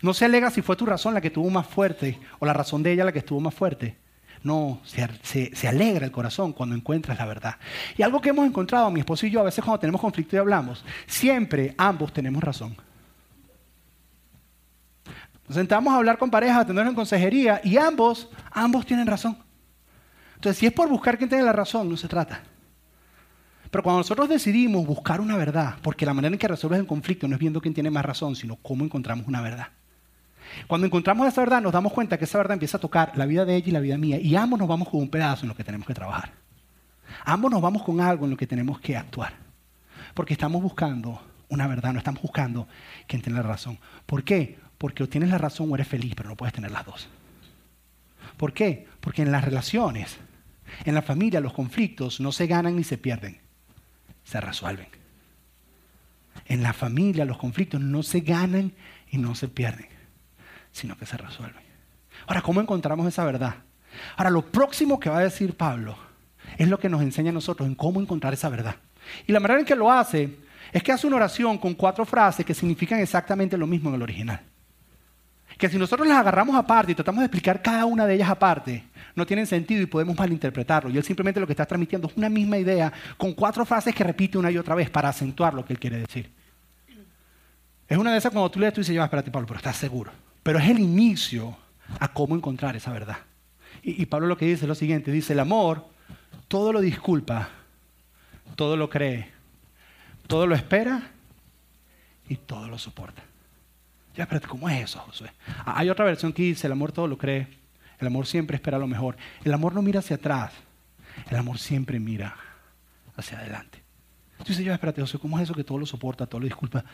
No 0.00 0.14
se 0.14 0.26
alegra 0.26 0.52
si 0.52 0.62
fue 0.62 0.76
tu 0.76 0.86
razón 0.86 1.12
la 1.12 1.20
que 1.20 1.26
estuvo 1.26 1.50
más 1.50 1.66
fuerte 1.66 2.20
o 2.38 2.46
la 2.46 2.52
razón 2.52 2.84
de 2.84 2.92
ella 2.92 3.04
la 3.04 3.10
que 3.10 3.18
estuvo 3.18 3.40
más 3.40 3.52
fuerte. 3.52 3.96
No, 4.44 4.80
se, 4.84 5.54
se, 5.54 5.68
alegra 5.68 6.04
el 6.04 6.10
corazón 6.10 6.52
cuando 6.52 6.74
encuentras 6.74 7.16
la 7.16 7.26
verdad. 7.26 7.56
Y 7.96 8.02
algo 8.02 8.20
que 8.20 8.30
hemos 8.30 8.46
encontrado, 8.46 8.90
mi 8.90 9.00
esposo 9.00 9.26
y 9.26 9.30
yo, 9.30 9.40
a 9.40 9.44
veces 9.44 9.64
cuando 9.64 9.78
tenemos 9.78 10.00
conflicto 10.00 10.34
y 10.34 10.38
hablamos, 10.40 10.84
siempre 11.06 11.74
ambos 11.78 12.12
tenemos 12.12 12.42
razón. 12.42 12.76
Nos 15.46 15.56
sentamos 15.56 15.92
a 15.92 15.96
hablar 15.96 16.18
con 16.18 16.30
parejas, 16.30 16.58
a 16.58 16.66
tener 16.66 16.86
en 16.86 16.94
consejería 16.94 17.60
y 17.62 17.76
ambos, 17.76 18.28
ambos 18.50 18.84
tienen 18.84 19.06
razón. 19.06 19.36
Entonces, 20.34 20.58
si 20.58 20.66
es 20.66 20.72
por 20.72 20.88
buscar 20.88 21.18
quién 21.18 21.28
tiene 21.28 21.44
la 21.44 21.52
razón, 21.52 21.88
no 21.88 21.96
se 21.96 22.08
trata. 22.08 22.42
Pero 23.70 23.84
cuando 23.84 24.00
nosotros 24.00 24.28
decidimos 24.28 24.86
buscar 24.86 25.20
una 25.20 25.36
verdad, 25.36 25.76
porque 25.82 26.04
la 26.04 26.14
manera 26.14 26.34
en 26.34 26.38
que 26.38 26.48
resuelves 26.48 26.80
el 26.80 26.86
conflicto 26.86 27.28
no 27.28 27.36
es 27.36 27.40
viendo 27.40 27.60
quién 27.60 27.74
tiene 27.74 27.90
más 27.90 28.04
razón, 28.04 28.34
sino 28.34 28.56
cómo 28.56 28.84
encontramos 28.84 29.26
una 29.28 29.40
verdad. 29.40 29.68
Cuando 30.66 30.86
encontramos 30.86 31.26
esa 31.26 31.40
verdad, 31.40 31.62
nos 31.62 31.72
damos 31.72 31.92
cuenta 31.92 32.18
que 32.18 32.24
esa 32.24 32.38
verdad 32.38 32.54
empieza 32.54 32.76
a 32.76 32.80
tocar 32.80 33.16
la 33.16 33.26
vida 33.26 33.44
de 33.44 33.56
ella 33.56 33.68
y 33.68 33.72
la 33.72 33.80
vida 33.80 33.98
mía, 33.98 34.18
y 34.20 34.36
ambos 34.36 34.58
nos 34.58 34.68
vamos 34.68 34.88
con 34.88 35.00
un 35.00 35.08
pedazo 35.08 35.42
en 35.42 35.48
lo 35.48 35.56
que 35.56 35.64
tenemos 35.64 35.86
que 35.86 35.94
trabajar. 35.94 36.32
Ambos 37.24 37.50
nos 37.50 37.60
vamos 37.60 37.82
con 37.82 38.00
algo 38.00 38.24
en 38.24 38.30
lo 38.30 38.36
que 38.36 38.46
tenemos 38.46 38.80
que 38.80 38.96
actuar. 38.96 39.34
Porque 40.14 40.34
estamos 40.34 40.62
buscando 40.62 41.20
una 41.48 41.66
verdad, 41.66 41.92
no 41.92 41.98
estamos 41.98 42.22
buscando 42.22 42.66
quién 43.06 43.22
tiene 43.22 43.38
la 43.38 43.46
razón. 43.46 43.78
¿Por 44.06 44.24
qué? 44.24 44.58
Porque 44.78 45.02
o 45.02 45.08
tienes 45.08 45.30
la 45.30 45.38
razón 45.38 45.70
o 45.70 45.74
eres 45.74 45.88
feliz, 45.88 46.14
pero 46.16 46.28
no 46.28 46.36
puedes 46.36 46.54
tener 46.54 46.70
las 46.70 46.84
dos. 46.84 47.08
¿Por 48.36 48.52
qué? 48.52 48.88
Porque 49.00 49.22
en 49.22 49.32
las 49.32 49.44
relaciones, 49.44 50.16
en 50.84 50.94
la 50.94 51.02
familia, 51.02 51.40
los 51.40 51.52
conflictos 51.52 52.20
no 52.20 52.32
se 52.32 52.46
ganan 52.46 52.76
ni 52.76 52.84
se 52.84 52.98
pierden, 52.98 53.38
se 54.24 54.40
resuelven. 54.40 54.88
En 56.46 56.62
la 56.62 56.72
familia, 56.72 57.24
los 57.24 57.38
conflictos 57.38 57.80
no 57.80 58.02
se 58.02 58.20
ganan 58.20 58.72
y 59.10 59.18
no 59.18 59.34
se 59.34 59.48
pierden, 59.48 59.88
sino 60.72 60.96
que 60.96 61.06
se 61.06 61.16
resuelven. 61.16 61.62
Ahora, 62.26 62.42
¿cómo 62.42 62.60
encontramos 62.60 63.06
esa 63.06 63.24
verdad? 63.24 63.56
Ahora, 64.16 64.30
lo 64.30 64.42
próximo 64.42 64.98
que 64.98 65.10
va 65.10 65.18
a 65.18 65.22
decir 65.22 65.56
Pablo 65.56 65.96
es 66.58 66.68
lo 66.68 66.78
que 66.78 66.88
nos 66.88 67.02
enseña 67.02 67.30
a 67.30 67.34
nosotros 67.34 67.68
en 67.68 67.74
cómo 67.74 68.00
encontrar 68.00 68.32
esa 68.34 68.48
verdad. 68.48 68.76
Y 69.26 69.32
la 69.32 69.40
manera 69.40 69.60
en 69.60 69.66
que 69.66 69.76
lo 69.76 69.90
hace 69.90 70.38
es 70.72 70.82
que 70.82 70.92
hace 70.92 71.06
una 71.06 71.16
oración 71.16 71.58
con 71.58 71.74
cuatro 71.74 72.04
frases 72.04 72.44
que 72.44 72.54
significan 72.54 73.00
exactamente 73.00 73.56
lo 73.56 73.66
mismo 73.66 73.90
en 73.90 73.96
el 73.96 74.02
original 74.02 74.40
que 75.58 75.68
si 75.68 75.78
nosotros 75.78 76.08
las 76.08 76.18
agarramos 76.18 76.56
aparte 76.56 76.92
y 76.92 76.94
tratamos 76.94 77.20
de 77.20 77.26
explicar 77.26 77.62
cada 77.62 77.84
una 77.84 78.06
de 78.06 78.14
ellas 78.14 78.28
aparte, 78.28 78.84
no 79.14 79.26
tienen 79.26 79.46
sentido 79.46 79.82
y 79.82 79.86
podemos 79.86 80.16
malinterpretarlo. 80.16 80.90
Y 80.90 80.96
él 80.96 81.04
simplemente 81.04 81.40
lo 81.40 81.46
que 81.46 81.52
está 81.52 81.66
transmitiendo 81.66 82.08
es 82.08 82.16
una 82.16 82.28
misma 82.28 82.58
idea 82.58 82.92
con 83.16 83.32
cuatro 83.32 83.64
frases 83.64 83.94
que 83.94 84.04
repite 84.04 84.38
una 84.38 84.50
y 84.50 84.58
otra 84.58 84.74
vez 84.74 84.90
para 84.90 85.08
acentuar 85.08 85.54
lo 85.54 85.64
que 85.64 85.74
él 85.74 85.78
quiere 85.78 85.98
decir. 85.98 86.32
Es 87.88 87.98
una 87.98 88.12
de 88.12 88.18
esas 88.18 88.32
cuando 88.32 88.50
tú 88.50 88.58
lees, 88.58 88.72
tú 88.72 88.80
dices, 88.80 88.94
ya, 88.94 89.04
espérate, 89.04 89.30
Pablo, 89.30 89.46
pero 89.46 89.58
estás 89.58 89.76
seguro. 89.76 90.10
Pero 90.42 90.58
es 90.58 90.68
el 90.68 90.78
inicio 90.78 91.56
a 92.00 92.08
cómo 92.12 92.34
encontrar 92.34 92.76
esa 92.76 92.92
verdad. 92.92 93.18
Y, 93.82 94.06
Pablo 94.06 94.26
lo 94.26 94.36
que 94.36 94.46
dice 94.46 94.64
es 94.64 94.68
lo 94.68 94.74
siguiente, 94.74 95.10
dice, 95.10 95.32
el 95.32 95.40
amor 95.40 95.86
todo 96.46 96.72
lo 96.72 96.80
disculpa, 96.80 97.48
todo 98.56 98.76
lo 98.76 98.90
cree, 98.90 99.30
todo 100.26 100.46
lo 100.46 100.54
espera 100.54 101.10
y 102.28 102.36
todo 102.36 102.68
lo 102.68 102.78
soporta. 102.78 103.22
Ya, 104.14 104.26
pero 104.26 104.46
¿cómo 104.46 104.68
es 104.68 104.84
eso, 104.84 104.98
Josué? 105.00 105.32
Ah, 105.64 105.74
hay 105.78 105.88
otra 105.88 106.04
versión 106.04 106.32
que 106.32 106.42
dice, 106.42 106.66
el 106.66 106.72
amor 106.72 106.92
todo 106.92 107.08
lo 107.08 107.16
cree, 107.16 107.48
el 107.98 108.06
amor 108.06 108.26
siempre 108.26 108.56
espera 108.56 108.78
lo 108.78 108.86
mejor. 108.86 109.16
El 109.42 109.54
amor 109.54 109.72
no 109.72 109.80
mira 109.80 110.00
hacia 110.00 110.16
atrás, 110.16 110.52
el 111.30 111.36
amor 111.36 111.58
siempre 111.58 111.98
mira 111.98 112.36
hacia 113.16 113.38
adelante. 113.38 113.82
Entonces 114.38 114.64
yo, 114.64 114.72
espérate, 114.72 115.00
Josué, 115.00 115.20
¿cómo 115.20 115.38
es 115.38 115.44
eso 115.44 115.54
que 115.54 115.64
todo 115.64 115.78
lo 115.78 115.86
soporta, 115.86 116.26
todo 116.26 116.40
lo 116.40 116.46
disculpa? 116.46 116.84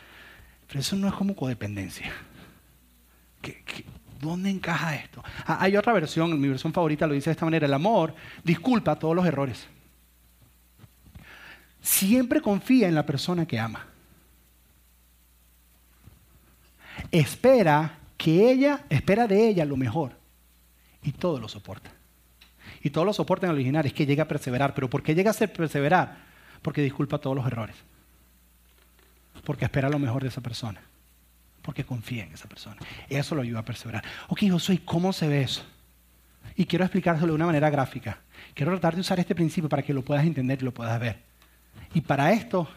Pero 0.67 0.79
eso 0.79 0.95
no 0.95 1.07
es 1.07 1.13
como 1.13 1.35
codependencia. 1.35 2.11
Dónde 4.19 4.49
encaja 4.49 4.95
esto? 4.95 5.23
Ah, 5.45 5.57
hay 5.61 5.77
otra 5.77 5.93
versión, 5.93 6.39
mi 6.39 6.47
versión 6.47 6.73
favorita 6.73 7.07
lo 7.07 7.13
dice 7.13 7.29
de 7.29 7.33
esta 7.33 7.45
manera, 7.45 7.65
el 7.65 7.73
amor 7.73 8.13
disculpa 8.43 8.97
todos 8.97 9.15
los 9.15 9.25
errores. 9.25 9.67
Siempre 11.81 12.41
confía 12.41 12.87
en 12.87 12.95
la 12.95 13.05
persona 13.05 13.45
que 13.45 13.59
ama 13.59 13.89
espera 17.11 17.97
que 18.17 18.51
ella, 18.51 18.85
espera 18.89 19.27
de 19.27 19.47
ella 19.47 19.65
lo 19.65 19.77
mejor. 19.77 20.11
Y 21.03 21.11
todo 21.13 21.39
lo 21.39 21.47
soporta. 21.47 21.91
Y 22.81 22.89
todo 22.89 23.05
lo 23.05 23.13
soporta 23.13 23.45
en 23.45 23.51
el 23.51 23.55
original, 23.55 23.85
es 23.85 23.93
que 23.93 24.05
llega 24.05 24.23
a 24.23 24.27
perseverar. 24.27 24.73
¿Pero 24.73 24.89
por 24.89 25.03
qué 25.03 25.15
llega 25.15 25.31
a 25.31 25.33
ser 25.33 25.51
perseverar? 25.51 26.17
Porque 26.61 26.81
disculpa 26.81 27.17
todos 27.17 27.35
los 27.35 27.45
errores. 27.45 27.75
Porque 29.45 29.65
espera 29.65 29.89
lo 29.89 29.99
mejor 29.99 30.23
de 30.23 30.29
esa 30.29 30.41
persona. 30.41 30.81
Porque 31.69 31.83
confía 31.83 32.23
en 32.23 32.33
esa 32.33 32.49
persona. 32.49 32.77
Eso 33.07 33.35
lo 33.35 33.43
ayuda 33.43 33.59
a 33.59 33.63
perseverar. 33.63 34.03
Ok, 34.27 34.39
Josué, 34.49 34.81
¿cómo 34.83 35.13
se 35.13 35.27
ve 35.27 35.43
eso? 35.43 35.63
Y 36.55 36.65
quiero 36.65 36.83
explicárselo 36.83 37.27
de 37.27 37.35
una 37.35 37.45
manera 37.45 37.69
gráfica. 37.69 38.21
Quiero 38.55 38.71
tratar 38.71 38.95
de 38.95 39.01
usar 39.01 39.19
este 39.19 39.35
principio 39.35 39.69
para 39.69 39.83
que 39.83 39.93
lo 39.93 40.03
puedas 40.03 40.25
entender 40.25 40.57
y 40.59 40.65
lo 40.65 40.73
puedas 40.73 40.99
ver. 40.99 41.21
Y 41.93 42.01
para 42.01 42.33
esto 42.33 42.67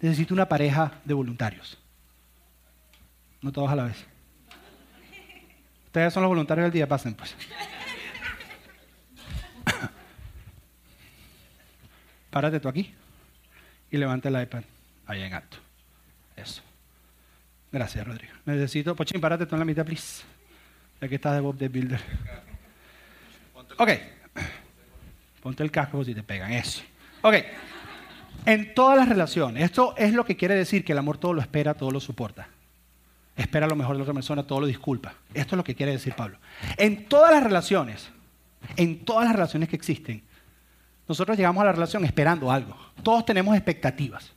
necesito 0.00 0.32
una 0.32 0.48
pareja 0.48 0.92
de 1.04 1.12
voluntarios. 1.12 1.76
No 3.42 3.50
todos 3.50 3.68
a 3.68 3.74
la 3.74 3.82
vez. 3.82 4.06
Ustedes 5.86 6.14
son 6.14 6.22
los 6.22 6.28
voluntarios 6.28 6.66
del 6.66 6.72
día, 6.72 6.86
pasen 6.86 7.14
pues. 7.14 7.34
Párate 12.30 12.60
tú 12.60 12.68
aquí 12.68 12.94
y 13.90 13.96
levanta 13.96 14.28
el 14.28 14.40
iPad 14.40 14.62
ahí 15.04 15.22
en 15.22 15.34
alto. 15.34 15.56
Eso. 16.36 16.62
Gracias, 17.74 18.06
Rodrigo. 18.06 18.32
Necesito, 18.46 18.94
Pochín, 18.94 19.20
párate 19.20 19.46
tú 19.46 19.56
la 19.56 19.64
mitad, 19.64 19.84
please. 19.84 20.22
Ya 21.00 21.08
que 21.08 21.16
estás 21.16 21.34
de 21.34 21.40
Bob 21.40 21.58
the 21.58 21.68
Builder. 21.68 22.00
Ok. 23.76 23.90
Ponte 25.42 25.64
el 25.64 25.72
casco 25.72 26.04
si 26.04 26.14
te 26.14 26.22
pegan. 26.22 26.52
Eso. 26.52 26.82
Ok. 27.22 27.34
En 28.46 28.74
todas 28.74 28.96
las 28.96 29.08
relaciones, 29.08 29.64
esto 29.64 29.96
es 29.96 30.12
lo 30.12 30.24
que 30.24 30.36
quiere 30.36 30.54
decir 30.54 30.84
que 30.84 30.92
el 30.92 30.98
amor 30.98 31.18
todo 31.18 31.32
lo 31.32 31.40
espera, 31.40 31.74
todo 31.74 31.90
lo 31.90 31.98
soporta 31.98 32.46
espera 33.36 33.66
lo 33.66 33.74
mejor 33.74 33.96
de 33.96 33.98
la 33.98 34.02
otra 34.04 34.14
persona, 34.14 34.44
todo 34.44 34.60
lo 34.60 34.66
disculpa. 34.66 35.14
Esto 35.32 35.54
es 35.54 35.56
lo 35.56 35.64
que 35.64 35.74
quiere 35.74 35.90
decir 35.90 36.14
Pablo. 36.14 36.38
En 36.76 37.06
todas 37.06 37.32
las 37.32 37.42
relaciones, 37.42 38.08
en 38.76 39.04
todas 39.04 39.24
las 39.24 39.34
relaciones 39.34 39.68
que 39.68 39.74
existen, 39.74 40.22
nosotros 41.08 41.36
llegamos 41.36 41.60
a 41.62 41.66
la 41.66 41.72
relación 41.72 42.04
esperando 42.04 42.52
algo. 42.52 42.76
Todos 43.02 43.24
tenemos 43.24 43.56
expectativas. 43.56 44.32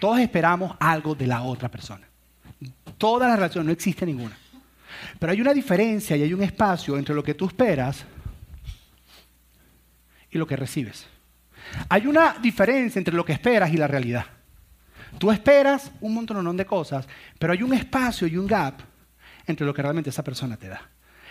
Todos 0.00 0.18
esperamos 0.18 0.76
algo 0.80 1.14
de 1.14 1.28
la 1.28 1.42
otra 1.42 1.70
persona. 1.70 2.08
Todas 2.98 3.28
las 3.28 3.38
relaciones, 3.38 3.66
no 3.66 3.72
existe 3.72 4.06
ninguna. 4.06 4.36
Pero 5.18 5.32
hay 5.32 5.40
una 5.40 5.54
diferencia 5.54 6.16
y 6.16 6.22
hay 6.22 6.34
un 6.34 6.42
espacio 6.42 6.96
entre 6.96 7.14
lo 7.14 7.22
que 7.22 7.34
tú 7.34 7.46
esperas 7.46 8.04
y 10.30 10.38
lo 10.38 10.46
que 10.46 10.56
recibes. 10.56 11.06
Hay 11.88 12.06
una 12.06 12.34
diferencia 12.40 12.98
entre 12.98 13.14
lo 13.14 13.24
que 13.24 13.32
esperas 13.32 13.72
y 13.72 13.76
la 13.76 13.86
realidad. 13.86 14.26
Tú 15.18 15.30
esperas 15.30 15.90
un 16.00 16.14
montón 16.14 16.56
de 16.56 16.66
cosas, 16.66 17.06
pero 17.38 17.52
hay 17.52 17.62
un 17.62 17.74
espacio 17.74 18.26
y 18.26 18.36
un 18.36 18.46
gap 18.46 18.80
entre 19.46 19.66
lo 19.66 19.74
que 19.74 19.82
realmente 19.82 20.10
esa 20.10 20.24
persona 20.24 20.56
te 20.56 20.68
da. 20.68 20.80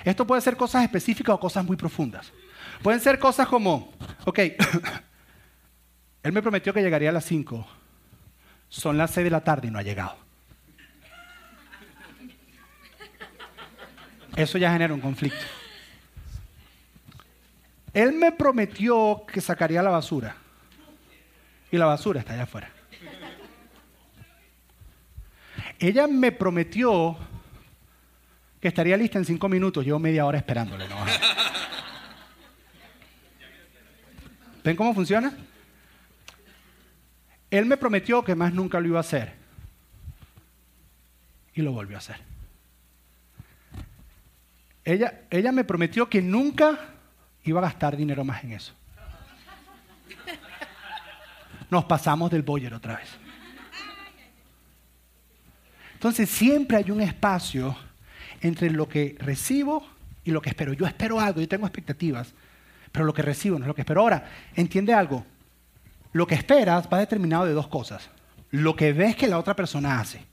Esto 0.03 0.25
puede 0.25 0.41
ser 0.41 0.55
cosas 0.55 0.83
específicas 0.83 1.35
o 1.35 1.39
cosas 1.39 1.65
muy 1.65 1.77
profundas. 1.77 2.31
Pueden 2.81 2.99
ser 2.99 3.19
cosas 3.19 3.47
como, 3.47 3.93
ok, 4.25 4.39
él 6.23 6.31
me 6.31 6.41
prometió 6.41 6.73
que 6.73 6.81
llegaría 6.81 7.09
a 7.09 7.13
las 7.13 7.25
5, 7.25 7.67
son 8.69 8.97
las 8.97 9.11
6 9.11 9.25
de 9.25 9.31
la 9.31 9.43
tarde 9.43 9.67
y 9.67 9.71
no 9.71 9.79
ha 9.79 9.83
llegado. 9.83 10.20
Eso 14.35 14.57
ya 14.57 14.71
genera 14.71 14.93
un 14.93 15.01
conflicto. 15.01 15.45
Él 17.93 18.13
me 18.13 18.31
prometió 18.31 19.25
que 19.31 19.41
sacaría 19.41 19.81
la 19.81 19.89
basura. 19.89 20.35
Y 21.71 21.77
la 21.77 21.85
basura 21.85 22.19
está 22.19 22.33
allá 22.33 22.43
afuera. 22.43 22.69
Ella 25.79 26.07
me 26.07 26.31
prometió 26.31 27.17
que 28.59 28.67
estaría 28.67 28.95
lista 28.95 29.17
en 29.17 29.25
cinco 29.25 29.49
minutos. 29.49 29.83
Llevo 29.83 29.99
media 29.99 30.25
hora 30.25 30.37
esperándole. 30.37 30.87
¿no? 30.87 30.95
¿Ven 34.63 34.75
cómo 34.75 34.93
funciona? 34.93 35.33
Él 37.49 37.65
me 37.65 37.77
prometió 37.77 38.23
que 38.23 38.35
más 38.35 38.53
nunca 38.53 38.79
lo 38.79 38.87
iba 38.87 38.97
a 38.97 39.01
hacer. 39.01 39.33
Y 41.53 41.61
lo 41.61 41.73
volvió 41.73 41.97
a 41.97 41.99
hacer. 41.99 42.30
Ella, 44.83 45.21
ella 45.29 45.51
me 45.51 45.63
prometió 45.63 46.09
que 46.09 46.21
nunca 46.21 46.79
iba 47.43 47.59
a 47.59 47.63
gastar 47.63 47.95
dinero 47.95 48.23
más 48.23 48.43
en 48.43 48.53
eso. 48.53 48.73
Nos 51.69 51.85
pasamos 51.85 52.29
del 52.31 52.41
boyer 52.41 52.73
otra 52.73 52.97
vez. 52.97 53.09
Entonces 55.93 56.29
siempre 56.29 56.77
hay 56.77 56.91
un 56.91 56.99
espacio 56.99 57.77
entre 58.41 58.71
lo 58.71 58.89
que 58.89 59.15
recibo 59.19 59.87
y 60.23 60.31
lo 60.31 60.41
que 60.41 60.49
espero. 60.49 60.73
Yo 60.73 60.85
espero 60.85 61.19
algo, 61.19 61.39
yo 61.39 61.47
tengo 61.47 61.67
expectativas, 61.67 62.33
pero 62.91 63.05
lo 63.05 63.13
que 63.13 63.21
recibo 63.21 63.57
no 63.57 63.65
es 63.65 63.67
lo 63.67 63.75
que 63.75 63.81
espero. 63.81 64.01
Ahora, 64.01 64.27
entiende 64.55 64.93
algo. 64.93 65.25
Lo 66.11 66.27
que 66.27 66.35
esperas 66.35 66.89
va 66.91 66.97
determinado 66.97 67.45
de 67.45 67.53
dos 67.53 67.67
cosas. 67.67 68.09
Lo 68.49 68.75
que 68.75 68.91
ves 68.91 69.15
que 69.15 69.27
la 69.27 69.37
otra 69.37 69.55
persona 69.55 69.99
hace. 69.99 70.25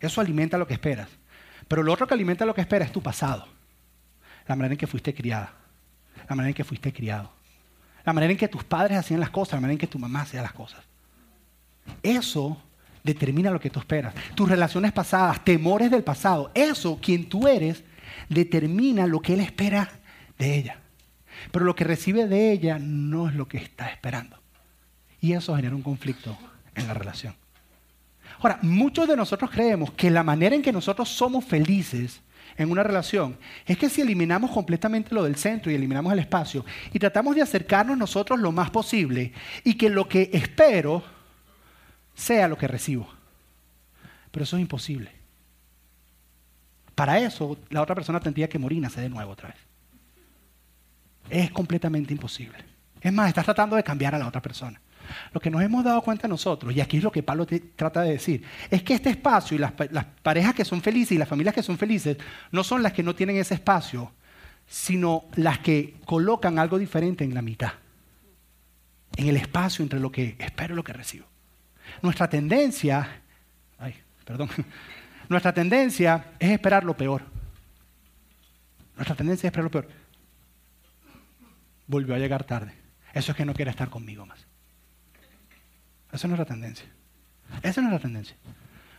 Eso 0.00 0.20
alimenta 0.20 0.58
lo 0.58 0.66
que 0.66 0.74
esperas. 0.74 1.08
Pero 1.68 1.82
lo 1.82 1.92
otro 1.92 2.06
que 2.06 2.14
alimenta 2.14 2.46
lo 2.46 2.54
que 2.54 2.62
esperas 2.62 2.86
es 2.86 2.92
tu 2.92 3.02
pasado. 3.02 3.57
La 4.48 4.56
manera 4.56 4.72
en 4.72 4.78
que 4.78 4.86
fuiste 4.86 5.14
criada. 5.14 5.52
La 6.28 6.34
manera 6.34 6.48
en 6.48 6.54
que 6.54 6.64
fuiste 6.64 6.92
criado. 6.92 7.30
La 8.04 8.12
manera 8.12 8.32
en 8.32 8.38
que 8.38 8.48
tus 8.48 8.64
padres 8.64 8.98
hacían 8.98 9.20
las 9.20 9.30
cosas. 9.30 9.54
La 9.54 9.60
manera 9.60 9.74
en 9.74 9.78
que 9.78 9.86
tu 9.86 9.98
mamá 9.98 10.22
hacía 10.22 10.42
las 10.42 10.52
cosas. 10.52 10.80
Eso 12.02 12.60
determina 13.04 13.50
lo 13.50 13.60
que 13.60 13.70
tú 13.70 13.78
esperas. 13.78 14.14
Tus 14.34 14.48
relaciones 14.48 14.92
pasadas, 14.92 15.44
temores 15.44 15.90
del 15.90 16.02
pasado. 16.02 16.50
Eso, 16.54 16.98
quien 17.00 17.28
tú 17.28 17.46
eres, 17.46 17.84
determina 18.28 19.06
lo 19.06 19.20
que 19.20 19.34
él 19.34 19.40
espera 19.40 19.90
de 20.38 20.56
ella. 20.56 20.78
Pero 21.52 21.64
lo 21.64 21.74
que 21.74 21.84
recibe 21.84 22.26
de 22.26 22.52
ella 22.52 22.78
no 22.78 23.28
es 23.28 23.34
lo 23.34 23.46
que 23.46 23.58
está 23.58 23.88
esperando. 23.88 24.38
Y 25.20 25.32
eso 25.32 25.54
genera 25.56 25.74
un 25.74 25.82
conflicto 25.82 26.36
en 26.74 26.86
la 26.86 26.94
relación. 26.94 27.34
Ahora, 28.40 28.58
muchos 28.62 29.08
de 29.08 29.16
nosotros 29.16 29.50
creemos 29.50 29.90
que 29.92 30.10
la 30.10 30.22
manera 30.22 30.54
en 30.54 30.62
que 30.62 30.72
nosotros 30.72 31.08
somos 31.08 31.44
felices 31.44 32.20
en 32.58 32.70
una 32.70 32.82
relación 32.82 33.38
es 33.64 33.78
que 33.78 33.88
si 33.88 34.02
eliminamos 34.02 34.50
completamente 34.50 35.14
lo 35.14 35.22
del 35.22 35.36
centro 35.36 35.70
y 35.70 35.76
eliminamos 35.76 36.12
el 36.12 36.18
espacio 36.18 36.66
y 36.92 36.98
tratamos 36.98 37.36
de 37.36 37.42
acercarnos 37.42 37.96
nosotros 37.96 38.38
lo 38.40 38.52
más 38.52 38.70
posible 38.70 39.32
y 39.64 39.74
que 39.74 39.88
lo 39.88 40.08
que 40.08 40.28
espero 40.32 41.04
sea 42.14 42.48
lo 42.48 42.58
que 42.58 42.66
recibo. 42.66 43.08
Pero 44.32 44.42
eso 44.42 44.56
es 44.56 44.62
imposible. 44.62 45.12
Para 46.96 47.20
eso, 47.20 47.56
la 47.70 47.80
otra 47.80 47.94
persona 47.94 48.18
tendría 48.18 48.48
que 48.48 48.58
morir 48.58 48.78
y 48.78 48.80
nacer 48.80 49.04
de 49.04 49.08
nuevo 49.08 49.30
otra 49.30 49.50
vez. 49.50 49.58
Es 51.30 51.50
completamente 51.52 52.12
imposible. 52.12 52.58
Es 53.00 53.12
más, 53.12 53.28
estás 53.28 53.44
tratando 53.44 53.76
de 53.76 53.84
cambiar 53.84 54.16
a 54.16 54.18
la 54.18 54.26
otra 54.26 54.42
persona. 54.42 54.80
Lo 55.32 55.40
que 55.40 55.50
nos 55.50 55.62
hemos 55.62 55.84
dado 55.84 56.02
cuenta 56.02 56.28
nosotros, 56.28 56.74
y 56.74 56.80
aquí 56.80 56.98
es 56.98 57.02
lo 57.02 57.12
que 57.12 57.22
Pablo 57.22 57.46
trata 57.76 58.02
de 58.02 58.12
decir, 58.12 58.44
es 58.70 58.82
que 58.82 58.94
este 58.94 59.10
espacio 59.10 59.56
y 59.56 59.58
las, 59.58 59.72
las 59.90 60.04
parejas 60.22 60.54
que 60.54 60.64
son 60.64 60.80
felices 60.80 61.12
y 61.12 61.18
las 61.18 61.28
familias 61.28 61.54
que 61.54 61.62
son 61.62 61.78
felices 61.78 62.16
no 62.50 62.64
son 62.64 62.82
las 62.82 62.92
que 62.92 63.02
no 63.02 63.14
tienen 63.14 63.36
ese 63.36 63.54
espacio, 63.54 64.12
sino 64.68 65.24
las 65.36 65.58
que 65.60 65.96
colocan 66.04 66.58
algo 66.58 66.78
diferente 66.78 67.24
en 67.24 67.34
la 67.34 67.42
mitad, 67.42 67.72
en 69.16 69.28
el 69.28 69.36
espacio 69.36 69.82
entre 69.82 69.98
lo 69.98 70.12
que 70.12 70.36
espero 70.38 70.74
y 70.74 70.76
lo 70.76 70.84
que 70.84 70.92
recibo. 70.92 71.26
Nuestra 72.02 72.28
tendencia, 72.28 73.22
ay, 73.78 73.94
perdón, 74.24 74.50
nuestra 75.28 75.52
tendencia 75.52 76.32
es 76.38 76.50
esperar 76.50 76.84
lo 76.84 76.96
peor. 76.96 77.22
Nuestra 78.96 79.16
tendencia 79.16 79.46
es 79.46 79.50
esperar 79.50 79.64
lo 79.64 79.70
peor. 79.70 79.88
Volvió 81.86 82.14
a 82.14 82.18
llegar 82.18 82.44
tarde. 82.44 82.74
Eso 83.14 83.32
es 83.32 83.36
que 83.36 83.44
no 83.44 83.54
quiere 83.54 83.70
estar 83.70 83.88
conmigo 83.88 84.26
más. 84.26 84.47
Esa 86.18 86.26
no 86.26 86.34
es 86.34 86.40
la 86.40 86.46
tendencia. 86.46 86.84
Esa 87.62 87.80
no 87.80 87.86
es 87.86 87.92
la 87.92 88.00
tendencia. 88.00 88.34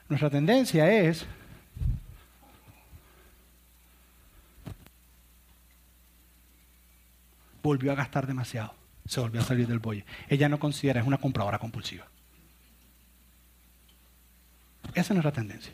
Nuestra 0.07 0.29
tendencia 0.29 0.89
es 0.89 1.25
volvió 7.61 7.91
a 7.91 7.95
gastar 7.95 8.25
demasiado, 8.25 8.73
se 9.05 9.19
volvió 9.19 9.41
a 9.41 9.43
salir 9.43 9.67
del 9.67 9.79
bolle. 9.79 10.05
Ella 10.29 10.47
no 10.47 10.59
considera, 10.59 11.01
es 11.01 11.05
una 11.05 11.17
compradora 11.17 11.59
compulsiva. 11.59 12.07
Esa 14.93 15.13
no 15.13 15.19
es 15.19 15.25
la 15.25 15.33
tendencia. 15.33 15.73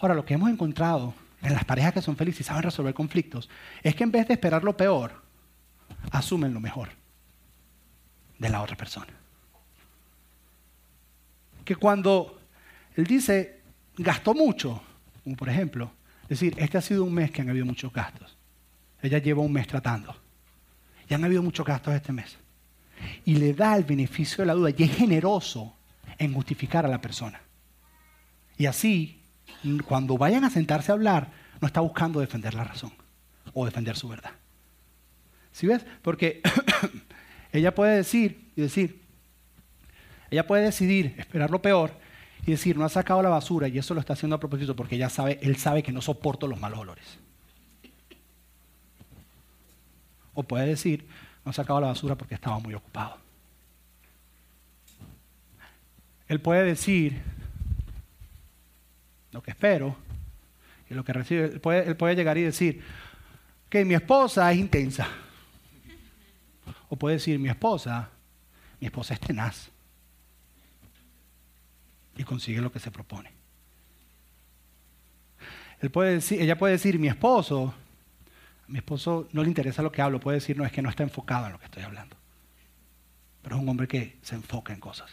Ahora, 0.00 0.14
lo 0.14 0.24
que 0.24 0.34
hemos 0.34 0.50
encontrado 0.50 1.14
en 1.40 1.52
las 1.52 1.64
parejas 1.64 1.92
que 1.92 2.02
son 2.02 2.16
felices 2.16 2.40
y 2.40 2.42
saben 2.42 2.64
resolver 2.64 2.94
conflictos 2.94 3.48
es 3.84 3.94
que 3.94 4.02
en 4.02 4.10
vez 4.10 4.26
de 4.26 4.34
esperar 4.34 4.64
lo 4.64 4.76
peor, 4.76 5.22
asumen 6.10 6.52
lo 6.52 6.58
mejor 6.58 6.88
de 8.40 8.48
la 8.48 8.60
otra 8.60 8.76
persona 8.76 9.20
que 11.70 11.76
cuando 11.76 12.36
él 12.96 13.06
dice, 13.06 13.60
gastó 13.96 14.34
mucho, 14.34 14.82
como 15.22 15.36
por 15.36 15.48
ejemplo, 15.48 15.92
decir, 16.28 16.52
este 16.58 16.78
ha 16.78 16.80
sido 16.80 17.04
un 17.04 17.14
mes 17.14 17.30
que 17.30 17.42
han 17.42 17.48
habido 17.48 17.64
muchos 17.64 17.92
gastos. 17.92 18.36
Ella 19.00 19.18
lleva 19.18 19.40
un 19.40 19.52
mes 19.52 19.68
tratando. 19.68 20.16
Y 21.08 21.14
han 21.14 21.22
habido 21.22 21.44
muchos 21.44 21.64
gastos 21.64 21.94
este 21.94 22.12
mes. 22.12 22.36
Y 23.24 23.36
le 23.36 23.54
da 23.54 23.76
el 23.76 23.84
beneficio 23.84 24.38
de 24.38 24.46
la 24.46 24.54
duda 24.54 24.70
y 24.76 24.82
es 24.82 24.96
generoso 24.96 25.76
en 26.18 26.34
justificar 26.34 26.84
a 26.84 26.88
la 26.88 27.00
persona. 27.00 27.40
Y 28.58 28.66
así, 28.66 29.22
cuando 29.86 30.18
vayan 30.18 30.42
a 30.42 30.50
sentarse 30.50 30.90
a 30.90 30.96
hablar, 30.96 31.30
no 31.60 31.68
está 31.68 31.80
buscando 31.82 32.18
defender 32.18 32.52
la 32.52 32.64
razón 32.64 32.90
o 33.54 33.64
defender 33.64 33.96
su 33.96 34.08
verdad. 34.08 34.32
¿Sí 35.52 35.68
ves? 35.68 35.86
Porque 36.02 36.42
ella 37.52 37.72
puede 37.76 37.94
decir 37.94 38.50
y 38.56 38.62
decir, 38.62 39.00
ella 40.30 40.46
puede 40.46 40.64
decidir 40.64 41.14
esperar 41.18 41.50
lo 41.50 41.60
peor 41.60 41.92
y 42.46 42.52
decir, 42.52 42.76
no 42.78 42.84
ha 42.84 42.88
sacado 42.88 43.22
la 43.22 43.28
basura 43.28 43.68
y 43.68 43.78
eso 43.78 43.94
lo 43.94 44.00
está 44.00 44.12
haciendo 44.12 44.36
a 44.36 44.40
propósito 44.40 44.76
porque 44.76 44.94
ella 44.94 45.10
sabe, 45.10 45.38
él 45.42 45.56
sabe 45.56 45.82
que 45.82 45.92
no 45.92 46.00
soporto 46.00 46.46
los 46.46 46.60
malos 46.60 46.78
olores. 46.78 47.18
O 50.34 50.44
puede 50.44 50.66
decir, 50.66 51.06
no 51.44 51.50
ha 51.50 51.52
sacado 51.52 51.80
la 51.80 51.88
basura 51.88 52.14
porque 52.14 52.34
estaba 52.34 52.58
muy 52.60 52.74
ocupado. 52.74 53.18
Él 56.28 56.40
puede 56.40 56.64
decir 56.64 57.20
lo 59.32 59.42
que 59.42 59.50
espero 59.50 59.96
y 60.88 60.94
lo 60.94 61.04
que 61.04 61.12
recibe. 61.12 61.46
Él 61.46 61.60
puede, 61.60 61.88
él 61.88 61.96
puede 61.96 62.14
llegar 62.14 62.38
y 62.38 62.42
decir 62.42 62.82
que 63.68 63.84
mi 63.84 63.94
esposa 63.94 64.50
es 64.52 64.58
intensa. 64.58 65.08
O 66.88 66.96
puede 66.96 67.16
decir, 67.16 67.38
mi 67.38 67.48
esposa, 67.48 68.10
mi 68.80 68.86
esposa 68.86 69.14
es 69.14 69.20
tenaz 69.20 69.70
y 72.20 72.24
consigue 72.24 72.60
lo 72.60 72.70
que 72.70 72.78
se 72.78 72.90
propone. 72.90 73.30
Ella 75.80 76.58
puede 76.58 76.72
decir, 76.72 76.98
mi 76.98 77.08
esposo, 77.08 77.74
a 78.68 78.70
mi 78.70 78.76
esposo 78.76 79.26
no 79.32 79.42
le 79.42 79.48
interesa 79.48 79.80
lo 79.82 79.90
que 79.90 80.02
hablo, 80.02 80.20
puede 80.20 80.36
decir, 80.36 80.58
no, 80.58 80.66
es 80.66 80.70
que 80.70 80.82
no 80.82 80.90
está 80.90 81.02
enfocado 81.02 81.46
en 81.46 81.52
lo 81.52 81.58
que 81.58 81.64
estoy 81.64 81.82
hablando. 81.82 82.16
Pero 83.40 83.56
es 83.56 83.62
un 83.62 83.68
hombre 83.70 83.88
que 83.88 84.18
se 84.20 84.34
enfoca 84.34 84.74
en 84.74 84.80
cosas. 84.80 85.10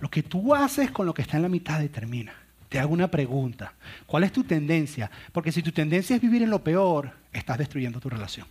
Lo 0.00 0.10
que 0.10 0.24
tú 0.24 0.52
haces 0.52 0.90
con 0.90 1.06
lo 1.06 1.14
que 1.14 1.22
está 1.22 1.36
en 1.36 1.44
la 1.44 1.48
mitad 1.48 1.78
determina. 1.78 2.34
Te 2.68 2.80
hago 2.80 2.92
una 2.92 3.08
pregunta. 3.08 3.74
¿Cuál 4.04 4.24
es 4.24 4.32
tu 4.32 4.42
tendencia? 4.42 5.08
Porque 5.30 5.52
si 5.52 5.62
tu 5.62 5.70
tendencia 5.70 6.16
es 6.16 6.22
vivir 6.22 6.42
en 6.42 6.50
lo 6.50 6.64
peor, 6.64 7.12
estás 7.32 7.56
destruyendo 7.56 8.00
tu 8.00 8.10
relación. 8.10 8.48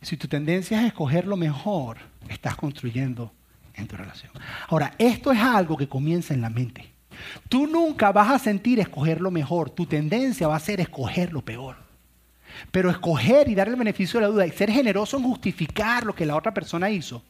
Si 0.00 0.16
tu 0.16 0.28
tendencia 0.28 0.80
es 0.80 0.86
escoger 0.86 1.26
lo 1.26 1.36
mejor, 1.36 1.98
estás 2.30 2.56
construyendo 2.56 3.32
en 3.76 3.86
tu 3.86 3.96
relación. 3.96 4.32
Ahora, 4.68 4.94
esto 4.98 5.32
es 5.32 5.38
algo 5.38 5.76
que 5.76 5.88
comienza 5.88 6.34
en 6.34 6.40
la 6.40 6.50
mente. 6.50 6.92
Tú 7.48 7.66
nunca 7.66 8.12
vas 8.12 8.30
a 8.30 8.38
sentir 8.38 8.80
escoger 8.80 9.20
lo 9.20 9.30
mejor, 9.30 9.70
tu 9.70 9.86
tendencia 9.86 10.48
va 10.48 10.56
a 10.56 10.60
ser 10.60 10.80
escoger 10.80 11.32
lo 11.32 11.42
peor. 11.42 11.76
Pero 12.70 12.90
escoger 12.90 13.48
y 13.48 13.54
dar 13.54 13.68
el 13.68 13.76
beneficio 13.76 14.18
de 14.18 14.26
la 14.26 14.32
duda 14.32 14.46
y 14.46 14.50
ser 14.50 14.70
generoso 14.70 15.16
en 15.16 15.24
justificar 15.24 16.04
lo 16.04 16.14
que 16.14 16.26
la 16.26 16.36
otra 16.36 16.54
persona 16.54 16.90
hizo, 16.90 17.22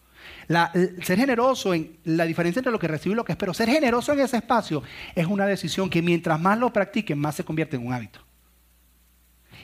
ser 1.02 1.18
generoso 1.18 1.74
en 1.74 1.96
la 2.04 2.24
diferencia 2.24 2.60
entre 2.60 2.72
lo 2.72 2.78
que 2.78 2.88
recibo 2.88 3.12
y 3.12 3.16
lo 3.16 3.24
que 3.24 3.32
espero, 3.32 3.52
ser 3.52 3.68
generoso 3.68 4.12
en 4.12 4.20
ese 4.20 4.36
espacio 4.36 4.82
es 5.14 5.26
una 5.26 5.46
decisión 5.46 5.90
que 5.90 6.02
mientras 6.02 6.40
más 6.40 6.58
lo 6.58 6.72
practiquen, 6.72 7.18
más 7.18 7.34
se 7.34 7.44
convierte 7.44 7.76
en 7.76 7.86
un 7.86 7.92
hábito. 7.92 8.25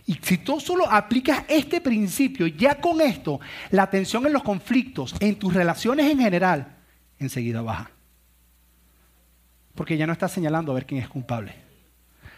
Y 0.07 0.15
si 0.15 0.39
tú 0.39 0.59
solo 0.59 0.91
aplicas 0.91 1.45
este 1.49 1.81
principio, 1.81 2.47
ya 2.47 2.81
con 2.81 3.01
esto, 3.01 3.41
la 3.71 3.85
atención 3.85 4.27
en 4.27 4.33
los 4.33 4.43
conflictos, 4.43 5.15
en 5.21 5.37
tus 5.37 5.55
relaciones 5.55 6.11
en 6.11 6.19
general, 6.19 6.77
enseguida 7.19 7.63
baja. 7.63 7.91
Porque 9.75 9.97
ya 9.97 10.07
no 10.07 10.13
estás 10.13 10.33
señalando 10.33 10.73
a 10.73 10.75
ver 10.75 10.87
quién 10.87 11.01
es 11.01 11.09
culpable, 11.09 11.55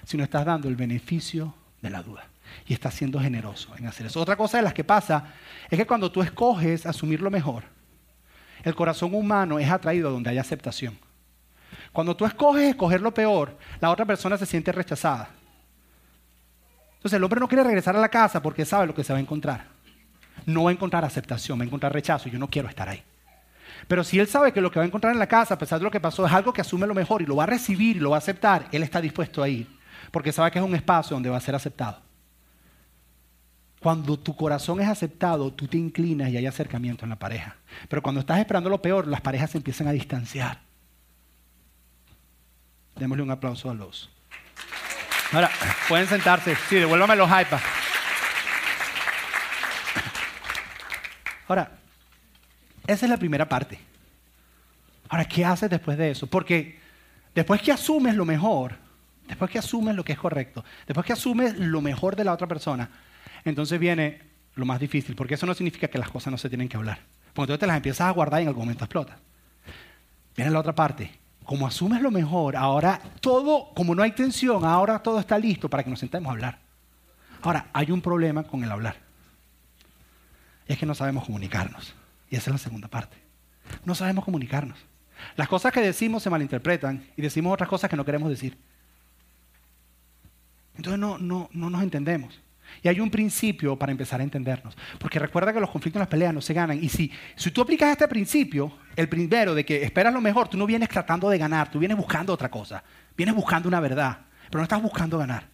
sino 0.05 0.23
estás 0.23 0.45
dando 0.45 0.69
el 0.69 0.77
beneficio 0.77 1.55
de 1.81 1.91
la 1.91 2.03
duda. 2.03 2.29
Y 2.67 2.75
estás 2.75 2.95
siendo 2.95 3.19
generoso 3.19 3.75
en 3.77 3.87
hacer 3.87 4.07
eso. 4.07 4.21
Otra 4.21 4.37
cosa 4.37 4.59
de 4.59 4.63
las 4.63 4.75
que 4.75 4.85
pasa 4.85 5.33
es 5.71 5.79
que 5.79 5.87
cuando 5.87 6.13
tú 6.13 6.23
escoges 6.23 6.87
asumir 6.87 7.21
lo 7.21 7.31
mejor, 7.31 7.65
el 8.63 8.75
corazón 8.75 9.15
humano 9.15 9.59
es 9.59 9.71
atraído 9.71 10.09
a 10.09 10.13
donde 10.13 10.31
hay 10.31 10.39
aceptación. 10.39 10.99
Cuando 11.93 12.17
tú 12.17 12.27
escoges 12.27 12.71
escoger 12.71 13.01
lo 13.01 13.13
peor, 13.13 13.57
la 13.81 13.91
otra 13.91 14.05
persona 14.05 14.37
se 14.37 14.47
siente 14.47 14.73
rechazada. 14.73 15.31
Entonces 17.05 17.19
el 17.19 17.25
hombre 17.25 17.39
no 17.39 17.49
quiere 17.49 17.63
regresar 17.63 17.95
a 17.95 18.01
la 18.01 18.09
casa 18.09 18.41
porque 18.41 18.65
sabe 18.65 18.87
lo 18.87 18.95
que 18.95 19.05
se 19.05 19.13
va 19.13 19.19
a 19.19 19.21
encontrar. 19.21 19.67
No 20.47 20.65
va 20.65 20.71
a 20.71 20.73
encontrar 20.73 21.05
aceptación, 21.05 21.59
va 21.59 21.65
a 21.65 21.67
encontrar 21.67 21.93
rechazo. 21.93 22.31
Yo 22.31 22.39
no 22.39 22.49
quiero 22.49 22.67
estar 22.67 22.89
ahí. 22.89 23.03
Pero 23.87 24.03
si 24.03 24.19
él 24.19 24.27
sabe 24.27 24.55
que 24.55 24.63
lo 24.63 24.71
que 24.71 24.79
va 24.79 24.85
a 24.85 24.87
encontrar 24.87 25.13
en 25.13 25.19
la 25.19 25.27
casa, 25.27 25.53
a 25.53 25.59
pesar 25.59 25.79
de 25.79 25.85
lo 25.85 25.91
que 25.91 26.01
pasó, 26.01 26.25
es 26.25 26.33
algo 26.33 26.55
que 26.55 26.63
asume 26.63 26.87
lo 26.87 26.95
mejor 26.95 27.21
y 27.21 27.27
lo 27.27 27.37
va 27.37 27.43
a 27.43 27.47
recibir 27.47 27.99
y 27.99 28.01
lo 28.01 28.09
va 28.09 28.17
a 28.17 28.21
aceptar, 28.21 28.69
él 28.73 28.83
está 28.83 29.03
dispuesto 29.03 29.43
a 29.43 29.51
ir. 29.51 29.69
Porque 30.11 30.33
sabe 30.33 30.51
que 30.51 30.59
es 30.59 30.65
un 30.65 30.75
espacio 30.75 31.15
donde 31.15 31.29
va 31.29 31.37
a 31.37 31.43
ser 31.43 31.55
aceptado. 31.55 32.01
Cuando 33.81 34.19
tu 34.19 34.35
corazón 34.35 34.81
es 34.81 34.89
aceptado, 34.89 35.53
tú 35.53 35.69
te 35.69 35.77
inclinas 35.77 36.31
y 36.31 36.39
hay 36.39 36.47
acercamiento 36.47 37.05
en 37.05 37.11
la 37.11 37.19
pareja. 37.19 37.57
Pero 37.87 38.03
cuando 38.03 38.21
estás 38.23 38.39
esperando 38.39 38.71
lo 38.71 38.81
peor, 38.81 39.07
las 39.09 39.21
parejas 39.21 39.51
se 39.51 39.59
empiezan 39.59 39.89
a 39.89 39.93
distanciar. 39.93 40.59
Démosle 42.97 43.23
un 43.23 43.31
aplauso 43.31 43.69
a 43.69 43.75
los. 43.75 44.09
Ahora, 45.35 45.51
pueden 45.89 46.07
sentarse. 46.07 46.57
Sí, 46.69 46.77
devuélvame 46.77 47.17
los 47.17 47.29
iPads. 47.29 47.63
Ahora, 51.49 51.73
esa 52.87 53.07
es 53.07 53.11
la 53.11 53.17
primera 53.17 53.49
parte. 53.49 53.79
Ahora, 55.09 55.25
¿qué 55.25 55.45
haces 55.45 55.69
después 55.69 55.99
de 55.99 56.13
eso? 56.13 56.29
Porque 56.29 56.79
después 57.35 57.61
que 57.61 57.73
asumes 57.73 58.15
lo 58.15 58.25
mejor, 58.25 58.77
después 59.27 59.51
que 59.51 59.59
asumes 59.59 59.97
lo 59.97 60.05
que 60.05 60.13
es 60.13 60.19
correcto, 60.19 60.65
después 60.87 61.05
que 61.05 61.13
asumes 61.13 61.59
lo 61.59 61.81
mejor 61.81 62.15
de 62.15 62.23
la 62.23 62.33
otra 62.33 62.47
persona, 62.47 62.89
entonces 63.45 63.81
viene 63.81 64.23
lo 64.55 64.65
más 64.65 64.79
difícil, 64.79 65.17
porque 65.17 65.35
eso 65.35 65.47
no 65.47 65.55
significa 65.55 65.89
que 65.89 65.99
las 65.99 66.11
cosas 66.11 66.31
no 66.31 66.39
se 66.39 66.49
tienen 66.49 66.69
que 66.69 66.77
hablar. 66.77 67.01
Porque 67.33 67.53
entonces 67.53 67.61
te 67.61 67.67
las 67.67 67.77
empiezas 67.77 68.07
a 68.07 68.11
guardar 68.11 68.41
y 68.41 68.43
en 68.43 68.49
algún 68.49 68.67
momento 68.67 68.85
explota. 68.85 69.19
Viene 70.37 70.53
la 70.53 70.61
otra 70.61 70.75
parte. 70.75 71.24
Como 71.45 71.67
asumes 71.67 72.01
lo 72.01 72.11
mejor, 72.11 72.57
ahora 72.57 73.01
todo, 73.21 73.73
como 73.75 73.95
no 73.95 74.03
hay 74.03 74.13
tensión, 74.13 74.65
ahora 74.65 74.99
todo 75.01 75.21
está 75.21 75.39
listo 75.39 75.69
para 75.69 75.83
que 75.83 75.91
nos 75.91 76.01
sentemos 76.01 76.29
a 76.31 76.33
hablar. 76.33 76.59
Ahora, 77.43 77.67
hay 77.75 77.91
un 77.91 78.01
problema 78.01 78.43
con 78.45 78.65
el 78.65 78.73
hablar. 78.73 78.97
es 80.67 80.79
que 80.79 80.87
no 80.87 80.95
sabemos 80.95 81.27
comunicarnos. 81.27 81.95
Y 82.31 82.37
esa 82.37 82.51
es 82.51 82.55
la 82.55 82.59
segunda 82.59 82.89
parte. 82.89 83.17
No 83.85 83.95
sabemos 83.95 84.25
comunicarnos. 84.25 84.79
Las 85.37 85.49
cosas 85.49 85.73
que 85.73 85.81
decimos 85.81 86.23
se 86.23 86.31
malinterpretan 86.31 87.05
y 87.17 87.23
decimos 87.23 87.53
otras 87.53 87.69
cosas 87.69 87.91
que 87.91 87.97
no 87.97 88.05
queremos 88.05 88.31
decir. 88.31 88.57
Entonces 90.77 90.99
no, 90.99 91.19
no, 91.19 91.51
no 91.53 91.71
nos 91.71 91.83
entendemos. 91.83 92.41
Y 92.83 92.89
hay 92.89 93.01
un 93.01 93.11
principio 93.11 93.79
para 93.79 93.93
empezar 93.93 94.21
a 94.21 94.25
entendernos. 94.25 94.77
Porque 94.99 95.19
recuerda 95.19 95.53
que 95.53 95.61
los 95.61 95.71
conflictos 95.71 95.97
en 95.97 96.01
las 96.01 96.09
peleas 96.09 96.35
no 96.35 96.41
se 96.41 96.55
ganan. 96.55 96.83
Y 96.83 96.89
si, 96.89 97.11
si 97.37 97.51
tú 97.51 97.63
aplicas 97.63 97.91
este 97.91 98.09
principio, 98.09 98.73
el 98.97 99.09
primero 99.09 99.55
de 99.55 99.65
que 99.65 99.83
esperas 99.83 100.13
lo 100.13 100.21
mejor, 100.21 100.49
tú 100.49 100.57
no 100.57 100.67
vienes 100.67 100.89
tratando 100.89 101.31
de 101.31 101.39
ganar, 101.39 101.71
tú 101.71 101.79
vienes 101.79 101.97
buscando 101.97 102.33
otra 102.33 102.51
cosa. 102.51 102.83
Vienes 103.17 103.35
buscando 103.35 103.69
una 103.69 103.81
verdad, 103.81 104.19
pero 104.51 104.59
no 104.59 104.63
estás 104.65 104.83
buscando 104.83 105.19
ganar. 105.19 105.49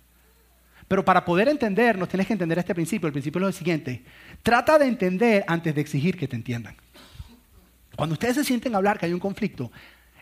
Pero 0.89 1.05
para 1.05 1.25
poder 1.25 1.49
entendernos, 1.49 2.09
tienes 2.09 2.27
que 2.27 2.33
entender 2.33 2.59
este 2.59 2.75
principio. 2.75 3.07
El 3.07 3.13
principio 3.13 3.39
es 3.39 3.47
lo 3.47 3.53
siguiente. 3.53 4.03
Trata 4.43 4.77
de 4.77 4.87
entender 4.87 5.45
antes 5.47 5.73
de 5.75 5.81
exigir 5.81 6.17
que 6.17 6.27
te 6.27 6.35
entiendan. 6.35 6.75
Cuando 7.95 8.15
ustedes 8.15 8.35
se 8.35 8.45
sienten 8.45 8.75
a 8.75 8.79
hablar 8.79 8.99
que 8.99 9.07
hay 9.07 9.13
un 9.13 9.21
conflicto, 9.21 9.71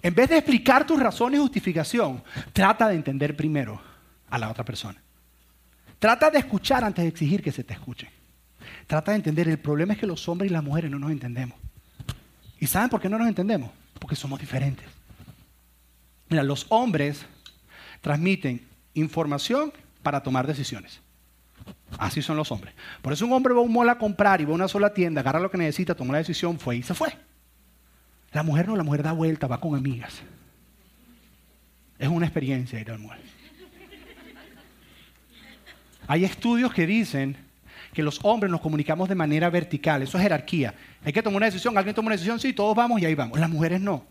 en 0.02 0.14
vez 0.14 0.28
de 0.28 0.36
explicar 0.36 0.86
tus 0.86 1.00
razones 1.00 1.38
y 1.38 1.42
justificación, 1.42 2.22
trata 2.52 2.88
de 2.88 2.96
entender 2.96 3.34
primero 3.36 3.80
a 4.28 4.38
la 4.38 4.50
otra 4.50 4.64
persona. 4.64 5.00
Trata 5.98 6.30
de 6.30 6.38
escuchar 6.38 6.84
antes 6.84 7.02
de 7.02 7.08
exigir 7.08 7.42
que 7.42 7.52
se 7.52 7.64
te 7.64 7.74
escuche. 7.74 8.10
Trata 8.86 9.12
de 9.12 9.16
entender. 9.16 9.48
El 9.48 9.58
problema 9.58 9.94
es 9.94 9.98
que 9.98 10.06
los 10.06 10.28
hombres 10.28 10.50
y 10.50 10.54
las 10.54 10.62
mujeres 10.62 10.90
no 10.90 10.98
nos 10.98 11.10
entendemos. 11.10 11.58
¿Y 12.60 12.66
saben 12.66 12.88
por 12.88 13.00
qué 13.00 13.08
no 13.08 13.18
nos 13.18 13.28
entendemos? 13.28 13.70
Porque 13.98 14.16
somos 14.16 14.40
diferentes. 14.40 14.86
Mira, 16.28 16.42
los 16.42 16.66
hombres 16.68 17.24
transmiten 18.00 18.66
información 18.94 19.72
para 20.02 20.22
tomar 20.22 20.46
decisiones. 20.46 21.00
Así 21.98 22.22
son 22.22 22.36
los 22.36 22.52
hombres. 22.52 22.74
Por 23.02 23.12
eso 23.12 23.26
un 23.26 23.32
hombre 23.32 23.54
va 23.54 23.60
a 23.60 23.62
un 23.62 23.72
mall 23.72 23.88
a 23.88 23.98
comprar 23.98 24.40
y 24.40 24.44
va 24.44 24.52
a 24.52 24.54
una 24.54 24.68
sola 24.68 24.92
tienda, 24.92 25.20
agarra 25.20 25.40
lo 25.40 25.50
que 25.50 25.58
necesita, 25.58 25.94
toma 25.94 26.12
la 26.12 26.18
decisión, 26.18 26.58
fue 26.58 26.76
y 26.76 26.82
se 26.82 26.94
fue. 26.94 27.16
La 28.32 28.42
mujer 28.42 28.68
no, 28.68 28.76
la 28.76 28.82
mujer 28.82 29.02
da 29.02 29.12
vuelta, 29.12 29.46
va 29.46 29.60
con 29.60 29.74
amigas. 29.74 30.20
Es 31.98 32.08
una 32.08 32.26
experiencia 32.26 32.78
ir 32.78 32.90
al 32.90 32.98
mall. 32.98 33.18
Hay 36.08 36.24
estudios 36.24 36.72
que 36.72 36.86
dicen 36.86 37.36
que 37.92 38.02
los 38.02 38.18
hombres 38.22 38.50
nos 38.50 38.62
comunicamos 38.62 39.10
de 39.10 39.14
manera 39.14 39.50
vertical, 39.50 40.02
eso 40.02 40.16
es 40.16 40.22
jerarquía. 40.22 40.74
Hay 41.04 41.12
que 41.12 41.22
tomar 41.22 41.36
una 41.36 41.46
decisión, 41.46 41.76
alguien 41.76 41.94
toma 41.94 42.06
una 42.06 42.14
decisión, 42.16 42.40
sí, 42.40 42.54
todos 42.54 42.74
vamos 42.74 43.00
y 43.00 43.04
ahí 43.04 43.14
vamos. 43.14 43.38
Las 43.38 43.50
mujeres 43.50 43.80
no. 43.80 44.04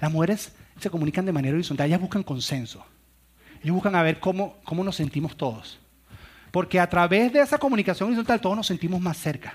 Las 0.00 0.12
mujeres 0.12 0.52
se 0.78 0.88
comunican 0.88 1.26
de 1.26 1.32
manera 1.32 1.54
horizontal, 1.54 1.88
ellas 1.88 2.00
buscan 2.00 2.22
consenso. 2.22 2.86
Ellos 3.62 3.74
buscan 3.74 3.96
a 3.96 4.02
ver 4.02 4.20
cómo, 4.20 4.58
cómo 4.62 4.84
nos 4.84 4.94
sentimos 4.94 5.36
todos. 5.36 5.80
Porque 6.52 6.78
a 6.78 6.88
través 6.88 7.32
de 7.32 7.40
esa 7.40 7.58
comunicación 7.58 8.08
horizontal 8.08 8.40
todos 8.40 8.56
nos 8.56 8.68
sentimos 8.68 9.00
más 9.00 9.16
cerca. 9.16 9.54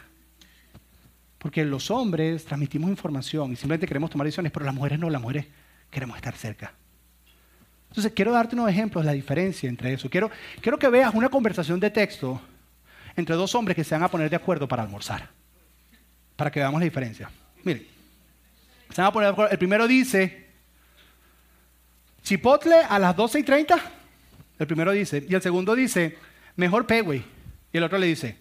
Porque 1.37 1.63
los 1.63 1.89
hombres 1.91 2.43
transmitimos 2.43 2.89
información 2.89 3.53
y 3.53 3.55
simplemente 3.55 3.87
queremos 3.87 4.09
tomar 4.09 4.25
decisiones, 4.25 4.51
pero 4.51 4.65
las 4.65 4.75
mujeres 4.75 4.99
no, 4.99 5.09
las 5.09 5.21
mujeres 5.21 5.45
queremos 5.89 6.17
estar 6.17 6.35
cerca. 6.35 6.73
Entonces, 7.95 8.11
quiero 8.13 8.33
darte 8.33 8.55
unos 8.55 8.69
ejemplos 8.69 9.05
de 9.05 9.05
la 9.05 9.13
diferencia 9.13 9.69
entre 9.69 9.93
eso. 9.93 10.09
Quiero, 10.09 10.29
quiero 10.59 10.77
que 10.77 10.89
veas 10.89 11.13
una 11.13 11.29
conversación 11.29 11.79
de 11.79 11.89
texto 11.89 12.41
entre 13.15 13.37
dos 13.37 13.55
hombres 13.55 13.73
que 13.73 13.85
se 13.85 13.95
van 13.95 14.03
a 14.03 14.09
poner 14.09 14.29
de 14.29 14.35
acuerdo 14.35 14.67
para 14.67 14.83
almorzar. 14.83 15.29
Para 16.35 16.51
que 16.51 16.59
veamos 16.59 16.81
la 16.81 16.83
diferencia. 16.83 17.29
Miren, 17.63 17.87
se 18.89 19.01
van 19.01 19.07
a 19.07 19.13
poner 19.13 19.27
de 19.27 19.31
acuerdo. 19.31 19.51
El 19.53 19.57
primero 19.57 19.87
dice, 19.87 20.45
chipotle 22.21 22.75
a 22.75 22.99
las 22.99 23.15
12 23.15 23.39
y 23.39 23.43
30. 23.43 23.79
El 24.59 24.67
primero 24.67 24.91
dice. 24.91 25.25
Y 25.29 25.33
el 25.33 25.41
segundo 25.41 25.73
dice, 25.73 26.17
mejor 26.57 26.85
pegüey. 26.85 27.23
Y 27.71 27.77
el 27.77 27.83
otro 27.85 27.97
le 27.97 28.07
dice, 28.07 28.37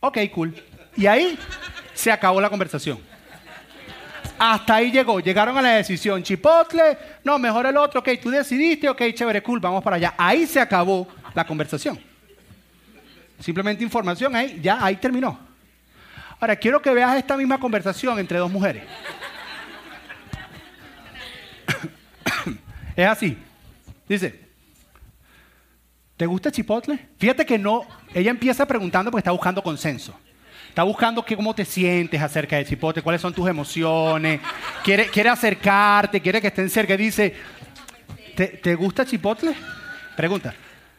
ok, 0.00 0.16
cool. 0.34 0.54
Y 0.96 1.04
ahí 1.04 1.38
se 1.92 2.10
acabó 2.10 2.40
la 2.40 2.48
conversación. 2.48 2.98
Hasta 4.44 4.74
ahí 4.74 4.90
llegó. 4.90 5.20
Llegaron 5.20 5.56
a 5.56 5.62
la 5.62 5.68
decisión. 5.76 6.20
Chipotle, 6.20 6.98
no, 7.22 7.38
mejor 7.38 7.64
el 7.64 7.76
otro. 7.76 8.00
Ok, 8.00 8.08
tú 8.20 8.28
decidiste. 8.28 8.88
Ok, 8.88 9.00
chévere, 9.14 9.40
cool, 9.40 9.60
vamos 9.60 9.84
para 9.84 9.94
allá. 9.94 10.14
Ahí 10.18 10.48
se 10.48 10.58
acabó 10.58 11.06
la 11.32 11.46
conversación. 11.46 11.96
Simplemente 13.38 13.84
información 13.84 14.34
ahí, 14.34 14.58
ya 14.60 14.84
ahí 14.84 14.96
terminó. 14.96 15.38
Ahora, 16.40 16.56
quiero 16.56 16.82
que 16.82 16.92
veas 16.92 17.16
esta 17.16 17.36
misma 17.36 17.56
conversación 17.60 18.18
entre 18.18 18.38
dos 18.38 18.50
mujeres. 18.50 18.82
es 22.96 23.06
así. 23.06 23.38
Dice, 24.08 24.40
¿te 26.16 26.26
gusta 26.26 26.50
Chipotle? 26.50 27.10
Fíjate 27.16 27.46
que 27.46 27.58
no, 27.58 27.86
ella 28.12 28.32
empieza 28.32 28.66
preguntando 28.66 29.12
porque 29.12 29.20
está 29.20 29.30
buscando 29.30 29.62
consenso. 29.62 30.18
Está 30.72 30.84
buscando 30.84 31.22
cómo 31.36 31.54
te 31.54 31.66
sientes 31.66 32.18
acerca 32.18 32.56
de 32.56 32.64
Chipotle, 32.64 33.02
cuáles 33.02 33.20
son 33.20 33.34
tus 33.34 33.46
emociones. 33.46 34.40
Quiere, 34.82 35.08
quiere 35.08 35.28
acercarte, 35.28 36.18
quiere 36.18 36.40
que 36.40 36.46
estén 36.46 36.70
cerca. 36.70 36.96
Dice, 36.96 37.34
¿te, 38.34 38.74
gusta 38.74 39.04
Chipotle? 39.04 39.54
Pregunta. 40.16 40.54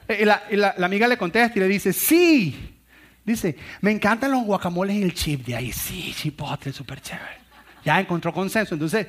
Eh, 0.08 0.20
y 0.22 0.26
la, 0.26 0.76
la, 0.78 0.86
amiga 0.86 1.08
le 1.08 1.18
contesta 1.18 1.58
y 1.58 1.62
le 1.62 1.68
dice, 1.68 1.92
sí. 1.92 2.78
Dice, 3.26 3.58
me 3.82 3.90
encantan 3.90 4.30
los 4.30 4.44
guacamoles 4.44 4.96
y 4.96 5.02
el 5.02 5.16
chip 5.16 5.44
de 5.44 5.56
ahí. 5.56 5.72
Sí, 5.72 6.14
Chipotle, 6.16 6.72
súper 6.72 7.02
chévere. 7.02 7.40
Ya 7.84 8.00
encontró 8.00 8.32
consenso. 8.32 8.76
Entonces, 8.76 9.08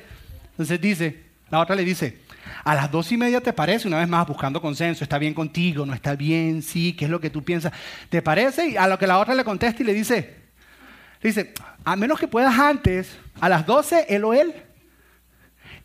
entonces 0.49 0.81
dice, 0.81 1.25
la 1.51 1.59
otra 1.59 1.75
le 1.75 1.85
dice, 1.85 2.21
a 2.63 2.73
las 2.73 2.89
dos 2.89 3.11
y 3.11 3.17
media 3.17 3.39
te 3.39 3.53
parece, 3.53 3.87
una 3.87 3.99
vez 3.99 4.07
más 4.07 4.27
buscando 4.27 4.59
consenso, 4.59 5.03
está 5.03 5.19
bien 5.19 5.35
contigo, 5.35 5.85
no 5.85 5.93
está 5.93 6.15
bien, 6.15 6.63
sí, 6.63 6.93
¿qué 6.93 7.05
es 7.05 7.11
lo 7.11 7.19
que 7.19 7.29
tú 7.29 7.43
piensas? 7.43 7.71
¿Te 8.09 8.23
parece? 8.23 8.69
Y 8.69 8.77
a 8.77 8.87
lo 8.87 8.97
que 8.97 9.05
la 9.05 9.19
otra 9.19 9.35
le 9.35 9.43
contesta 9.43 9.83
y 9.83 9.85
le 9.85 9.93
dice, 9.93 10.44
Dice, 11.21 11.53
a 11.83 11.95
menos 11.95 12.19
que 12.19 12.27
puedas 12.27 12.57
antes, 12.57 13.17
a 13.39 13.49
las 13.49 13.65
12, 13.65 14.05
él 14.09 14.23
o 14.23 14.33
él, 14.33 14.53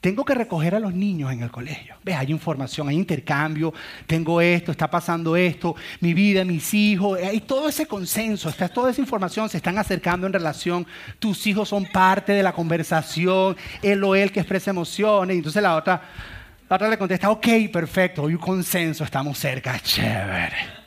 tengo 0.00 0.24
que 0.24 0.34
recoger 0.34 0.74
a 0.74 0.80
los 0.80 0.94
niños 0.94 1.30
en 1.30 1.42
el 1.42 1.50
colegio. 1.50 1.94
¿Ves? 2.02 2.16
Hay 2.16 2.30
información, 2.30 2.88
hay 2.88 2.96
intercambio, 2.96 3.74
tengo 4.06 4.40
esto, 4.40 4.72
está 4.72 4.90
pasando 4.90 5.36
esto, 5.36 5.76
mi 6.00 6.14
vida, 6.14 6.44
mis 6.44 6.72
hijos, 6.72 7.18
hay 7.22 7.40
todo 7.40 7.68
ese 7.68 7.86
consenso, 7.86 8.48
está, 8.48 8.68
toda 8.68 8.90
esa 8.90 9.00
información 9.02 9.48
se 9.50 9.58
están 9.58 9.76
acercando 9.76 10.26
en 10.26 10.32
relación, 10.32 10.86
tus 11.18 11.46
hijos 11.46 11.68
son 11.68 11.84
parte 11.84 12.32
de 12.32 12.42
la 12.42 12.52
conversación, 12.52 13.56
él 13.82 14.02
o 14.02 14.14
él 14.14 14.32
que 14.32 14.40
expresa 14.40 14.70
emociones. 14.70 15.34
Y 15.34 15.38
entonces 15.38 15.62
la 15.62 15.76
otra, 15.76 16.02
la 16.68 16.76
otra 16.76 16.88
le 16.88 16.96
contesta, 16.96 17.30
ok, 17.30 17.46
perfecto, 17.70 18.26
hay 18.26 18.34
un 18.34 18.40
consenso, 18.40 19.04
estamos 19.04 19.38
cerca, 19.38 19.78
chévere. 19.80 20.79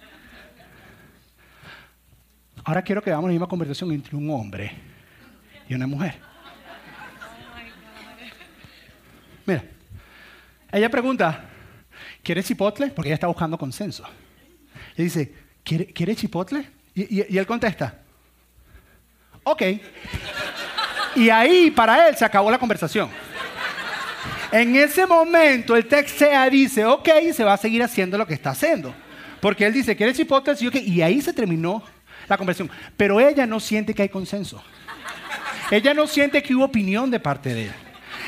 Ahora 2.63 2.81
quiero 2.81 3.01
que 3.01 3.09
hagamos 3.09 3.29
la 3.29 3.33
misma 3.33 3.47
conversación 3.47 3.91
entre 3.91 4.15
un 4.15 4.29
hombre 4.29 4.71
y 5.67 5.73
una 5.73 5.85
mujer. 5.85 6.15
Mira, 9.45 9.63
ella 10.71 10.89
pregunta, 10.89 11.43
¿quieres 12.23 12.45
chipotle? 12.45 12.87
Porque 12.87 13.09
ella 13.09 13.15
está 13.15 13.27
buscando 13.27 13.57
consenso. 13.57 14.05
Le 14.95 15.03
dice, 15.03 15.33
¿quiere, 15.63 15.87
¿quiere 15.87 16.15
chipotle? 16.15 16.69
Y, 16.95 17.37
él 17.37 17.45
contesta, 17.45 17.99
ok. 19.43 19.61
Y 21.15 21.29
ahí 21.29 21.71
para 21.71 22.07
él 22.07 22.15
se 22.15 22.23
acabó 22.23 22.49
la 22.49 22.59
conversación. 22.59 23.09
En 24.51 24.75
ese 24.75 25.05
momento 25.05 25.75
el 25.75 25.87
textea 25.87 26.49
dice, 26.49 26.85
ok, 26.85 27.09
se 27.33 27.43
va 27.43 27.53
a 27.53 27.57
seguir 27.57 27.83
haciendo 27.83 28.17
lo 28.17 28.25
que 28.25 28.35
está 28.35 28.51
haciendo. 28.51 28.93
Porque 29.41 29.65
él 29.65 29.73
dice, 29.73 29.95
¿quieres 29.95 30.15
chipotle? 30.15 30.55
Y 30.85 31.01
ahí 31.01 31.19
se 31.19 31.33
terminó 31.33 31.83
la 32.27 32.37
conversación. 32.37 32.69
Pero 32.97 33.19
ella 33.19 33.45
no 33.45 33.59
siente 33.59 33.93
que 33.93 34.03
hay 34.03 34.09
consenso. 34.09 34.63
Ella 35.71 35.93
no 35.93 36.07
siente 36.07 36.43
que 36.43 36.53
hubo 36.53 36.65
opinión 36.65 37.09
de 37.09 37.19
parte 37.19 37.53
de 37.53 37.65
él. 37.65 37.73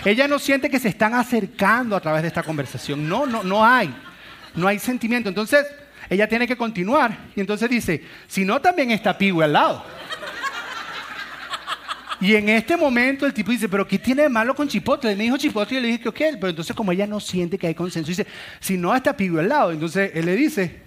Ella 0.03 0.27
no 0.27 0.39
siente 0.39 0.69
que 0.69 0.79
se 0.79 0.89
están 0.89 1.13
acercando 1.13 1.95
a 1.95 1.99
través 1.99 2.21
de 2.21 2.27
esta 2.27 2.43
conversación. 2.43 3.07
No, 3.07 3.25
no, 3.25 3.43
no 3.43 3.65
hay. 3.65 3.93
No 4.53 4.67
hay 4.67 4.79
sentimiento. 4.79 5.29
Entonces, 5.29 5.65
ella 6.09 6.27
tiene 6.27 6.47
que 6.47 6.55
continuar. 6.55 7.17
Y 7.35 7.41
entonces 7.41 7.69
dice, 7.69 8.03
si 8.27 8.45
no, 8.45 8.61
también 8.61 8.91
está 8.91 9.17
Piwi 9.17 9.43
al 9.43 9.53
lado. 9.53 9.85
Y 12.21 12.35
en 12.35 12.49
este 12.49 12.77
momento 12.77 13.25
el 13.25 13.33
tipo 13.33 13.51
dice, 13.51 13.67
pero 13.67 13.87
¿qué 13.87 13.99
tiene 13.99 14.23
de 14.23 14.29
malo 14.29 14.55
con 14.55 14.67
Chipotle? 14.67 15.11
Él 15.11 15.17
me 15.17 15.25
dijo 15.25 15.37
Chipotle 15.37 15.73
y 15.73 15.75
yo 15.75 15.81
le 15.81 15.87
dije 15.87 15.99
que 15.99 16.09
ok, 16.09 16.37
pero 16.39 16.49
entonces 16.49 16.75
como 16.75 16.91
ella 16.91 17.05
no 17.05 17.19
siente 17.19 17.57
que 17.57 17.67
hay 17.67 17.75
consenso, 17.75 18.07
dice, 18.07 18.25
si 18.59 18.77
no 18.77 18.95
está 18.95 19.17
Pigo 19.17 19.39
al 19.39 19.49
lado, 19.49 19.71
entonces 19.71 20.11
él 20.13 20.25
le 20.25 20.35
dice, 20.35 20.79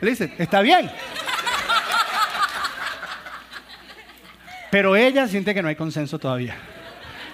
le 0.00 0.10
dice, 0.10 0.32
está 0.38 0.62
bien. 0.62 0.90
Pero 4.72 4.96
ella 4.96 5.28
siente 5.28 5.52
que 5.52 5.60
no 5.60 5.68
hay 5.68 5.76
consenso 5.76 6.18
todavía. 6.18 6.56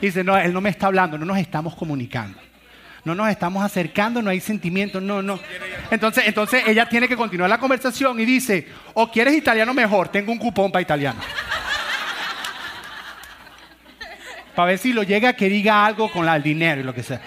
Dice, 0.00 0.24
no, 0.24 0.36
él 0.36 0.52
no 0.52 0.60
me 0.60 0.70
está 0.70 0.88
hablando, 0.88 1.16
no 1.16 1.24
nos 1.24 1.38
estamos 1.38 1.76
comunicando. 1.76 2.36
No 3.04 3.14
nos 3.14 3.28
estamos 3.28 3.62
acercando, 3.62 4.20
no 4.20 4.28
hay 4.28 4.40
sentimiento, 4.40 5.00
no, 5.00 5.22
no. 5.22 5.38
Entonces, 5.88 6.24
entonces 6.26 6.64
ella 6.66 6.88
tiene 6.88 7.06
que 7.06 7.16
continuar 7.16 7.48
la 7.48 7.58
conversación 7.58 8.18
y 8.18 8.24
dice, 8.24 8.66
o 8.92 9.08
quieres 9.08 9.36
italiano 9.36 9.72
mejor, 9.72 10.08
tengo 10.08 10.32
un 10.32 10.38
cupón 10.38 10.72
para 10.72 10.82
italiano. 10.82 11.20
para 14.56 14.70
ver 14.70 14.78
si 14.78 14.92
lo 14.92 15.04
llega 15.04 15.32
que 15.34 15.48
diga 15.48 15.86
algo 15.86 16.10
con 16.10 16.28
el 16.28 16.42
dinero 16.42 16.80
y 16.80 16.84
lo 16.84 16.92
que 16.92 17.04
sea. 17.04 17.20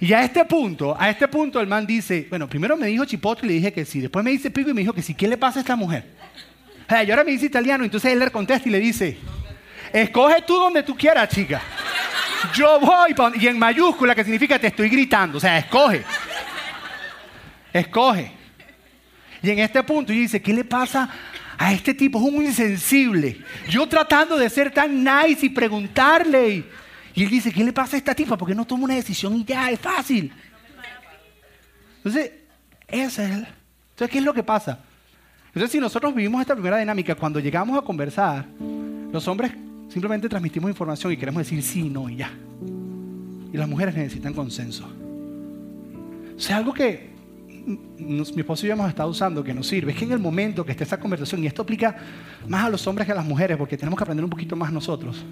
Y 0.00 0.10
a 0.14 0.22
este 0.22 0.42
punto, 0.46 0.96
a 0.98 1.10
este 1.10 1.28
punto 1.28 1.60
el 1.60 1.66
man 1.66 1.86
dice, 1.86 2.28
bueno, 2.30 2.48
primero 2.48 2.78
me 2.78 2.86
dijo 2.86 3.04
chipotle 3.04 3.44
y 3.44 3.48
le 3.48 3.54
dije 3.56 3.74
que 3.74 3.84
sí, 3.84 4.00
después 4.00 4.24
me 4.24 4.30
dice 4.30 4.50
pico 4.50 4.70
y 4.70 4.72
me 4.72 4.80
dijo 4.80 4.94
que 4.94 5.02
sí, 5.02 5.12
¿qué 5.12 5.28
le 5.28 5.36
pasa 5.36 5.58
a 5.58 5.60
esta 5.60 5.76
mujer? 5.76 6.06
O 6.86 6.88
sea, 6.88 7.02
y 7.02 7.10
ahora 7.10 7.24
me 7.24 7.32
dice 7.32 7.46
italiano, 7.46 7.84
entonces 7.84 8.12
él 8.12 8.18
le 8.18 8.30
contesta 8.30 8.68
y 8.68 8.72
le 8.72 8.78
dice, 8.78 9.16
escoge 9.92 10.42
tú 10.42 10.54
donde 10.56 10.82
tú 10.82 10.96
quieras, 10.96 11.28
chica. 11.28 11.62
Yo 12.54 12.78
voy, 12.80 13.14
pa' 13.14 13.24
donde-". 13.24 13.38
y 13.38 13.48
en 13.48 13.58
mayúscula, 13.58 14.14
que 14.14 14.22
significa 14.22 14.58
te 14.58 14.66
estoy 14.66 14.88
gritando, 14.88 15.38
o 15.38 15.40
sea, 15.40 15.58
escoge. 15.58 16.04
Escoge. 17.72 18.30
Y 19.42 19.50
en 19.50 19.58
este 19.58 19.82
punto 19.82 20.12
y 20.12 20.20
dice, 20.20 20.40
¿qué 20.40 20.52
le 20.52 20.64
pasa 20.64 21.08
a 21.58 21.72
este 21.72 21.94
tipo? 21.94 22.18
Es 22.18 22.24
un 22.24 22.42
insensible. 22.42 23.40
Yo 23.68 23.86
tratando 23.86 24.36
de 24.36 24.48
ser 24.48 24.70
tan 24.70 25.02
nice 25.02 25.46
y 25.46 25.48
preguntarle. 25.50 26.48
Y, 26.48 26.70
y 27.14 27.24
él 27.24 27.30
dice, 27.30 27.52
¿qué 27.52 27.64
le 27.64 27.72
pasa 27.72 27.96
a 27.96 27.98
esta 27.98 28.14
tipa? 28.14 28.36
Porque 28.36 28.54
no 28.54 28.64
toma 28.64 28.84
una 28.84 28.94
decisión 28.94 29.34
y 29.36 29.44
ya, 29.44 29.70
es 29.70 29.80
fácil. 29.80 30.32
Entonces, 31.98 32.32
ese 32.88 33.24
es 33.24 33.30
el... 33.30 33.46
Entonces, 33.90 34.10
¿qué 34.10 34.18
es 34.18 34.24
lo 34.24 34.34
que 34.34 34.42
pasa? 34.42 34.80
Entonces, 35.54 35.70
si 35.70 35.78
nosotros 35.78 36.12
vivimos 36.12 36.40
esta 36.40 36.54
primera 36.54 36.78
dinámica, 36.78 37.14
cuando 37.14 37.38
llegamos 37.38 37.78
a 37.78 37.82
conversar, 37.82 38.44
los 39.12 39.28
hombres 39.28 39.52
simplemente 39.88 40.28
transmitimos 40.28 40.68
información 40.68 41.12
y 41.12 41.16
queremos 41.16 41.42
decir 41.42 41.62
sí, 41.62 41.88
no 41.88 42.10
y 42.10 42.16
ya. 42.16 42.32
Y 43.52 43.56
las 43.56 43.68
mujeres 43.68 43.94
necesitan 43.94 44.34
consenso. 44.34 44.84
O 46.36 46.40
sea, 46.40 46.56
algo 46.56 46.74
que 46.74 47.14
mi 47.98 48.40
esposo 48.40 48.66
y 48.66 48.68
yo 48.68 48.72
hemos 48.74 48.88
estado 48.88 49.08
usando 49.08 49.44
que 49.44 49.54
nos 49.54 49.68
sirve 49.68 49.92
es 49.92 49.98
que 49.98 50.04
en 50.04 50.10
el 50.10 50.18
momento 50.18 50.64
que 50.64 50.72
esté 50.72 50.82
esa 50.82 50.98
conversación, 50.98 51.44
y 51.44 51.46
esto 51.46 51.62
aplica 51.62 51.98
más 52.48 52.64
a 52.64 52.68
los 52.68 52.84
hombres 52.88 53.06
que 53.06 53.12
a 53.12 53.14
las 53.14 53.24
mujeres, 53.24 53.56
porque 53.56 53.76
tenemos 53.76 53.96
que 53.96 54.02
aprender 54.02 54.24
un 54.24 54.30
poquito 54.30 54.56
más 54.56 54.72
nosotros, 54.72 55.24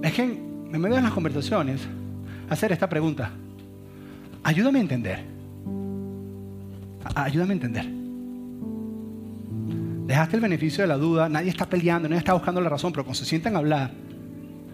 es 0.00 0.12
que 0.12 0.22
en, 0.22 0.68
en 0.72 0.80
medio 0.80 0.94
de 0.94 1.02
las 1.02 1.12
conversaciones, 1.12 1.80
hacer 2.48 2.70
esta 2.70 2.88
pregunta, 2.88 3.32
ayúdame 4.44 4.78
a 4.78 4.82
entender, 4.82 5.24
ayúdame 7.16 7.50
a 7.50 7.54
entender. 7.54 8.01
Dejaste 10.06 10.36
el 10.36 10.42
beneficio 10.42 10.82
de 10.82 10.88
la 10.88 10.96
duda, 10.96 11.28
nadie 11.28 11.50
está 11.50 11.66
peleando, 11.66 12.08
nadie 12.08 12.18
está 12.18 12.34
buscando 12.34 12.60
la 12.60 12.68
razón, 12.68 12.92
pero 12.92 13.04
cuando 13.04 13.18
se 13.18 13.24
sientan 13.24 13.54
a 13.54 13.58
hablar, 13.58 13.90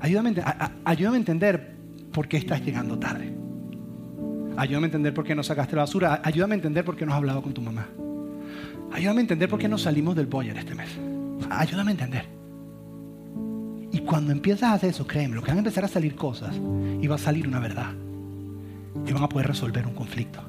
ayúdame, 0.00 0.34
a 0.40 0.70
a 0.84 1.16
entender 1.16 1.76
por 2.12 2.28
qué 2.28 2.38
estás 2.38 2.64
llegando 2.64 2.98
tarde. 2.98 3.34
Ayúdame 4.56 4.86
a 4.86 4.88
entender 4.88 5.14
por 5.14 5.24
qué 5.24 5.36
no 5.36 5.44
sacaste 5.44 5.76
la 5.76 5.82
basura. 5.82 6.20
Ayúdame 6.24 6.54
a 6.54 6.56
entender 6.56 6.84
por 6.84 6.96
qué 6.96 7.06
no 7.06 7.12
has 7.12 7.18
hablado 7.18 7.42
con 7.42 7.54
tu 7.54 7.62
mamá. 7.62 7.86
Ayúdame 8.92 9.18
a 9.18 9.20
entender 9.20 9.48
por 9.48 9.60
qué 9.60 9.68
no 9.68 9.78
salimos 9.78 10.16
del 10.16 10.26
boyer 10.26 10.56
este 10.56 10.74
mes. 10.74 10.88
Ayúdame 11.48 11.90
a 11.90 11.92
entender. 11.92 12.24
Y 13.92 14.00
cuando 14.00 14.32
empiezas 14.32 14.70
a 14.70 14.72
hacer 14.74 14.90
eso, 14.90 15.06
créeme, 15.06 15.36
lo 15.36 15.42
que 15.42 15.48
van 15.48 15.58
a 15.58 15.60
empezar 15.60 15.84
a 15.84 15.88
salir 15.88 16.16
cosas 16.16 16.56
y 17.00 17.06
va 17.06 17.14
a 17.14 17.18
salir 17.18 17.46
una 17.46 17.60
verdad. 17.60 17.92
Y 19.06 19.12
van 19.12 19.22
a 19.22 19.28
poder 19.28 19.46
resolver 19.46 19.86
un 19.86 19.94
conflicto. 19.94 20.40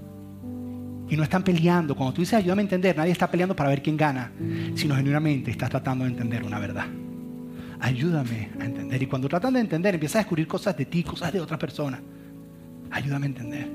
Y 1.09 1.17
no 1.17 1.23
están 1.23 1.43
peleando. 1.43 1.95
Cuando 1.95 2.13
tú 2.13 2.21
dices 2.21 2.35
ayúdame 2.35 2.61
a 2.61 2.63
entender, 2.63 2.95
nadie 2.95 3.11
está 3.11 3.29
peleando 3.29 3.55
para 3.55 3.69
ver 3.69 3.81
quién 3.81 3.97
gana, 3.97 4.31
sino 4.75 4.95
genuinamente 4.95 5.51
estás 5.51 5.69
tratando 5.69 6.05
de 6.05 6.11
entender 6.11 6.43
una 6.43 6.59
verdad. 6.59 6.85
Ayúdame 7.79 8.49
a 8.59 8.65
entender. 8.65 9.01
Y 9.01 9.07
cuando 9.07 9.27
tratan 9.29 9.53
de 9.53 9.61
entender, 9.61 9.95
empiezas 9.95 10.17
a 10.17 10.19
descubrir 10.19 10.47
cosas 10.47 10.75
de 10.77 10.85
ti, 10.85 11.03
cosas 11.03 11.31
de 11.31 11.39
otra 11.39 11.57
persona. 11.57 11.99
Ayúdame 12.91 13.25
a 13.25 13.29
entender. 13.29 13.69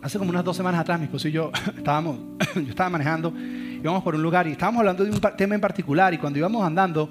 Hace 0.00 0.18
como 0.18 0.30
unas 0.30 0.44
dos 0.44 0.56
semanas 0.56 0.80
atrás, 0.80 0.98
mi 0.98 1.06
esposo 1.06 1.28
y 1.28 1.32
yo 1.32 1.50
estábamos, 1.76 2.18
yo 2.54 2.68
estaba 2.68 2.90
manejando, 2.90 3.32
íbamos 3.36 4.02
por 4.02 4.14
un 4.14 4.22
lugar 4.22 4.46
y 4.46 4.52
estábamos 4.52 4.80
hablando 4.80 5.04
de 5.04 5.10
un 5.10 5.20
tema 5.36 5.54
en 5.54 5.60
particular 5.60 6.14
y 6.14 6.18
cuando 6.18 6.38
íbamos 6.38 6.64
andando, 6.64 7.10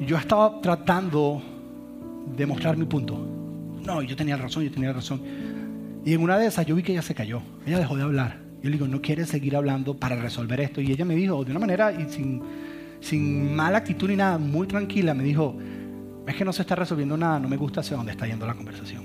yo 0.00 0.16
estaba 0.16 0.60
tratando 0.60 1.42
de 2.36 2.46
mostrar 2.46 2.76
mi 2.76 2.84
punto. 2.84 3.18
No, 3.84 4.02
yo 4.02 4.16
tenía 4.16 4.36
razón, 4.36 4.64
yo 4.64 4.70
tenía 4.70 4.92
razón. 4.92 5.20
Y 6.04 6.12
en 6.12 6.22
una 6.22 6.38
de 6.38 6.46
esas 6.46 6.66
yo 6.66 6.74
vi 6.74 6.82
que 6.82 6.92
ella 6.92 7.02
se 7.02 7.14
cayó, 7.14 7.40
ella 7.66 7.78
dejó 7.78 7.96
de 7.96 8.02
hablar. 8.02 8.38
Yo 8.62 8.70
le 8.70 8.76
digo, 8.76 8.86
no 8.86 9.00
quieres 9.00 9.28
seguir 9.28 9.56
hablando 9.56 9.96
para 9.96 10.16
resolver 10.16 10.60
esto. 10.60 10.80
Y 10.80 10.90
ella 10.90 11.04
me 11.04 11.14
dijo, 11.14 11.44
de 11.44 11.50
una 11.50 11.60
manera 11.60 11.92
y 11.92 12.10
sin, 12.10 12.42
sin 13.00 13.54
mala 13.54 13.78
actitud 13.78 14.08
ni 14.08 14.16
nada, 14.16 14.38
muy 14.38 14.66
tranquila, 14.66 15.14
me 15.14 15.24
dijo, 15.24 15.56
es 16.26 16.34
que 16.34 16.44
no 16.44 16.52
se 16.52 16.62
está 16.62 16.74
resolviendo 16.74 17.16
nada, 17.16 17.38
no 17.38 17.48
me 17.48 17.56
gusta 17.56 17.80
hacia 17.80 17.96
dónde 17.96 18.12
está 18.12 18.26
yendo 18.26 18.46
la 18.46 18.54
conversación. 18.54 19.04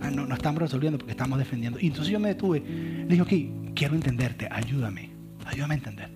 Ah, 0.00 0.10
no, 0.10 0.26
no 0.26 0.34
estamos 0.34 0.60
resolviendo 0.60 0.98
porque 0.98 1.12
estamos 1.12 1.38
defendiendo. 1.38 1.78
Y 1.80 1.88
entonces 1.88 2.12
yo 2.12 2.20
me 2.20 2.28
detuve, 2.28 2.60
le 2.60 3.06
dije, 3.06 3.22
ok, 3.22 3.74
quiero 3.74 3.94
entenderte, 3.94 4.48
ayúdame, 4.50 5.10
ayúdame 5.46 5.74
a 5.74 5.76
entender. 5.78 6.10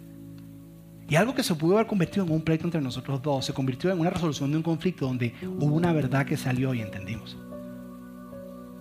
Y 1.08 1.16
algo 1.16 1.34
que 1.34 1.42
se 1.42 1.54
pudo 1.54 1.74
haber 1.74 1.86
convertido 1.86 2.24
en 2.24 2.32
un 2.32 2.42
pleito 2.42 2.64
entre 2.64 2.80
nosotros 2.80 3.20
dos, 3.20 3.44
se 3.44 3.52
convirtió 3.52 3.90
en 3.90 3.98
una 3.98 4.10
resolución 4.10 4.50
de 4.50 4.58
un 4.58 4.62
conflicto 4.62 5.06
donde 5.06 5.34
hubo 5.42 5.74
una 5.74 5.92
verdad 5.92 6.24
que 6.24 6.36
salió 6.36 6.72
y 6.72 6.80
entendimos. 6.80 7.36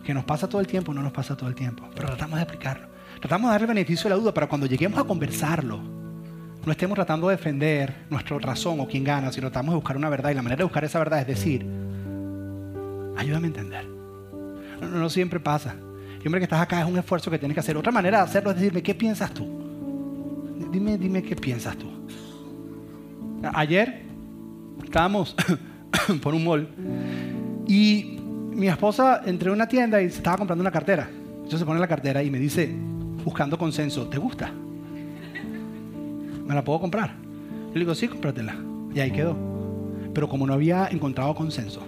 Que 0.04 0.14
nos 0.14 0.24
pasa 0.24 0.48
todo 0.48 0.62
el 0.62 0.68
tiempo, 0.68 0.94
no 0.94 1.02
nos 1.02 1.12
pasa 1.12 1.36
todo 1.36 1.50
el 1.50 1.56
tiempo, 1.56 1.88
pero 1.96 2.08
tratamos 2.08 2.38
de 2.38 2.44
aplicarlo. 2.44 2.88
Tratamos 3.20 3.50
de 3.50 3.54
darle 3.54 3.68
beneficio 3.68 4.08
a 4.08 4.12
la 4.12 4.16
duda 4.16 4.34
para 4.34 4.48
cuando 4.48 4.66
lleguemos 4.66 5.00
a 5.00 5.04
conversarlo, 5.04 5.82
no 6.66 6.74
estemos 6.74 6.96
tratando 6.96 7.30
de 7.30 7.38
defender 7.38 8.06
nuestra 8.10 8.38
razón 8.38 8.80
o 8.80 8.88
quién 8.88 9.04
gana, 9.04 9.32
sino 9.32 9.50
tratamos 9.50 9.74
de 9.74 9.76
buscar 9.78 9.98
una 9.98 10.10
verdad. 10.10 10.32
Y 10.32 10.34
la 10.34 10.42
manera 10.42 10.58
de 10.58 10.64
buscar 10.66 10.84
esa 10.84 11.00
verdad 11.00 11.22
es 11.22 11.28
decir, 11.28 11.66
ayúdame 13.18 13.46
a 13.46 13.50
entender. 13.50 13.88
No, 14.82 15.10
siempre 15.10 15.40
pasa. 15.40 15.76
Hombre 16.26 16.42
que 16.42 16.44
estás 16.44 16.62
acá 16.62 16.82
es 16.82 16.88
un 16.88 16.98
esfuerzo 16.98 17.32
que 17.32 17.40
tienes 17.40 17.56
que 17.56 17.62
hacer. 17.62 17.78
Otra 17.78 17.92
manera 17.92 18.20
de 18.20 18.24
hacerlo 18.26 18.52
es 18.52 18.58
decirme, 18.58 18.84
¿qué 18.84 18.94
piensas 18.94 19.34
tú? 19.34 19.48
Dime, 20.72 20.98
dime 20.98 21.24
qué 21.24 21.36
piensas 21.36 21.78
tú. 21.78 21.90
Ayer 23.54 24.04
estábamos 24.84 25.36
por 26.22 26.36
un 26.36 26.44
mall 26.44 26.68
y 27.68 28.19
mi 28.60 28.68
esposa 28.68 29.22
entró 29.26 29.52
a 29.52 29.56
una 29.56 29.68
tienda 29.68 30.02
y 30.02 30.10
se 30.10 30.18
estaba 30.18 30.38
comprando 30.38 30.62
una 30.62 30.72
cartera. 30.72 31.10
Entonces 31.10 31.60
se 31.60 31.66
pone 31.66 31.80
la 31.80 31.88
cartera 31.88 32.22
y 32.22 32.30
me 32.30 32.38
dice, 32.38 32.70
buscando 33.24 33.58
consenso, 33.58 34.08
¿te 34.08 34.18
gusta? 34.18 34.52
¿Me 36.46 36.54
la 36.54 36.64
puedo 36.64 36.82
comprar? 36.82 37.14
Yo 37.68 37.74
le 37.74 37.80
digo, 37.80 37.96
sí, 37.96 38.10
cómpratela. 38.10 38.56
Y 38.94 39.00
ahí 39.00 39.12
quedó. 39.12 39.38
Pero 40.14 40.28
como 40.28 40.46
no 40.46 40.54
había 40.54 40.88
encontrado 40.88 41.34
consenso, 41.34 41.82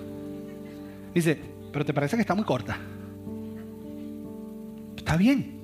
dice, 1.14 1.38
pero 1.74 1.84
¿te 1.84 1.94
parece 1.94 2.16
que 2.16 2.22
está 2.22 2.36
muy 2.36 2.46
corta? 2.46 2.78
Está 4.96 5.18
bien. 5.18 5.60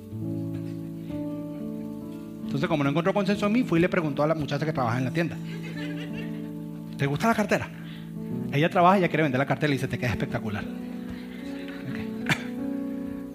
Entonces, 2.44 2.68
como 2.68 2.84
no 2.84 2.90
encontró 2.90 3.14
consenso 3.14 3.46
en 3.46 3.54
mí, 3.54 3.64
fui 3.64 3.80
y 3.80 3.82
le 3.82 3.90
preguntó 3.90 4.24
a 4.24 4.28
la 4.28 4.36
muchacha 4.36 4.66
que 4.66 4.74
trabaja 4.74 4.98
en 4.98 5.06
la 5.06 5.12
tienda. 5.12 5.38
¿Te 6.98 7.06
gusta 7.06 7.28
la 7.28 7.36
cartera? 7.36 7.70
Ella 8.52 8.70
trabaja 8.70 8.98
y 8.98 9.00
ella 9.00 9.10
quiere 9.10 9.24
vender 9.24 9.40
la 9.40 9.46
cartera 9.46 9.72
y 9.72 9.78
dice, 9.78 9.88
te 9.88 9.98
queda 9.98 10.10
espectacular. 10.10 10.66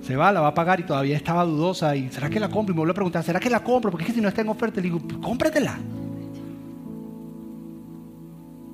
Se 0.02 0.16
va, 0.16 0.32
la 0.32 0.40
va 0.40 0.48
a 0.48 0.54
pagar 0.54 0.80
y 0.80 0.82
todavía 0.82 1.16
estaba 1.16 1.44
dudosa. 1.44 1.94
¿Y 1.96 2.10
será 2.10 2.28
que 2.28 2.40
la 2.40 2.48
compro? 2.48 2.72
Y 2.72 2.74
me 2.74 2.80
vuelve 2.80 2.90
a 2.92 2.94
preguntar, 2.94 3.22
¿será 3.22 3.38
que 3.38 3.48
la 3.48 3.62
compro? 3.62 3.90
Porque 3.90 4.04
es 4.04 4.08
que 4.08 4.14
si 4.14 4.20
no 4.20 4.28
está 4.28 4.40
en 4.40 4.48
oferta, 4.48 4.76
le 4.76 4.82
digo, 4.82 4.98
"Pues 4.98 5.18
cómpratela. 5.18 5.78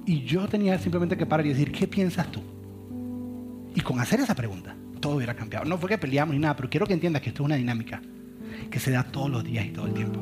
Y 0.06 0.22
yo 0.22 0.48
tenía 0.48 0.78
simplemente 0.78 1.16
que 1.16 1.26
parar 1.26 1.44
y 1.44 1.50
decir, 1.50 1.70
¿qué 1.70 1.86
piensas 1.86 2.30
tú? 2.30 2.40
Y 3.74 3.80
con 3.82 4.00
hacer 4.00 4.20
esa 4.20 4.34
pregunta, 4.34 4.74
todo 5.00 5.16
hubiera 5.16 5.34
cambiado. 5.34 5.66
No 5.66 5.76
fue 5.76 5.90
que 5.90 5.98
peleamos 5.98 6.34
ni 6.34 6.40
nada, 6.40 6.56
pero 6.56 6.70
quiero 6.70 6.86
que 6.86 6.94
entiendas 6.94 7.20
que 7.20 7.28
esto 7.28 7.42
es 7.42 7.46
una 7.46 7.56
dinámica. 7.56 8.00
que 8.70 8.80
se 8.80 8.90
da 8.90 9.02
todos 9.04 9.30
los 9.30 9.44
días 9.44 9.64
y 9.66 9.70
todo 9.70 9.86
el 9.86 9.94
tiempo. 9.94 10.20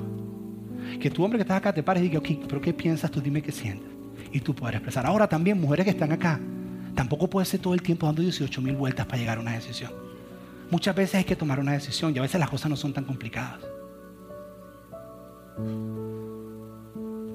Que 1.00 1.10
tu 1.10 1.24
hombre 1.24 1.38
que 1.38 1.42
estás 1.42 1.56
acá 1.56 1.72
te 1.72 1.82
pares 1.82 2.02
y 2.02 2.08
diga, 2.08 2.18
ok, 2.18 2.46
pero 2.46 2.60
¿qué 2.60 2.72
piensas 2.72 3.10
tú? 3.10 3.20
Dime 3.20 3.42
qué 3.42 3.50
sientes. 3.50 3.88
Y 4.30 4.40
tú 4.40 4.54
puedes 4.54 4.76
expresar. 4.76 5.06
Ahora 5.06 5.26
también, 5.28 5.60
mujeres 5.60 5.84
que 5.84 5.90
están 5.90 6.12
acá, 6.12 6.38
tampoco 6.94 7.28
puede 7.28 7.46
ser 7.46 7.60
todo 7.60 7.74
el 7.74 7.82
tiempo 7.82 8.06
dando 8.06 8.22
18 8.22 8.60
mil 8.62 8.76
vueltas 8.76 9.06
para 9.06 9.18
llegar 9.18 9.38
a 9.38 9.40
una 9.40 9.52
decisión. 9.52 9.90
Muchas 10.70 10.94
veces 10.94 11.16
hay 11.16 11.24
que 11.24 11.36
tomar 11.36 11.60
una 11.60 11.72
decisión 11.72 12.14
y 12.14 12.18
a 12.18 12.22
veces 12.22 12.40
las 12.40 12.50
cosas 12.50 12.70
no 12.70 12.76
son 12.76 12.92
tan 12.92 13.04
complicadas. 13.04 13.60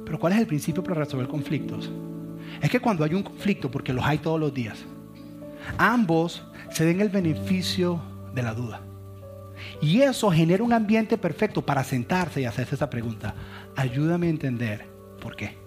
Pero 0.05 0.19
¿cuál 0.19 0.34
es 0.34 0.39
el 0.39 0.47
principio 0.47 0.84
para 0.84 0.95
resolver 0.95 1.27
conflictos? 1.27 1.89
Es 2.61 2.69
que 2.69 2.79
cuando 2.79 3.03
hay 3.03 3.13
un 3.13 3.23
conflicto, 3.23 3.71
porque 3.71 3.93
los 3.93 4.03
hay 4.05 4.17
todos 4.17 4.39
los 4.39 4.53
días, 4.53 4.79
ambos 5.77 6.43
se 6.69 6.86
den 6.86 7.01
el 7.01 7.09
beneficio 7.09 8.01
de 8.34 8.43
la 8.43 8.53
duda. 8.53 8.82
Y 9.82 10.01
eso 10.01 10.29
genera 10.32 10.63
un 10.63 10.73
ambiente 10.73 11.17
perfecto 11.17 11.65
para 11.65 11.84
sentarse 11.84 12.41
y 12.41 12.45
hacerse 12.45 12.75
esa 12.75 12.89
pregunta. 12.89 13.36
Ayúdame 13.75 14.27
a 14.27 14.32
entender 14.32 14.88
por 15.21 15.36
qué. 15.36 15.57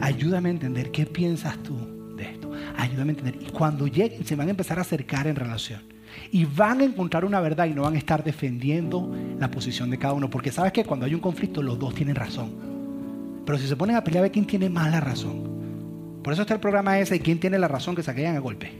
Ayúdame 0.00 0.48
a 0.48 0.52
entender 0.52 0.90
qué 0.90 1.06
piensas 1.06 1.56
tú 1.62 2.14
de 2.16 2.24
esto. 2.24 2.50
Ayúdame 2.76 3.12
a 3.12 3.16
entender. 3.16 3.42
Y 3.42 3.50
cuando 3.50 3.86
lleguen 3.86 4.24
se 4.24 4.36
van 4.36 4.48
a 4.48 4.50
empezar 4.50 4.78
a 4.78 4.82
acercar 4.82 5.26
en 5.26 5.36
relación. 5.36 5.82
Y 6.30 6.44
van 6.44 6.80
a 6.80 6.84
encontrar 6.84 7.24
una 7.24 7.40
verdad 7.40 7.66
y 7.66 7.74
no 7.74 7.82
van 7.82 7.94
a 7.94 7.98
estar 7.98 8.22
defendiendo 8.24 9.14
la 9.38 9.50
posición 9.50 9.90
de 9.90 9.98
cada 9.98 10.14
uno. 10.14 10.30
Porque 10.30 10.52
sabes 10.52 10.72
que 10.72 10.84
cuando 10.84 11.06
hay 11.06 11.14
un 11.14 11.20
conflicto 11.20 11.62
los 11.62 11.78
dos 11.78 11.94
tienen 11.94 12.14
razón. 12.14 12.50
Pero 13.44 13.58
si 13.58 13.66
se 13.66 13.76
ponen 13.76 13.96
a 13.96 14.04
pelear, 14.04 14.20
a 14.20 14.22
ver 14.22 14.32
quién 14.32 14.46
tiene 14.46 14.68
más 14.68 14.90
la 14.90 15.00
razón. 15.00 15.50
Por 16.22 16.32
eso 16.32 16.42
está 16.42 16.54
el 16.54 16.60
programa 16.60 16.98
ese 16.98 17.18
quién 17.20 17.40
tiene 17.40 17.58
la 17.58 17.68
razón 17.68 17.94
que 17.94 18.02
se 18.02 18.14
caigan 18.14 18.36
a 18.36 18.40
golpe. 18.40 18.70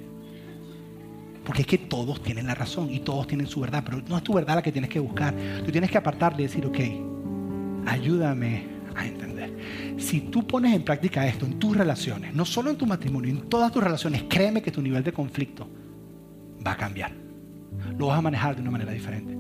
Porque 1.45 1.63
es 1.63 1.67
que 1.67 1.79
todos 1.79 2.23
tienen 2.23 2.47
la 2.47 2.55
razón 2.55 2.91
y 2.91 3.01
todos 3.01 3.27
tienen 3.27 3.47
su 3.47 3.61
verdad, 3.61 3.83
pero 3.85 4.03
no 4.07 4.17
es 4.17 4.23
tu 4.23 4.35
verdad 4.35 4.57
la 4.57 4.63
que 4.63 4.73
tienes 4.73 4.91
que 4.91 5.01
buscar. 5.01 5.35
Tú 5.65 5.73
tienes 5.73 5.91
que 5.91 5.99
apartarle 5.99 6.43
y 6.43 6.47
decir, 6.47 6.67
ok, 6.67 6.79
ayúdame 7.87 8.67
a 8.95 9.07
entender. 9.07 9.97
Si 9.97 10.21
tú 10.21 10.47
pones 10.47 10.75
en 10.75 10.85
práctica 10.85 11.27
esto 11.27 11.47
en 11.47 11.59
tus 11.59 11.77
relaciones, 11.77 12.35
no 12.35 12.45
solo 12.45 12.71
en 12.71 12.77
tu 12.77 12.87
matrimonio, 12.87 13.31
en 13.31 13.49
todas 13.49 13.73
tus 13.73 13.83
relaciones, 13.83 14.25
créeme 14.29 14.63
que 14.63 14.71
tu 14.71 14.83
nivel 14.83 15.03
de 15.03 15.13
conflicto 15.13 15.67
va 16.67 16.73
a 16.73 16.77
cambiar. 16.77 17.13
Lo 17.99 18.09
vas 18.09 18.19
a 18.19 18.23
manejar 18.23 18.57
de 18.57 18.63
una 18.63 18.71
manera 18.71 18.93
diferente. 18.93 19.37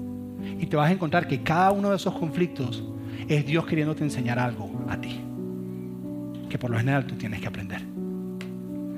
Y 0.58 0.66
te 0.66 0.76
vas 0.76 0.90
a 0.90 0.92
encontrar 0.92 1.26
que 1.26 1.42
cada 1.42 1.70
uno 1.72 1.90
de 1.90 1.96
esos 1.96 2.14
conflictos 2.14 2.82
es 3.28 3.46
Dios 3.46 3.66
queriéndote 3.66 4.04
enseñar 4.04 4.38
algo 4.38 4.70
a 4.88 4.96
ti. 4.96 5.20
Que 6.48 6.58
por 6.58 6.70
lo 6.70 6.78
general 6.78 7.06
tú 7.06 7.14
tienes 7.16 7.40
que 7.40 7.46
aprender. 7.46 7.82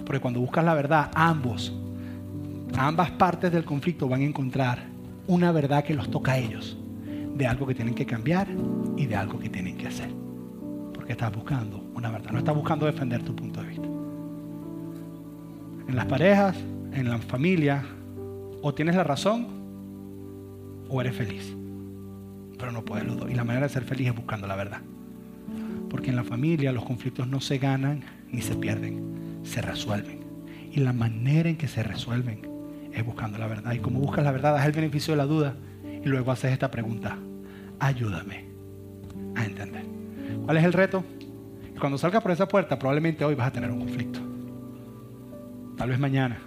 Porque 0.04 0.20
cuando 0.20 0.40
buscas 0.40 0.64
la 0.64 0.74
verdad, 0.74 1.10
ambos, 1.14 1.72
ambas 2.76 3.10
partes 3.12 3.52
del 3.52 3.64
conflicto 3.64 4.08
van 4.08 4.22
a 4.22 4.24
encontrar 4.24 4.78
una 5.26 5.52
verdad 5.52 5.84
que 5.84 5.94
los 5.94 6.10
toca 6.10 6.32
a 6.32 6.38
ellos. 6.38 6.76
De 7.34 7.46
algo 7.46 7.66
que 7.66 7.74
tienen 7.74 7.94
que 7.94 8.04
cambiar 8.04 8.46
y 8.96 9.06
de 9.06 9.16
algo 9.16 9.38
que 9.38 9.48
tienen 9.48 9.76
que 9.76 9.86
hacer. 9.86 10.10
Porque 10.92 11.12
estás 11.12 11.32
buscando 11.32 11.82
una 11.94 12.10
verdad. 12.10 12.30
No 12.30 12.38
estás 12.38 12.54
buscando 12.54 12.86
defender 12.86 13.22
tu 13.22 13.34
punto 13.34 13.62
de 13.62 13.68
vista. 13.68 13.88
En 15.88 15.96
las 15.96 16.06
parejas, 16.06 16.56
en 16.92 17.08
la 17.08 17.18
familia, 17.18 17.84
o 18.62 18.72
tienes 18.72 18.94
la 18.94 19.04
razón 19.04 19.46
o 20.88 21.00
eres 21.00 21.14
feliz. 21.14 21.54
Pero 22.58 22.72
no 22.72 22.84
puedes 22.84 23.04
los 23.04 23.18
dos. 23.18 23.30
Y 23.30 23.34
la 23.34 23.44
manera 23.44 23.66
de 23.66 23.72
ser 23.72 23.84
feliz 23.84 24.08
es 24.08 24.14
buscando 24.14 24.46
la 24.46 24.56
verdad. 24.56 24.80
Porque 25.90 26.10
en 26.10 26.16
la 26.16 26.24
familia 26.24 26.72
los 26.72 26.84
conflictos 26.84 27.26
no 27.26 27.40
se 27.40 27.58
ganan 27.58 28.02
ni 28.30 28.40
se 28.40 28.54
pierden, 28.54 29.40
se 29.42 29.60
resuelven. 29.60 30.20
Y 30.70 30.80
la 30.80 30.92
manera 30.92 31.50
en 31.50 31.56
que 31.56 31.68
se 31.68 31.82
resuelven 31.82 32.48
es 32.92 33.04
buscando 33.04 33.38
la 33.38 33.48
verdad. 33.48 33.72
Y 33.72 33.80
como 33.80 34.00
buscas 34.00 34.24
la 34.24 34.32
verdad, 34.32 34.54
das 34.54 34.64
el 34.64 34.72
beneficio 34.72 35.12
de 35.12 35.18
la 35.18 35.26
duda 35.26 35.56
y 35.84 36.08
luego 36.08 36.30
haces 36.30 36.52
esta 36.52 36.70
pregunta. 36.70 37.18
Ayúdame 37.80 38.44
a 39.34 39.44
entender. 39.44 39.84
¿Cuál 40.44 40.56
es 40.56 40.64
el 40.64 40.72
reto? 40.72 41.04
Cuando 41.78 41.98
salgas 41.98 42.22
por 42.22 42.30
esa 42.30 42.46
puerta, 42.46 42.78
probablemente 42.78 43.24
hoy 43.24 43.34
vas 43.34 43.48
a 43.48 43.52
tener 43.52 43.70
un 43.70 43.80
conflicto. 43.80 44.20
Tal 45.76 45.88
vez 45.88 45.98
mañana 45.98 46.38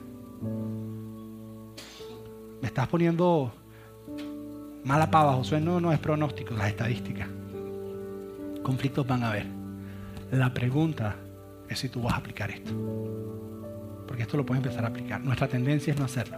estás 2.65 2.87
poniendo 2.87 3.53
mala 4.83 5.09
pava, 5.09 5.33
Josué. 5.33 5.61
No, 5.61 5.79
no 5.79 5.91
es 5.91 5.99
pronóstico, 5.99 6.53
las 6.55 6.69
estadísticas. 6.69 7.27
Conflictos 8.63 9.05
van 9.05 9.23
a 9.23 9.29
haber. 9.29 9.45
La 10.31 10.53
pregunta 10.53 11.15
es 11.69 11.79
si 11.79 11.89
tú 11.89 12.01
vas 12.01 12.13
a 12.13 12.17
aplicar 12.17 12.51
esto. 12.51 12.71
Porque 14.07 14.23
esto 14.23 14.37
lo 14.37 14.45
puedes 14.45 14.63
empezar 14.63 14.85
a 14.85 14.89
aplicar. 14.89 15.21
Nuestra 15.21 15.47
tendencia 15.47 15.93
es 15.93 15.99
no 15.99 16.05
hacerlo. 16.05 16.37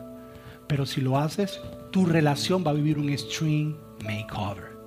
Pero 0.67 0.85
si 0.85 1.01
lo 1.01 1.17
haces, 1.17 1.61
tu 1.91 2.05
relación 2.05 2.63
va 2.65 2.71
a 2.71 2.73
vivir 2.73 2.97
un 2.97 3.09
extreme 3.09 3.75
makeover. 4.03 4.77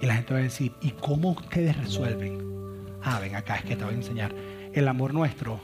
Y 0.00 0.06
la 0.06 0.14
gente 0.14 0.32
va 0.32 0.40
a 0.40 0.42
decir, 0.42 0.72
¿y 0.80 0.90
cómo 0.92 1.30
ustedes 1.32 1.76
resuelven? 1.76 2.38
Ah, 3.02 3.20
ven 3.20 3.36
acá, 3.36 3.56
es 3.56 3.64
que 3.64 3.76
te 3.76 3.84
voy 3.84 3.94
a 3.94 3.96
enseñar. 3.96 4.34
El 4.72 4.88
amor 4.88 5.14
nuestro 5.14 5.60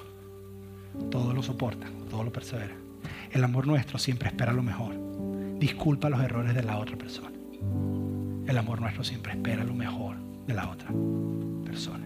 todo 1.10 1.32
lo 1.32 1.42
soporta, 1.42 1.86
todo 2.10 2.24
lo 2.24 2.32
persevera. 2.32 2.85
El 3.30 3.44
amor 3.44 3.66
nuestro 3.66 3.98
siempre 3.98 4.28
espera 4.28 4.52
lo 4.52 4.62
mejor. 4.62 4.94
Disculpa 5.58 6.08
los 6.10 6.20
errores 6.20 6.54
de 6.54 6.62
la 6.62 6.78
otra 6.78 6.96
persona. 6.96 7.36
El 8.46 8.58
amor 8.58 8.80
nuestro 8.80 9.02
siempre 9.02 9.32
espera 9.32 9.64
lo 9.64 9.74
mejor 9.74 10.16
de 10.46 10.54
la 10.54 10.68
otra 10.68 10.90
persona. 11.64 12.04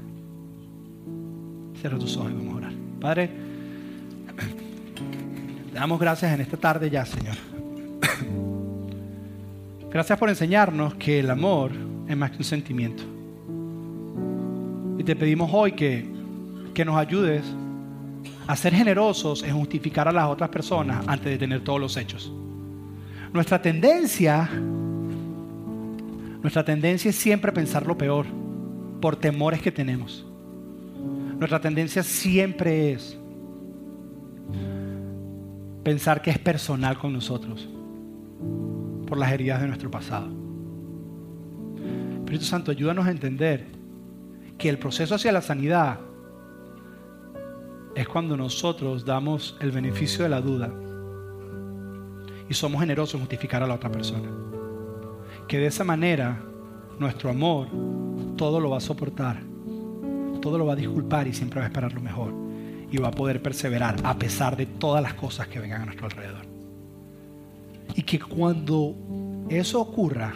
Cierra 1.80 1.98
tus 1.98 2.16
ojos 2.16 2.32
y 2.32 2.34
vamos 2.34 2.54
a 2.54 2.56
orar. 2.56 2.72
Padre, 3.00 3.30
te 5.72 5.74
damos 5.74 6.00
gracias 6.00 6.32
en 6.32 6.40
esta 6.40 6.56
tarde 6.56 6.90
ya, 6.90 7.04
Señor. 7.04 7.36
Gracias 9.90 10.18
por 10.18 10.28
enseñarnos 10.28 10.94
que 10.94 11.18
el 11.18 11.30
amor 11.30 11.72
es 12.06 12.16
más 12.16 12.30
que 12.30 12.38
un 12.38 12.44
sentimiento. 12.44 13.02
Y 14.98 15.04
te 15.04 15.16
pedimos 15.16 15.50
hoy 15.52 15.72
que, 15.72 16.08
que 16.74 16.84
nos 16.84 16.96
ayudes 16.96 17.42
a 18.50 18.56
ser 18.56 18.74
generosos 18.74 19.44
en 19.44 19.56
justificar 19.56 20.08
a 20.08 20.12
las 20.12 20.26
otras 20.26 20.50
personas 20.50 21.06
antes 21.06 21.30
de 21.30 21.38
tener 21.38 21.60
todos 21.62 21.80
los 21.80 21.96
hechos. 21.96 22.32
Nuestra 23.32 23.62
tendencia, 23.62 24.50
nuestra 26.42 26.64
tendencia 26.64 27.10
es 27.10 27.16
siempre 27.16 27.52
pensar 27.52 27.86
lo 27.86 27.96
peor 27.96 28.26
por 29.00 29.14
temores 29.14 29.62
que 29.62 29.70
tenemos. 29.70 30.26
Nuestra 31.38 31.60
tendencia 31.60 32.02
siempre 32.02 32.92
es 32.92 33.16
pensar 35.84 36.20
que 36.20 36.30
es 36.30 36.38
personal 36.38 36.98
con 36.98 37.12
nosotros 37.12 37.68
por 39.06 39.16
las 39.16 39.30
heridas 39.30 39.60
de 39.60 39.68
nuestro 39.68 39.92
pasado. 39.92 40.28
Espíritu 42.16 42.44
Santo, 42.44 42.72
ayúdanos 42.72 43.06
a 43.06 43.12
entender 43.12 43.68
que 44.58 44.68
el 44.68 44.78
proceso 44.78 45.14
hacia 45.14 45.30
la 45.30 45.40
sanidad 45.40 46.00
es 48.00 48.08
cuando 48.08 48.34
nosotros 48.34 49.04
damos 49.04 49.58
el 49.60 49.72
beneficio 49.72 50.22
de 50.22 50.30
la 50.30 50.40
duda 50.40 50.72
y 52.48 52.54
somos 52.54 52.80
generosos 52.80 53.14
en 53.16 53.20
justificar 53.20 53.62
a 53.62 53.66
la 53.66 53.74
otra 53.74 53.92
persona. 53.92 54.26
Que 55.46 55.58
de 55.58 55.66
esa 55.66 55.84
manera 55.84 56.42
nuestro 56.98 57.28
amor 57.28 57.68
todo 58.38 58.58
lo 58.58 58.70
va 58.70 58.78
a 58.78 58.80
soportar, 58.80 59.42
todo 60.40 60.56
lo 60.56 60.64
va 60.64 60.72
a 60.72 60.76
disculpar 60.76 61.28
y 61.28 61.34
siempre 61.34 61.60
va 61.60 61.66
a 61.66 61.68
esperar 61.68 61.92
lo 61.92 62.00
mejor 62.00 62.32
y 62.90 62.96
va 62.96 63.08
a 63.08 63.10
poder 63.10 63.42
perseverar 63.42 63.96
a 64.02 64.16
pesar 64.16 64.56
de 64.56 64.64
todas 64.64 65.02
las 65.02 65.12
cosas 65.12 65.48
que 65.48 65.60
vengan 65.60 65.82
a 65.82 65.84
nuestro 65.84 66.06
alrededor. 66.06 66.46
Y 67.94 68.02
que 68.02 68.18
cuando 68.18 68.96
eso 69.50 69.78
ocurra, 69.78 70.32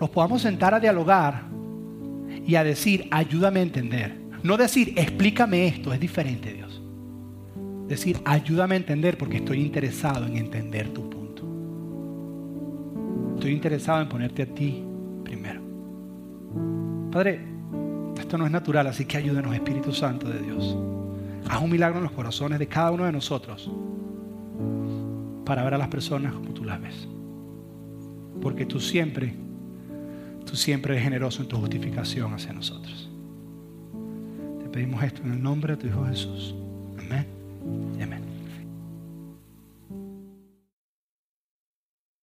nos 0.00 0.10
podamos 0.10 0.42
sentar 0.42 0.74
a 0.74 0.78
dialogar 0.78 1.42
y 2.46 2.54
a 2.54 2.62
decir, 2.62 3.08
ayúdame 3.10 3.58
a 3.58 3.62
entender. 3.64 4.16
No 4.44 4.56
decir, 4.56 4.92
explícame 4.96 5.66
esto, 5.66 5.92
es 5.92 5.98
diferente, 5.98 6.52
Dios. 6.52 6.83
Decir, 7.88 8.18
ayúdame 8.24 8.76
a 8.76 8.78
entender 8.78 9.18
porque 9.18 9.38
estoy 9.38 9.60
interesado 9.60 10.26
en 10.26 10.36
entender 10.36 10.88
tu 10.88 11.08
punto. 11.10 11.44
Estoy 13.34 13.52
interesado 13.52 14.00
en 14.00 14.08
ponerte 14.08 14.42
a 14.42 14.46
ti 14.46 14.82
primero. 15.22 15.60
Padre, 17.12 17.40
esto 18.18 18.38
no 18.38 18.46
es 18.46 18.52
natural, 18.52 18.86
así 18.86 19.04
que 19.04 19.18
ayúdanos, 19.18 19.54
Espíritu 19.54 19.92
Santo 19.92 20.28
de 20.28 20.40
Dios. 20.40 20.76
Haz 21.48 21.62
un 21.62 21.70
milagro 21.70 21.98
en 21.98 22.04
los 22.04 22.12
corazones 22.12 22.58
de 22.58 22.66
cada 22.66 22.90
uno 22.90 23.04
de 23.04 23.12
nosotros 23.12 23.70
para 25.44 25.62
ver 25.62 25.74
a 25.74 25.78
las 25.78 25.88
personas 25.88 26.32
como 26.32 26.50
tú 26.50 26.64
las 26.64 26.80
ves. 26.80 27.06
Porque 28.40 28.64
tú 28.64 28.80
siempre, 28.80 29.34
tú 30.46 30.56
siempre 30.56 30.94
eres 30.94 31.04
generoso 31.04 31.42
en 31.42 31.48
tu 31.48 31.56
justificación 31.58 32.32
hacia 32.32 32.52
nosotros. 32.52 33.10
Te 34.62 34.68
pedimos 34.70 35.02
esto 35.02 35.22
en 35.22 35.32
el 35.32 35.42
nombre 35.42 35.76
de 35.76 35.82
tu 35.82 35.86
Hijo 35.86 36.06
Jesús. 36.06 36.54
Amén. 36.98 37.43
Amén. 37.64 38.23